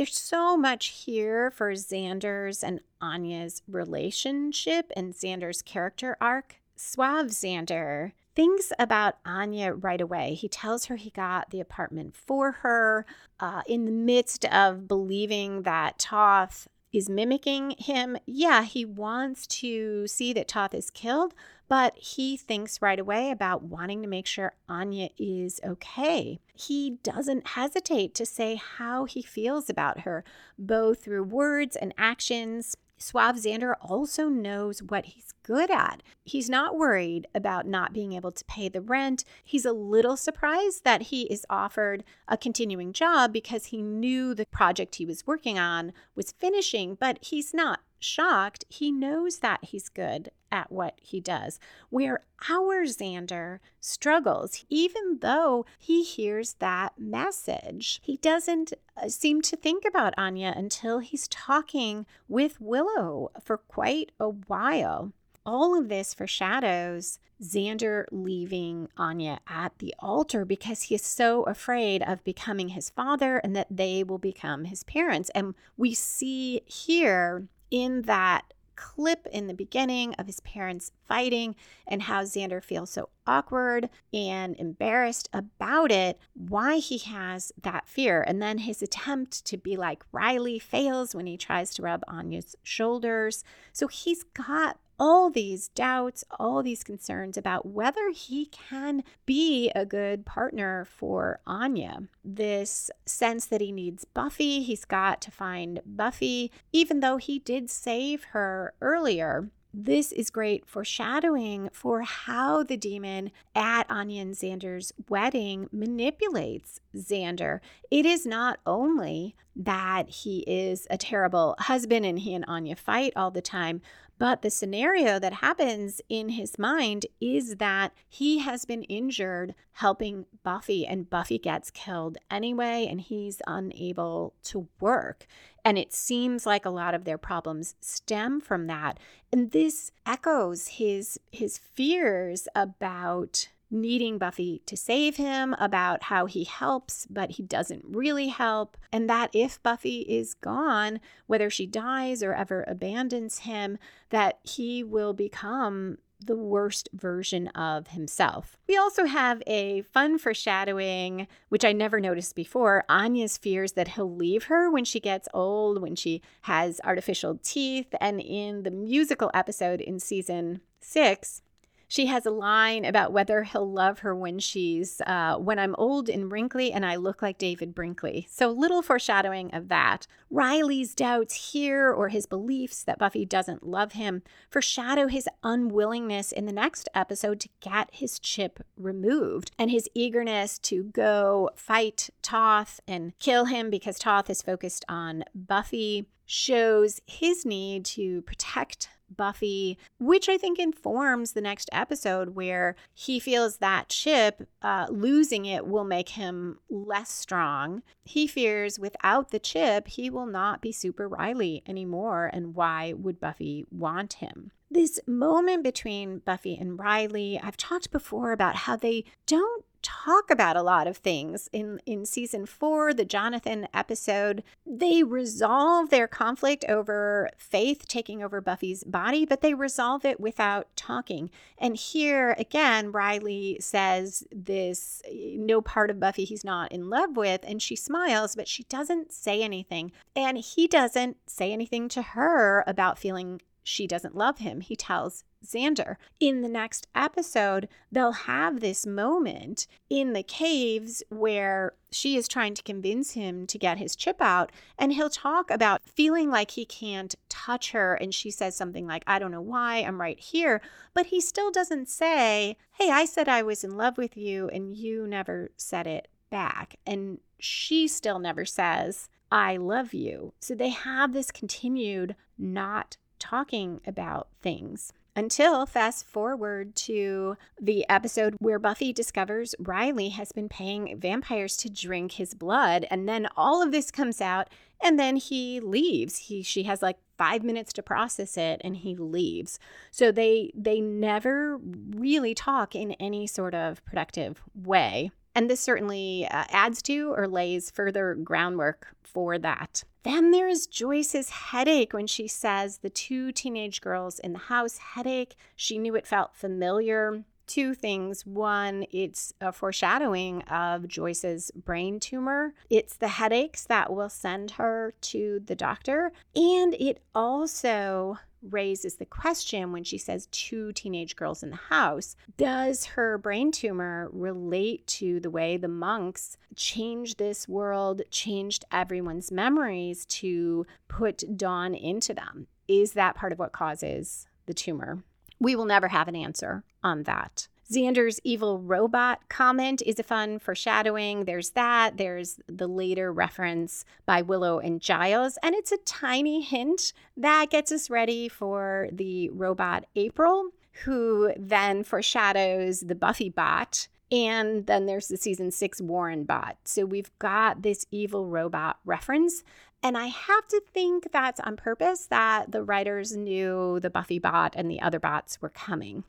There's 0.00 0.18
so 0.18 0.56
much 0.56 0.86
here 1.04 1.50
for 1.50 1.72
Xander's 1.74 2.64
and 2.64 2.80
Anya's 3.02 3.60
relationship 3.68 4.90
and 4.96 5.12
Xander's 5.12 5.60
character 5.60 6.16
arc. 6.22 6.56
Suave 6.74 7.26
Xander 7.26 8.12
thinks 8.34 8.72
about 8.78 9.18
Anya 9.26 9.74
right 9.74 10.00
away. 10.00 10.32
He 10.32 10.48
tells 10.48 10.86
her 10.86 10.96
he 10.96 11.10
got 11.10 11.50
the 11.50 11.60
apartment 11.60 12.16
for 12.16 12.52
her 12.62 13.04
uh, 13.40 13.60
in 13.66 13.84
the 13.84 13.92
midst 13.92 14.46
of 14.46 14.88
believing 14.88 15.64
that 15.64 15.98
Toth 15.98 16.66
is 16.92 17.08
mimicking 17.08 17.74
him. 17.78 18.16
Yeah, 18.26 18.62
he 18.64 18.84
wants 18.84 19.46
to 19.48 20.06
see 20.06 20.32
that 20.32 20.48
Toth 20.48 20.74
is 20.74 20.90
killed, 20.90 21.34
but 21.68 21.96
he 21.96 22.36
thinks 22.36 22.82
right 22.82 22.98
away 22.98 23.30
about 23.30 23.62
wanting 23.62 24.02
to 24.02 24.08
make 24.08 24.26
sure 24.26 24.54
Anya 24.68 25.10
is 25.18 25.60
okay. 25.64 26.40
He 26.54 26.98
doesn't 27.02 27.48
hesitate 27.48 28.14
to 28.16 28.26
say 28.26 28.56
how 28.56 29.04
he 29.04 29.22
feels 29.22 29.70
about 29.70 30.00
her, 30.00 30.24
both 30.58 31.04
through 31.04 31.24
words 31.24 31.76
and 31.76 31.94
actions. 31.96 32.76
Suave 33.00 33.36
Xander 33.36 33.74
also 33.80 34.28
knows 34.28 34.82
what 34.82 35.06
he's 35.06 35.32
good 35.42 35.70
at. 35.70 36.02
He's 36.22 36.50
not 36.50 36.76
worried 36.76 37.26
about 37.34 37.66
not 37.66 37.94
being 37.94 38.12
able 38.12 38.30
to 38.30 38.44
pay 38.44 38.68
the 38.68 38.82
rent. 38.82 39.24
He's 39.42 39.64
a 39.64 39.72
little 39.72 40.18
surprised 40.18 40.84
that 40.84 41.02
he 41.02 41.22
is 41.22 41.46
offered 41.48 42.04
a 42.28 42.36
continuing 42.36 42.92
job 42.92 43.32
because 43.32 43.66
he 43.66 43.80
knew 43.80 44.34
the 44.34 44.44
project 44.46 44.96
he 44.96 45.06
was 45.06 45.26
working 45.26 45.58
on 45.58 45.92
was 46.14 46.32
finishing, 46.32 46.94
but 46.94 47.18
he's 47.22 47.54
not 47.54 47.80
shocked. 48.00 48.64
He 48.68 48.90
knows 48.90 49.38
that 49.38 49.64
he's 49.64 49.88
good 49.88 50.30
at 50.50 50.72
what 50.72 50.98
he 51.00 51.20
does. 51.20 51.60
Where 51.90 52.22
our 52.48 52.84
Xander 52.84 53.60
struggles, 53.80 54.64
even 54.68 55.18
though 55.20 55.66
he 55.78 56.02
hears 56.02 56.54
that 56.54 56.98
message, 56.98 58.00
he 58.02 58.16
doesn't 58.16 58.72
uh, 58.96 59.08
seem 59.08 59.42
to 59.42 59.56
think 59.56 59.84
about 59.84 60.14
Anya 60.16 60.52
until 60.56 60.98
he's 60.98 61.28
talking 61.28 62.06
with 62.28 62.60
Willow 62.60 63.30
for 63.42 63.58
quite 63.58 64.12
a 64.18 64.28
while. 64.28 65.12
All 65.46 65.78
of 65.78 65.88
this 65.88 66.12
foreshadows 66.14 67.18
Xander 67.42 68.04
leaving 68.10 68.88
Anya 68.96 69.40
at 69.48 69.78
the 69.78 69.94
altar 69.98 70.44
because 70.44 70.82
he 70.82 70.94
is 70.94 71.02
so 71.02 71.44
afraid 71.44 72.02
of 72.02 72.22
becoming 72.22 72.70
his 72.70 72.90
father 72.90 73.38
and 73.38 73.56
that 73.56 73.68
they 73.70 74.04
will 74.04 74.18
become 74.18 74.64
his 74.64 74.84
parents. 74.84 75.30
And 75.34 75.54
we 75.76 75.94
see 75.94 76.60
here 76.66 77.46
in 77.70 78.02
that 78.02 78.52
clip 78.80 79.26
in 79.30 79.46
the 79.46 79.52
beginning 79.52 80.14
of 80.14 80.26
his 80.26 80.40
parents 80.40 80.90
fighting 81.04 81.54
and 81.86 82.02
how 82.02 82.22
Xander 82.22 82.64
feels 82.64 82.88
so 82.88 83.10
awkward 83.26 83.90
and 84.12 84.56
embarrassed 84.56 85.28
about 85.34 85.92
it, 85.92 86.18
why 86.32 86.78
he 86.78 86.96
has 86.96 87.52
that 87.60 87.86
fear. 87.86 88.22
And 88.22 88.40
then 88.40 88.58
his 88.58 88.80
attempt 88.80 89.44
to 89.44 89.58
be 89.58 89.76
like 89.76 90.02
Riley 90.12 90.58
fails 90.58 91.14
when 91.14 91.26
he 91.26 91.36
tries 91.36 91.74
to 91.74 91.82
rub 91.82 92.02
Anya's 92.08 92.56
shoulders. 92.62 93.44
So 93.74 93.86
he's 93.86 94.22
got 94.22 94.78
all 95.00 95.30
these 95.30 95.68
doubts, 95.68 96.22
all 96.38 96.62
these 96.62 96.84
concerns 96.84 97.38
about 97.38 97.64
whether 97.64 98.10
he 98.10 98.44
can 98.46 99.02
be 99.24 99.70
a 99.74 99.86
good 99.86 100.26
partner 100.26 100.84
for 100.84 101.40
Anya. 101.46 102.02
This 102.22 102.90
sense 103.06 103.46
that 103.46 103.62
he 103.62 103.72
needs 103.72 104.04
Buffy, 104.04 104.62
he's 104.62 104.84
got 104.84 105.22
to 105.22 105.30
find 105.30 105.80
Buffy, 105.86 106.52
even 106.70 107.00
though 107.00 107.16
he 107.16 107.38
did 107.38 107.70
save 107.70 108.24
her 108.24 108.74
earlier. 108.82 109.48
This 109.72 110.10
is 110.10 110.30
great 110.30 110.66
foreshadowing 110.66 111.70
for 111.72 112.02
how 112.02 112.64
the 112.64 112.76
demon 112.76 113.30
at 113.54 113.88
Anya 113.88 114.22
and 114.22 114.34
Xander's 114.34 114.92
wedding 115.08 115.68
manipulates 115.70 116.80
Xander. 116.96 117.60
It 117.88 118.04
is 118.04 118.26
not 118.26 118.58
only 118.66 119.36
that 119.54 120.08
he 120.08 120.40
is 120.40 120.88
a 120.90 120.98
terrible 120.98 121.54
husband 121.60 122.04
and 122.04 122.18
he 122.18 122.34
and 122.34 122.44
Anya 122.48 122.74
fight 122.74 123.12
all 123.14 123.30
the 123.30 123.40
time, 123.40 123.80
but 124.20 124.42
the 124.42 124.50
scenario 124.50 125.18
that 125.18 125.32
happens 125.32 126.02
in 126.10 126.28
his 126.28 126.58
mind 126.58 127.06
is 127.22 127.56
that 127.56 127.94
he 128.06 128.40
has 128.40 128.66
been 128.66 128.82
injured 128.82 129.54
helping 129.72 130.26
Buffy, 130.42 130.86
and 130.86 131.08
Buffy 131.08 131.38
gets 131.38 131.70
killed 131.70 132.18
anyway, 132.30 132.86
and 132.88 133.00
he's 133.00 133.40
unable 133.46 134.34
to 134.42 134.68
work. 134.78 135.26
And 135.64 135.78
it 135.78 135.92
seems 135.92 136.46
like 136.46 136.64
a 136.64 136.70
lot 136.70 136.94
of 136.94 137.04
their 137.04 137.18
problems 137.18 137.74
stem 137.80 138.40
from 138.40 138.66
that. 138.66 138.98
And 139.32 139.50
this 139.50 139.92
echoes 140.06 140.68
his 140.68 141.18
his 141.30 141.58
fears 141.58 142.48
about 142.54 143.48
needing 143.70 144.18
Buffy 144.18 144.62
to 144.66 144.76
save 144.76 145.16
him, 145.16 145.54
about 145.58 146.04
how 146.04 146.26
he 146.26 146.44
helps, 146.44 147.06
but 147.08 147.32
he 147.32 147.42
doesn't 147.42 147.84
really 147.86 148.28
help, 148.28 148.76
and 148.92 149.08
that 149.08 149.30
if 149.32 149.62
Buffy 149.62 150.00
is 150.00 150.34
gone, 150.34 151.00
whether 151.26 151.48
she 151.48 151.66
dies 151.66 152.22
or 152.22 152.34
ever 152.34 152.64
abandons 152.66 153.40
him, 153.40 153.78
that 154.10 154.40
he 154.42 154.82
will 154.82 155.12
become 155.12 155.98
the 156.24 156.36
worst 156.36 156.88
version 156.92 157.48
of 157.48 157.88
himself. 157.88 158.56
We 158.68 158.76
also 158.76 159.06
have 159.06 159.42
a 159.46 159.82
fun 159.82 160.18
foreshadowing, 160.18 161.26
which 161.48 161.64
I 161.64 161.72
never 161.72 162.00
noticed 162.00 162.34
before. 162.34 162.84
Anya's 162.88 163.36
fears 163.36 163.72
that 163.72 163.88
he'll 163.88 164.14
leave 164.14 164.44
her 164.44 164.70
when 164.70 164.84
she 164.84 165.00
gets 165.00 165.28
old, 165.34 165.80
when 165.80 165.96
she 165.96 166.22
has 166.42 166.80
artificial 166.84 167.38
teeth. 167.42 167.94
And 168.00 168.20
in 168.20 168.62
the 168.62 168.70
musical 168.70 169.30
episode 169.34 169.80
in 169.80 169.98
season 169.98 170.60
six, 170.80 171.42
she 171.90 172.06
has 172.06 172.24
a 172.24 172.30
line 172.30 172.84
about 172.84 173.12
whether 173.12 173.42
he'll 173.42 173.68
love 173.68 173.98
her 173.98 174.14
when 174.14 174.38
she's, 174.38 175.00
uh, 175.08 175.34
when 175.38 175.58
I'm 175.58 175.74
old 175.74 176.08
and 176.08 176.30
wrinkly 176.30 176.72
and 176.72 176.86
I 176.86 176.94
look 176.94 177.20
like 177.20 177.36
David 177.36 177.74
Brinkley. 177.74 178.28
So 178.30 178.48
little 178.48 178.80
foreshadowing 178.80 179.52
of 179.52 179.66
that. 179.70 180.06
Riley's 180.30 180.94
doubts 180.94 181.50
here 181.50 181.92
or 181.92 182.08
his 182.10 182.26
beliefs 182.26 182.84
that 182.84 183.00
Buffy 183.00 183.24
doesn't 183.24 183.66
love 183.66 183.92
him 183.92 184.22
foreshadow 184.48 185.08
his 185.08 185.28
unwillingness 185.42 186.30
in 186.30 186.46
the 186.46 186.52
next 186.52 186.88
episode 186.94 187.40
to 187.40 187.48
get 187.58 187.88
his 187.92 188.20
chip 188.20 188.64
removed 188.76 189.50
and 189.58 189.72
his 189.72 189.88
eagerness 189.92 190.60
to 190.60 190.84
go 190.84 191.50
fight 191.56 192.08
Toth 192.22 192.78
and 192.86 193.18
kill 193.18 193.46
him 193.46 193.68
because 193.68 193.98
Toth 193.98 194.30
is 194.30 194.42
focused 194.42 194.84
on 194.88 195.24
Buffy 195.34 196.06
shows 196.24 197.00
his 197.08 197.44
need 197.44 197.84
to 197.84 198.22
protect 198.22 198.88
Buffy, 199.16 199.78
which 199.98 200.28
I 200.28 200.38
think 200.38 200.58
informs 200.58 201.32
the 201.32 201.40
next 201.40 201.68
episode 201.72 202.30
where 202.30 202.76
he 202.94 203.18
feels 203.18 203.58
that 203.58 203.88
Chip 203.88 204.48
uh, 204.62 204.86
losing 204.90 205.46
it 205.46 205.66
will 205.66 205.84
make 205.84 206.10
him 206.10 206.58
less 206.68 207.10
strong. 207.10 207.82
He 208.04 208.26
fears 208.26 208.78
without 208.78 209.30
the 209.30 209.38
chip, 209.38 209.88
he 209.88 210.10
will 210.10 210.26
not 210.26 210.60
be 210.60 210.72
Super 210.72 211.08
Riley 211.08 211.62
anymore. 211.66 212.30
And 212.32 212.54
why 212.54 212.92
would 212.92 213.20
Buffy 213.20 213.66
want 213.70 214.14
him? 214.14 214.52
This 214.72 215.00
moment 215.04 215.64
between 215.64 216.20
Buffy 216.20 216.56
and 216.56 216.78
Riley, 216.78 217.40
I've 217.42 217.56
talked 217.56 217.90
before 217.90 218.30
about 218.30 218.54
how 218.54 218.76
they 218.76 219.04
don't 219.26 219.64
talk 219.82 220.30
about 220.30 220.56
a 220.56 220.62
lot 220.62 220.86
of 220.86 220.98
things 220.98 221.48
in 221.52 221.80
in 221.86 222.04
season 222.04 222.44
4 222.46 222.92
the 222.92 223.04
Jonathan 223.04 223.66
episode. 223.72 224.44
They 224.66 225.02
resolve 225.02 225.90
their 225.90 226.06
conflict 226.06 226.64
over 226.68 227.30
faith 227.38 227.88
taking 227.88 228.22
over 228.22 228.40
Buffy's 228.40 228.84
body 228.84 229.24
but 229.24 229.40
they 229.40 229.54
resolve 229.54 230.04
it 230.04 230.20
without 230.20 230.68
talking. 230.76 231.30
And 231.58 231.76
here 231.76 232.36
again 232.38 232.92
Riley 232.92 233.56
says 233.60 234.22
this 234.30 235.02
no 235.10 235.62
part 235.62 235.90
of 235.90 235.98
Buffy 235.98 236.24
he's 236.24 236.44
not 236.44 236.70
in 236.70 236.90
love 236.90 237.16
with 237.16 237.40
and 237.44 237.62
she 237.62 237.74
smiles 237.74 238.36
but 238.36 238.48
she 238.48 238.64
doesn't 238.64 239.12
say 239.12 239.42
anything. 239.42 239.92
And 240.14 240.38
he 240.38 240.66
doesn't 240.68 241.16
say 241.26 241.52
anything 241.52 241.88
to 241.88 242.02
her 242.02 242.64
about 242.66 242.98
feeling 242.98 243.40
she 243.62 243.86
doesn't 243.86 244.16
love 244.16 244.38
him. 244.38 244.60
He 244.60 244.76
tells 244.76 245.24
Xander. 245.44 245.96
In 246.18 246.42
the 246.42 246.48
next 246.48 246.86
episode, 246.94 247.68
they'll 247.90 248.12
have 248.12 248.60
this 248.60 248.86
moment 248.86 249.66
in 249.88 250.12
the 250.12 250.22
caves 250.22 251.02
where 251.08 251.74
she 251.90 252.16
is 252.16 252.28
trying 252.28 252.54
to 252.54 252.62
convince 252.62 253.12
him 253.12 253.46
to 253.46 253.58
get 253.58 253.78
his 253.78 253.96
chip 253.96 254.20
out. 254.20 254.52
And 254.78 254.92
he'll 254.92 255.10
talk 255.10 255.50
about 255.50 255.82
feeling 255.82 256.30
like 256.30 256.52
he 256.52 256.64
can't 256.64 257.14
touch 257.28 257.72
her. 257.72 257.94
And 257.94 258.14
she 258.14 258.30
says 258.30 258.56
something 258.56 258.86
like, 258.86 259.02
I 259.06 259.18
don't 259.18 259.32
know 259.32 259.40
why, 259.40 259.78
I'm 259.78 260.00
right 260.00 260.18
here. 260.18 260.60
But 260.94 261.06
he 261.06 261.20
still 261.20 261.50
doesn't 261.50 261.88
say, 261.88 262.56
Hey, 262.72 262.90
I 262.90 263.04
said 263.04 263.28
I 263.28 263.42
was 263.42 263.64
in 263.64 263.76
love 263.76 263.98
with 263.98 264.16
you, 264.16 264.48
and 264.48 264.76
you 264.76 265.06
never 265.06 265.50
said 265.56 265.86
it 265.86 266.08
back. 266.30 266.76
And 266.86 267.18
she 267.38 267.88
still 267.88 268.18
never 268.18 268.44
says, 268.44 269.08
I 269.32 269.56
love 269.56 269.94
you. 269.94 270.32
So 270.40 270.54
they 270.54 270.70
have 270.70 271.12
this 271.12 271.30
continued 271.30 272.16
not 272.38 272.96
talking 273.20 273.80
about 273.86 274.28
things. 274.42 274.92
Until 275.16 275.66
fast 275.66 276.06
forward 276.06 276.74
to 276.76 277.36
the 277.60 277.84
episode 277.88 278.36
where 278.38 278.60
Buffy 278.60 278.92
discovers 278.92 279.54
Riley 279.58 280.10
has 280.10 280.32
been 280.32 280.48
paying 280.48 280.98
vampires 280.98 281.56
to 281.58 281.68
drink 281.68 282.12
his 282.12 282.32
blood. 282.32 282.86
And 282.90 283.08
then 283.08 283.28
all 283.36 283.60
of 283.60 283.72
this 283.72 283.90
comes 283.90 284.20
out, 284.20 284.48
and 284.80 284.98
then 284.98 285.16
he 285.16 285.60
leaves. 285.60 286.16
He 286.16 286.42
she 286.42 286.62
has 286.62 286.80
like 286.80 286.96
five 287.18 287.42
minutes 287.42 287.72
to 287.74 287.82
process 287.82 288.38
it 288.38 288.62
and 288.64 288.78
he 288.78 288.96
leaves. 288.96 289.58
So 289.90 290.10
they 290.10 290.52
they 290.54 290.80
never 290.80 291.58
really 291.58 292.34
talk 292.34 292.74
in 292.74 292.92
any 292.92 293.26
sort 293.26 293.54
of 293.54 293.84
productive 293.84 294.42
way. 294.54 295.10
And 295.40 295.48
this 295.48 295.60
certainly 295.60 296.28
uh, 296.30 296.44
adds 296.50 296.82
to 296.82 297.14
or 297.16 297.26
lays 297.26 297.70
further 297.70 298.14
groundwork 298.14 298.88
for 299.02 299.38
that. 299.38 299.84
Then 300.02 300.32
there's 300.32 300.66
Joyce's 300.66 301.30
headache 301.30 301.94
when 301.94 302.06
she 302.06 302.28
says 302.28 302.76
the 302.76 302.90
two 302.90 303.32
teenage 303.32 303.80
girls 303.80 304.18
in 304.18 304.34
the 304.34 304.38
house 304.38 304.76
headache. 304.76 305.36
She 305.56 305.78
knew 305.78 305.96
it 305.96 306.06
felt 306.06 306.36
familiar. 306.36 307.24
Two 307.50 307.74
things. 307.74 308.24
One, 308.24 308.86
it's 308.92 309.34
a 309.40 309.50
foreshadowing 309.50 310.42
of 310.42 310.86
Joyce's 310.86 311.50
brain 311.50 311.98
tumor. 311.98 312.54
It's 312.70 312.96
the 312.96 313.08
headaches 313.08 313.64
that 313.64 313.92
will 313.92 314.08
send 314.08 314.52
her 314.52 314.94
to 315.00 315.42
the 315.44 315.56
doctor. 315.56 316.12
And 316.36 316.74
it 316.74 317.02
also 317.12 318.18
raises 318.40 318.98
the 318.98 319.04
question 319.04 319.72
when 319.72 319.82
she 319.82 319.98
says 319.98 320.28
two 320.30 320.72
teenage 320.74 321.16
girls 321.16 321.42
in 321.42 321.50
the 321.50 321.56
house 321.56 322.14
does 322.36 322.84
her 322.84 323.18
brain 323.18 323.50
tumor 323.50 324.08
relate 324.12 324.86
to 324.86 325.18
the 325.18 325.28
way 325.28 325.56
the 325.56 325.66
monks 325.66 326.36
changed 326.54 327.18
this 327.18 327.48
world, 327.48 328.02
changed 328.12 328.64
everyone's 328.70 329.32
memories 329.32 330.06
to 330.06 330.64
put 330.86 331.36
Dawn 331.36 331.74
into 331.74 332.14
them? 332.14 332.46
Is 332.68 332.92
that 332.92 333.16
part 333.16 333.32
of 333.32 333.40
what 333.40 333.50
causes 333.50 334.28
the 334.46 334.54
tumor? 334.54 335.02
We 335.40 335.56
will 335.56 335.64
never 335.64 335.88
have 335.88 336.06
an 336.06 336.14
answer 336.14 336.62
on 336.82 337.04
that. 337.04 337.48
Xander's 337.72 338.18
evil 338.24 338.58
robot 338.58 339.28
comment 339.28 339.80
is 339.86 340.00
a 340.00 340.02
fun 340.02 340.40
foreshadowing. 340.40 341.24
There's 341.24 341.50
that. 341.50 341.98
There's 341.98 342.40
the 342.48 342.66
later 342.66 343.12
reference 343.12 343.84
by 344.06 344.22
Willow 344.22 344.58
and 344.58 344.80
Giles, 344.80 345.38
and 345.42 345.54
it's 345.54 345.70
a 345.70 345.78
tiny 345.78 346.40
hint 346.40 346.92
that 347.16 347.50
gets 347.50 347.70
us 347.70 347.88
ready 347.88 348.28
for 348.28 348.88
the 348.90 349.28
robot 349.30 349.86
April, 349.94 350.50
who 350.84 351.32
then 351.38 351.84
foreshadows 351.84 352.80
the 352.80 352.96
Buffy 352.96 353.28
bot. 353.28 353.86
And 354.12 354.66
then 354.66 354.86
there's 354.86 355.06
the 355.06 355.16
season 355.16 355.52
six 355.52 355.80
Warren 355.80 356.24
bot. 356.24 356.56
So 356.64 356.84
we've 356.84 357.16
got 357.20 357.62
this 357.62 357.86
evil 357.92 358.26
robot 358.26 358.78
reference. 358.84 359.44
And 359.84 359.96
I 359.96 360.06
have 360.06 360.48
to 360.48 360.60
think 360.74 361.12
that's 361.12 361.38
on 361.40 361.56
purpose 361.56 362.06
that 362.06 362.50
the 362.50 362.64
writers 362.64 363.16
knew 363.16 363.78
the 363.78 363.90
Buffy 363.90 364.18
bot 364.18 364.54
and 364.56 364.68
the 364.68 364.80
other 364.80 364.98
bots 364.98 365.40
were 365.40 365.48
coming. 365.48 366.02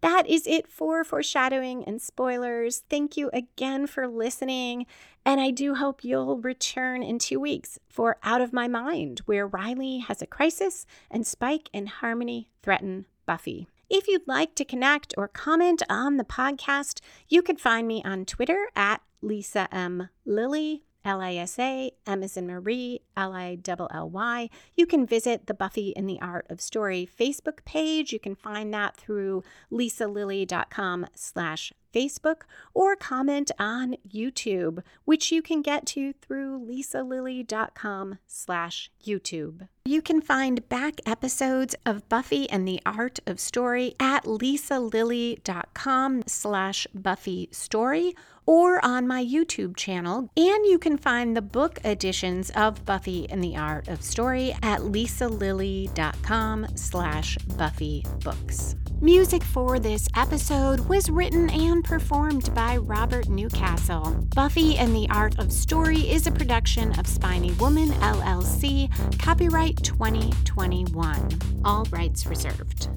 That 0.00 0.28
is 0.28 0.46
it 0.46 0.68
for 0.68 1.02
foreshadowing 1.02 1.84
and 1.84 2.00
spoilers. 2.00 2.84
Thank 2.88 3.16
you 3.16 3.30
again 3.32 3.86
for 3.86 4.06
listening. 4.06 4.86
And 5.24 5.40
I 5.40 5.50
do 5.50 5.74
hope 5.74 6.04
you'll 6.04 6.38
return 6.38 7.02
in 7.02 7.18
two 7.18 7.40
weeks 7.40 7.78
for 7.88 8.16
Out 8.22 8.40
of 8.40 8.52
My 8.52 8.68
Mind, 8.68 9.20
where 9.26 9.46
Riley 9.46 9.98
has 9.98 10.22
a 10.22 10.26
crisis 10.26 10.86
and 11.10 11.26
Spike 11.26 11.68
and 11.74 11.88
Harmony 11.88 12.48
threaten 12.62 13.06
Buffy. 13.26 13.68
If 13.90 14.06
you'd 14.06 14.28
like 14.28 14.54
to 14.54 14.64
connect 14.64 15.14
or 15.16 15.28
comment 15.28 15.82
on 15.88 16.16
the 16.16 16.24
podcast, 16.24 17.00
you 17.28 17.42
can 17.42 17.56
find 17.56 17.88
me 17.88 18.02
on 18.04 18.24
Twitter 18.24 18.68
at 18.76 19.02
Lisa 19.20 19.68
M. 19.72 20.10
Lilly. 20.24 20.84
L 21.04 21.20
I 21.20 21.34
S 21.34 21.58
A, 21.58 21.90
M 22.06 22.22
as 22.22 22.36
in 22.36 22.46
Marie, 22.46 23.00
L 23.16 23.32
I 23.32 23.58
L 23.66 23.88
L 23.90 24.10
Y. 24.10 24.50
You 24.76 24.86
can 24.86 25.06
visit 25.06 25.46
the 25.46 25.54
Buffy 25.54 25.96
and 25.96 26.08
the 26.08 26.20
Art 26.20 26.46
of 26.50 26.60
Story 26.60 27.08
Facebook 27.18 27.64
page. 27.64 28.12
You 28.12 28.18
can 28.18 28.34
find 28.34 28.72
that 28.74 28.96
through 28.96 29.42
lisalilly.com 29.72 31.06
slash 31.14 31.72
Facebook 31.94 32.42
or 32.74 32.96
comment 32.96 33.50
on 33.58 33.96
YouTube, 34.08 34.82
which 35.04 35.32
you 35.32 35.42
can 35.42 35.62
get 35.62 35.86
to 35.86 36.12
through 36.14 36.58
lisalilly.com 36.66 38.18
slash 38.26 38.90
YouTube. 39.04 39.68
You 39.84 40.02
can 40.02 40.20
find 40.20 40.68
back 40.68 41.00
episodes 41.06 41.74
of 41.86 42.08
Buffy 42.08 42.48
and 42.50 42.68
the 42.68 42.80
Art 42.84 43.20
of 43.26 43.40
Story 43.40 43.94
at 43.98 44.24
lisalilly.com 44.24 46.22
slash 46.26 46.86
Buffy 46.94 47.48
Story 47.52 48.14
or 48.44 48.84
on 48.84 49.06
my 49.06 49.24
YouTube 49.24 49.76
channel. 49.76 50.30
And 50.36 50.66
you 50.66 50.78
can 50.78 50.96
find 50.96 51.36
the 51.36 51.42
book 51.42 51.78
editions 51.84 52.50
of 52.50 52.84
Buffy 52.84 53.28
and 53.28 53.44
the 53.44 53.56
Art 53.56 53.88
of 53.88 54.02
Story 54.02 54.54
at 54.62 54.80
lisalilly.com 54.80 56.66
slash 56.74 57.36
Buffy 57.56 58.04
Books. 58.24 58.74
Music 59.00 59.44
for 59.44 59.78
this 59.78 60.08
episode 60.16 60.80
was 60.88 61.08
written 61.08 61.48
and 61.50 61.84
performed 61.84 62.52
by 62.52 62.76
Robert 62.78 63.28
Newcastle. 63.28 64.26
Buffy 64.34 64.76
and 64.76 64.92
the 64.94 65.06
Art 65.08 65.38
of 65.38 65.52
Story 65.52 66.10
is 66.10 66.26
a 66.26 66.32
production 66.32 66.98
of 66.98 67.06
Spiny 67.06 67.52
Woman 67.52 67.90
LLC, 67.90 68.90
copyright 69.20 69.76
2021. 69.84 71.38
All 71.64 71.84
rights 71.92 72.26
reserved. 72.26 72.88